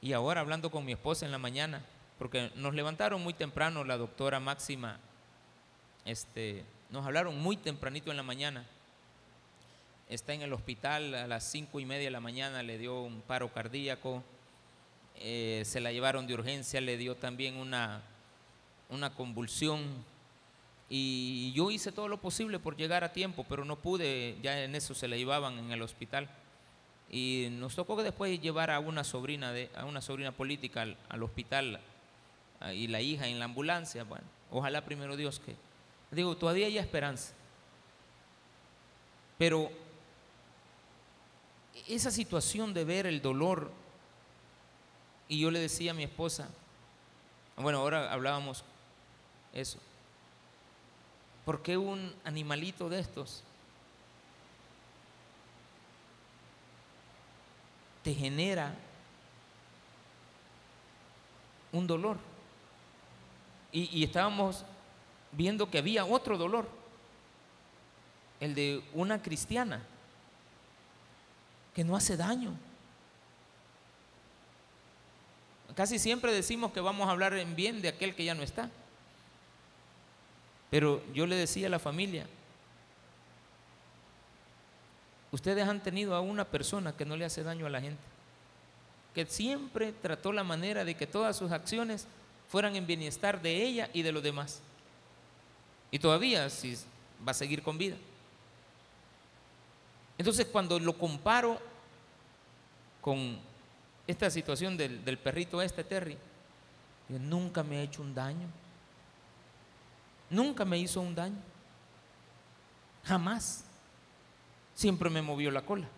Y 0.00 0.12
ahora 0.12 0.40
hablando 0.40 0.70
con 0.70 0.84
mi 0.84 0.92
esposa 0.92 1.26
en 1.26 1.32
la 1.32 1.38
mañana, 1.38 1.84
porque 2.18 2.50
nos 2.54 2.74
levantaron 2.74 3.22
muy 3.22 3.34
temprano, 3.34 3.84
la 3.84 3.96
doctora 3.96 4.40
Máxima, 4.40 4.98
este, 6.04 6.64
nos 6.90 7.04
hablaron 7.04 7.38
muy 7.38 7.56
tempranito 7.56 8.10
en 8.10 8.16
la 8.16 8.22
mañana. 8.22 8.64
Está 10.08 10.32
en 10.32 10.42
el 10.42 10.52
hospital 10.52 11.14
a 11.14 11.26
las 11.26 11.44
cinco 11.44 11.80
y 11.80 11.84
media 11.84 12.04
de 12.04 12.10
la 12.10 12.20
mañana, 12.20 12.62
le 12.62 12.78
dio 12.78 13.00
un 13.02 13.20
paro 13.22 13.52
cardíaco, 13.52 14.22
eh, 15.16 15.62
se 15.66 15.80
la 15.80 15.92
llevaron 15.92 16.26
de 16.26 16.34
urgencia, 16.34 16.80
le 16.80 16.96
dio 16.96 17.16
también 17.16 17.56
una, 17.56 18.02
una 18.88 19.14
convulsión 19.14 19.82
y 20.88 21.52
yo 21.52 21.70
hice 21.70 21.90
todo 21.90 22.06
lo 22.08 22.20
posible 22.20 22.58
por 22.58 22.76
llegar 22.76 23.02
a 23.02 23.12
tiempo, 23.12 23.44
pero 23.48 23.64
no 23.64 23.76
pude, 23.76 24.38
ya 24.42 24.62
en 24.62 24.74
eso 24.74 24.94
se 24.94 25.08
la 25.08 25.16
llevaban 25.16 25.58
en 25.58 25.72
el 25.72 25.82
hospital. 25.82 26.28
Y 27.10 27.48
nos 27.52 27.74
tocó 27.74 28.00
después 28.02 28.40
llevar 28.40 28.70
a 28.70 28.78
una 28.78 29.04
sobrina, 29.04 29.52
de, 29.52 29.70
a 29.76 29.84
una 29.84 30.00
sobrina 30.00 30.32
política 30.32 30.82
al, 30.82 31.22
hospital 31.22 31.80
y 32.72 32.86
la 32.88 33.00
hija 33.00 33.26
en 33.26 33.38
la 33.38 33.46
ambulancia. 33.46 34.04
Bueno, 34.04 34.24
ojalá 34.50 34.84
primero 34.84 35.16
Dios 35.16 35.40
que... 35.40 35.56
Digo, 36.10 36.36
todavía 36.36 36.66
hay 36.66 36.78
esperanza. 36.78 37.32
Pero 39.38 39.70
esa 41.88 42.10
situación 42.10 42.72
de 42.74 42.84
ver 42.84 43.06
el 43.06 43.20
dolor, 43.20 43.70
y 45.28 45.40
yo 45.40 45.50
le 45.50 45.58
decía 45.58 45.90
a 45.90 45.94
mi 45.94 46.04
esposa, 46.04 46.48
bueno, 47.56 47.78
ahora 47.78 48.12
hablábamos 48.12 48.64
eso, 49.52 49.78
¿Por 51.46 51.62
qué 51.62 51.76
un 51.76 52.12
animalito 52.24 52.88
de 52.88 52.98
estos 52.98 53.44
te 58.02 58.12
genera 58.12 58.74
un 61.70 61.86
dolor? 61.86 62.16
Y, 63.70 64.02
estábamos 64.02 64.64
viendo 65.30 65.70
que 65.70 65.78
había 65.78 66.04
otro 66.04 66.36
dolor, 66.36 66.66
el 68.40 68.56
de 68.56 68.82
una 68.92 69.22
cristiana 69.22 69.84
que 71.76 71.84
no 71.84 71.94
hace 71.94 72.16
daño. 72.16 72.54
Casi 75.76 76.00
siempre 76.00 76.32
decimos 76.32 76.72
que 76.72 76.80
vamos 76.80 77.06
a 77.06 77.12
hablar 77.12 77.34
en 77.34 77.54
bien 77.54 77.82
de 77.82 77.88
aquel 77.88 78.16
que 78.16 78.24
ya 78.24 78.34
no 78.34 78.42
está. 78.42 78.68
Pero 80.70 81.02
yo 81.14 81.26
le 81.26 81.36
decía 81.36 81.68
a 81.68 81.70
la 81.70 81.78
familia, 81.78 82.26
Ustedes 85.36 85.68
han 85.68 85.82
tenido 85.82 86.14
a 86.14 86.20
una 86.20 86.46
persona 86.46 86.96
que 86.96 87.04
no 87.04 87.14
le 87.14 87.26
hace 87.26 87.42
daño 87.42 87.66
a 87.66 87.70
la 87.70 87.82
gente, 87.82 88.00
que 89.14 89.26
siempre 89.26 89.92
trató 89.92 90.32
la 90.32 90.44
manera 90.44 90.82
de 90.82 90.94
que 90.94 91.06
todas 91.06 91.36
sus 91.36 91.50
acciones 91.52 92.06
fueran 92.48 92.74
en 92.74 92.86
bienestar 92.86 93.42
de 93.42 93.62
ella 93.62 93.90
y 93.92 94.00
de 94.00 94.12
los 94.12 94.22
demás. 94.22 94.62
Y 95.90 95.98
todavía 95.98 96.48
si 96.48 96.76
va 97.26 97.32
a 97.32 97.34
seguir 97.34 97.62
con 97.62 97.76
vida. 97.76 97.96
Entonces 100.16 100.46
cuando 100.46 100.78
lo 100.78 100.96
comparo 100.96 101.60
con 103.02 103.38
esta 104.06 104.30
situación 104.30 104.76
del, 104.76 105.04
del 105.04 105.18
perrito 105.18 105.60
este, 105.60 105.84
Terry, 105.84 106.16
nunca 107.08 107.62
me 107.62 107.76
ha 107.76 107.82
hecho 107.82 108.00
un 108.00 108.14
daño. 108.14 108.46
Nunca 110.30 110.64
me 110.64 110.78
hizo 110.78 111.00
un 111.00 111.14
daño. 111.14 111.36
Jamás. 113.04 113.64
Siempre 114.74 115.08
me 115.08 115.22
movió 115.22 115.50
la 115.50 115.62
cola. 115.62 115.88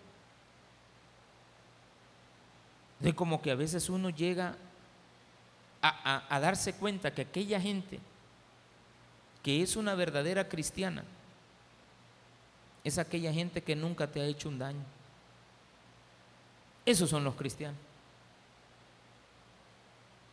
De 3.00 3.14
como 3.14 3.40
que 3.40 3.50
a 3.50 3.54
veces 3.54 3.88
uno 3.88 4.10
llega 4.10 4.56
a, 5.80 6.34
a 6.34 6.40
darse 6.40 6.74
cuenta 6.74 7.12
que 7.12 7.22
aquella 7.22 7.60
gente 7.60 8.00
que 9.42 9.62
es 9.62 9.76
una 9.76 9.94
verdadera 9.94 10.48
cristiana 10.48 11.04
es 12.84 12.98
aquella 12.98 13.32
gente 13.32 13.62
que 13.62 13.76
nunca 13.76 14.06
te 14.10 14.20
ha 14.20 14.24
hecho 14.24 14.48
un 14.48 14.58
daño. 14.58 14.84
Esos 16.84 17.10
son 17.10 17.22
los 17.22 17.34
cristianos. 17.34 17.78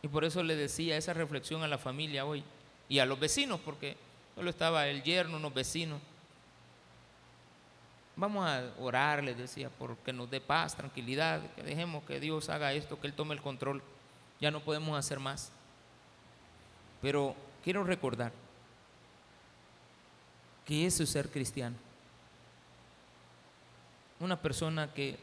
Y 0.02 0.08
por 0.08 0.24
eso 0.24 0.42
le 0.42 0.56
decía 0.56 0.96
esa 0.96 1.12
reflexión 1.12 1.62
a 1.62 1.68
la 1.68 1.78
familia 1.78 2.24
hoy 2.24 2.44
y 2.88 2.98
a 2.98 3.06
los 3.06 3.18
vecinos, 3.18 3.60
porque 3.60 3.96
solo 4.34 4.50
estaba 4.50 4.86
el 4.86 5.02
yerno, 5.02 5.36
unos 5.36 5.54
vecinos. 5.54 6.00
Vamos 8.14 8.46
a 8.46 8.72
orar, 8.78 9.22
les 9.22 9.36
decía, 9.36 9.70
porque 9.78 10.12
nos 10.12 10.30
dé 10.30 10.40
paz, 10.40 10.76
tranquilidad, 10.76 11.42
que 11.54 11.62
dejemos 11.62 12.04
que 12.04 12.20
Dios 12.20 12.48
haga 12.48 12.72
esto, 12.72 12.98
que 13.00 13.06
Él 13.06 13.12
tome 13.12 13.34
el 13.34 13.42
control. 13.42 13.82
Ya 14.40 14.50
no 14.50 14.60
podemos 14.60 14.98
hacer 14.98 15.18
más. 15.18 15.50
Pero 17.02 17.34
quiero 17.62 17.84
recordar 17.84 18.32
que 20.64 20.86
eso 20.86 21.02
es 21.02 21.10
ser 21.10 21.30
cristiano. 21.30 21.76
Una 24.18 24.40
persona 24.40 24.92
que 24.92 25.18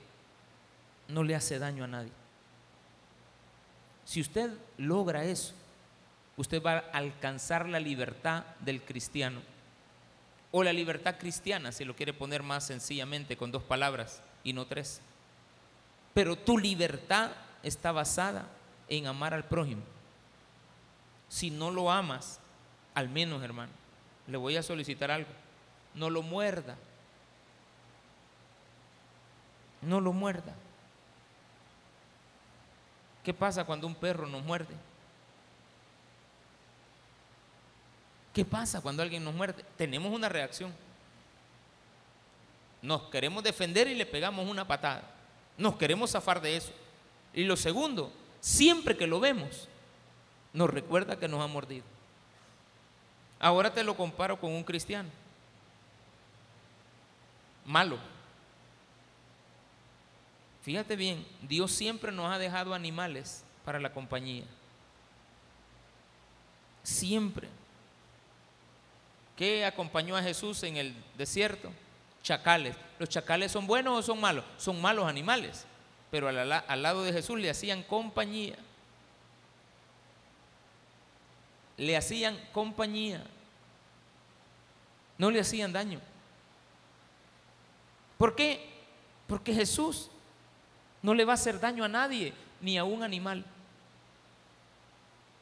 no 1.08 1.24
le 1.24 1.36
hace 1.36 1.58
daño 1.58 1.84
a 1.84 1.88
nadie. 1.88 2.12
Si 4.06 4.22
usted 4.22 4.52
logra 4.78 5.24
eso, 5.24 5.54
usted 6.38 6.62
va 6.62 6.74
a 6.74 6.98
alcanzar 6.98 7.68
la 7.68 7.80
libertad 7.80 8.44
del 8.60 8.82
cristiano. 8.82 9.42
O 10.52 10.64
la 10.64 10.74
libertad 10.74 11.18
cristiana, 11.18 11.72
si 11.72 11.84
lo 11.84 11.96
quiere 11.96 12.14
poner 12.14 12.44
más 12.44 12.66
sencillamente 12.66 13.38
con 13.38 13.52
dos 13.52 13.64
palabras 13.64 14.22
y 14.44 14.54
no 14.54 14.66
tres. 14.66 15.02
Pero 16.14 16.36
tu 16.36 16.58
libertad 16.58 17.32
está 17.64 17.92
basada 17.92 18.46
en 18.88 19.08
amar 19.08 19.34
al 19.34 19.46
prójimo. 19.46 19.82
Si 21.28 21.50
no 21.50 21.72
lo 21.72 21.92
amas, 21.92 22.40
al 22.94 23.10
menos 23.10 23.42
hermano, 23.42 23.72
le 24.28 24.38
voy 24.38 24.56
a 24.56 24.64
solicitar 24.64 25.10
algo. 25.10 25.32
No 25.96 26.10
lo 26.10 26.22
muerda. 26.22 26.76
No 29.82 30.00
lo 30.00 30.14
muerda. 30.14 30.54
¿Qué 33.24 33.34
pasa 33.34 33.66
cuando 33.66 33.88
un 33.88 33.96
perro 33.96 34.28
nos 34.28 34.44
muerde? 34.44 34.76
¿Qué 38.34 38.44
pasa 38.44 38.82
cuando 38.82 39.04
alguien 39.04 39.24
nos 39.24 39.34
muerde? 39.34 39.64
Tenemos 39.78 40.12
una 40.12 40.28
reacción. 40.28 40.74
Nos 42.82 43.04
queremos 43.04 43.44
defender 43.44 43.88
y 43.88 43.96
le 43.96 44.06
pegamos 44.06 44.48
una 44.48 44.68
patada. 44.68 45.04
Nos 45.58 45.76
queremos 45.76 46.12
zafar 46.12 46.42
de 46.42 46.58
eso. 46.58 46.74
Y 47.34 47.44
lo 47.44 47.56
segundo, 47.56 48.12
siempre 48.42 48.98
que 48.98 49.08
lo 49.08 49.20
vemos, 49.20 49.68
nos 50.52 50.70
recuerda 50.70 51.18
que 51.18 51.28
nos 51.28 51.42
ha 51.42 51.48
mordido. 51.48 51.86
Ahora 53.40 53.74
te 53.74 53.84
lo 53.84 53.96
comparo 53.96 54.40
con 54.40 54.52
un 54.52 54.64
cristiano. 54.64 55.10
Malo 57.66 57.98
Fíjate 60.64 60.96
bien, 60.96 61.28
Dios 61.42 61.72
siempre 61.72 62.12
nos 62.14 62.32
ha 62.32 62.40
dejado 62.40 62.74
animales 62.74 63.44
para 63.66 63.82
la 63.82 63.92
compañía. 63.92 64.46
Siempre. 66.84 67.50
¿Qué 69.36 69.66
acompañó 69.66 70.16
a 70.16 70.22
Jesús 70.22 70.62
en 70.64 70.78
el 70.78 70.96
desierto? 71.18 71.72
Chacales. 72.22 72.76
¿Los 73.00 73.10
chacales 73.10 73.52
son 73.52 73.66
buenos 73.66 74.00
o 74.00 74.02
son 74.04 74.22
malos? 74.22 74.46
Son 74.58 74.80
malos 74.80 75.06
animales, 75.06 75.66
pero 76.12 76.30
al, 76.30 76.82
lado 76.82 77.04
de 77.04 77.12
Jesús 77.12 77.40
le 77.40 77.50
hacían 77.50 77.84
compañía. 77.84 78.56
Le 81.78 81.98
hacían 81.98 82.40
compañía. 82.52 83.24
No 85.18 85.32
le 85.32 85.40
hacían 85.40 85.74
daño. 85.74 86.00
¿Por 88.18 88.36
qué? 88.36 88.70
Porque 89.28 89.54
Jesús 89.54 90.10
no 91.02 91.14
le 91.14 91.26
va 91.26 91.34
a 91.34 91.36
hacer 91.36 91.60
daño 91.60 91.84
a 91.84 91.90
nadie, 91.90 92.34
ni 92.62 92.78
a 92.78 92.84
un 92.84 93.04
animal. 93.04 93.44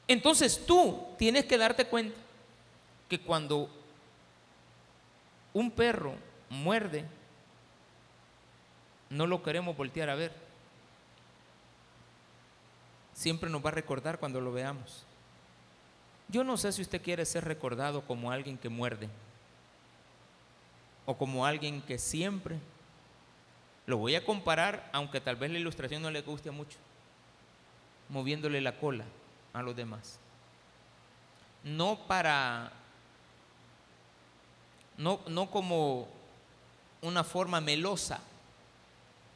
Entonces 0.08 0.66
tú 0.66 1.06
tienes 1.18 1.46
que 1.46 1.58
darte 1.58 1.86
cuenta 1.86 2.18
que 3.08 3.20
cuando 3.20 3.70
un 5.54 5.72
perro 5.72 6.16
muerde, 6.50 7.06
no 9.10 9.28
lo 9.28 9.44
queremos 9.44 9.76
voltear 9.76 10.10
a 10.10 10.16
ver. 10.16 10.32
Siempre 13.14 13.50
nos 13.50 13.64
va 13.64 13.70
a 13.70 13.74
recordar 13.74 14.20
cuando 14.20 14.42
lo 14.42 14.52
veamos. 14.52 15.06
Yo 16.28 16.44
no 16.44 16.56
sé 16.56 16.72
si 16.72 16.82
usted 16.82 17.02
quiere 17.02 17.26
ser 17.26 17.44
recordado 17.44 18.02
como 18.04 18.32
alguien 18.32 18.58
que 18.58 18.70
muerde 18.70 19.10
o 21.06 21.18
como 21.18 21.46
alguien 21.46 21.82
que 21.82 21.98
siempre 22.00 22.58
lo 23.86 23.98
voy 23.98 24.16
a 24.16 24.24
comparar, 24.24 24.90
aunque 24.94 25.20
tal 25.20 25.36
vez 25.36 25.52
la 25.52 25.60
ilustración 25.60 26.02
no 26.02 26.10
le 26.10 26.22
guste 26.22 26.52
mucho, 26.52 26.78
moviéndole 28.08 28.62
la 28.62 28.78
cola 28.78 29.04
a 29.52 29.62
los 29.62 29.76
demás. 29.76 30.20
No 31.64 32.08
para, 32.08 32.72
no, 35.02 35.20
no 35.28 35.50
como 35.50 36.08
una 37.02 37.24
forma 37.24 37.60
melosa, 37.60 38.20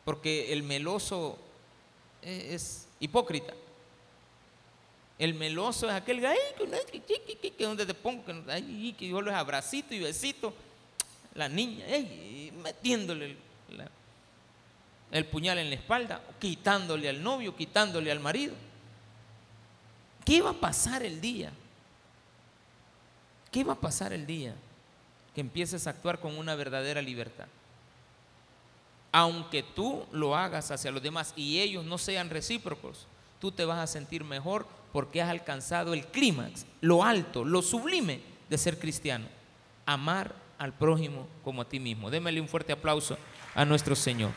porque 0.05 0.53
el 0.53 0.61
meloso 0.63 1.37
es 2.21 2.87
hipócrita. 2.99 3.53
El 5.17 5.33
meloso 5.33 5.87
es 5.87 5.95
aquel 5.95 6.21
que, 6.21 7.63
donde 7.65 7.85
te 7.85 7.93
pongo, 7.93 8.23
que, 8.25 8.95
que 8.97 9.07
yo 9.07 9.19
abracito 9.33 9.95
y 9.95 9.99
besito, 9.99 10.53
la 11.33 11.49
niña, 11.49 11.85
metiéndole 12.61 13.35
el 15.11 15.25
puñal 15.25 15.57
en 15.57 15.69
la 15.69 15.75
espalda, 15.75 16.21
quitándole 16.39 17.09
al 17.09 17.23
novio, 17.23 17.55
quitándole 17.55 18.11
al 18.11 18.19
marido. 18.19 18.53
¿Qué 20.25 20.41
va 20.41 20.51
a 20.51 20.53
pasar 20.53 21.03
el 21.03 21.21
día? 21.21 21.51
¿Qué 23.51 23.63
va 23.63 23.73
a 23.73 23.79
pasar 23.79 24.11
el 24.11 24.27
día 24.27 24.53
que 25.35 25.41
empieces 25.41 25.85
a 25.85 25.91
actuar 25.91 26.19
con 26.19 26.37
una 26.37 26.55
verdadera 26.55 27.01
libertad? 27.01 27.45
Aunque 29.11 29.61
tú 29.61 30.05
lo 30.11 30.35
hagas 30.35 30.71
hacia 30.71 30.91
los 30.91 31.03
demás 31.03 31.33
y 31.35 31.59
ellos 31.59 31.85
no 31.85 31.97
sean 31.97 32.29
recíprocos, 32.29 33.05
tú 33.39 33.51
te 33.51 33.65
vas 33.65 33.79
a 33.79 33.87
sentir 33.87 34.23
mejor 34.23 34.65
porque 34.91 35.21
has 35.21 35.29
alcanzado 35.29 35.93
el 35.93 36.07
clímax, 36.07 36.65
lo 36.81 37.03
alto, 37.03 37.43
lo 37.43 37.61
sublime 37.61 38.21
de 38.49 38.57
ser 38.57 38.79
cristiano. 38.79 39.27
Amar 39.85 40.33
al 40.57 40.73
prójimo 40.73 41.27
como 41.43 41.61
a 41.61 41.69
ti 41.69 41.79
mismo. 41.79 42.09
Démele 42.09 42.41
un 42.41 42.47
fuerte 42.47 42.73
aplauso 42.73 43.17
a 43.53 43.65
nuestro 43.65 43.95
Señor. 43.95 44.31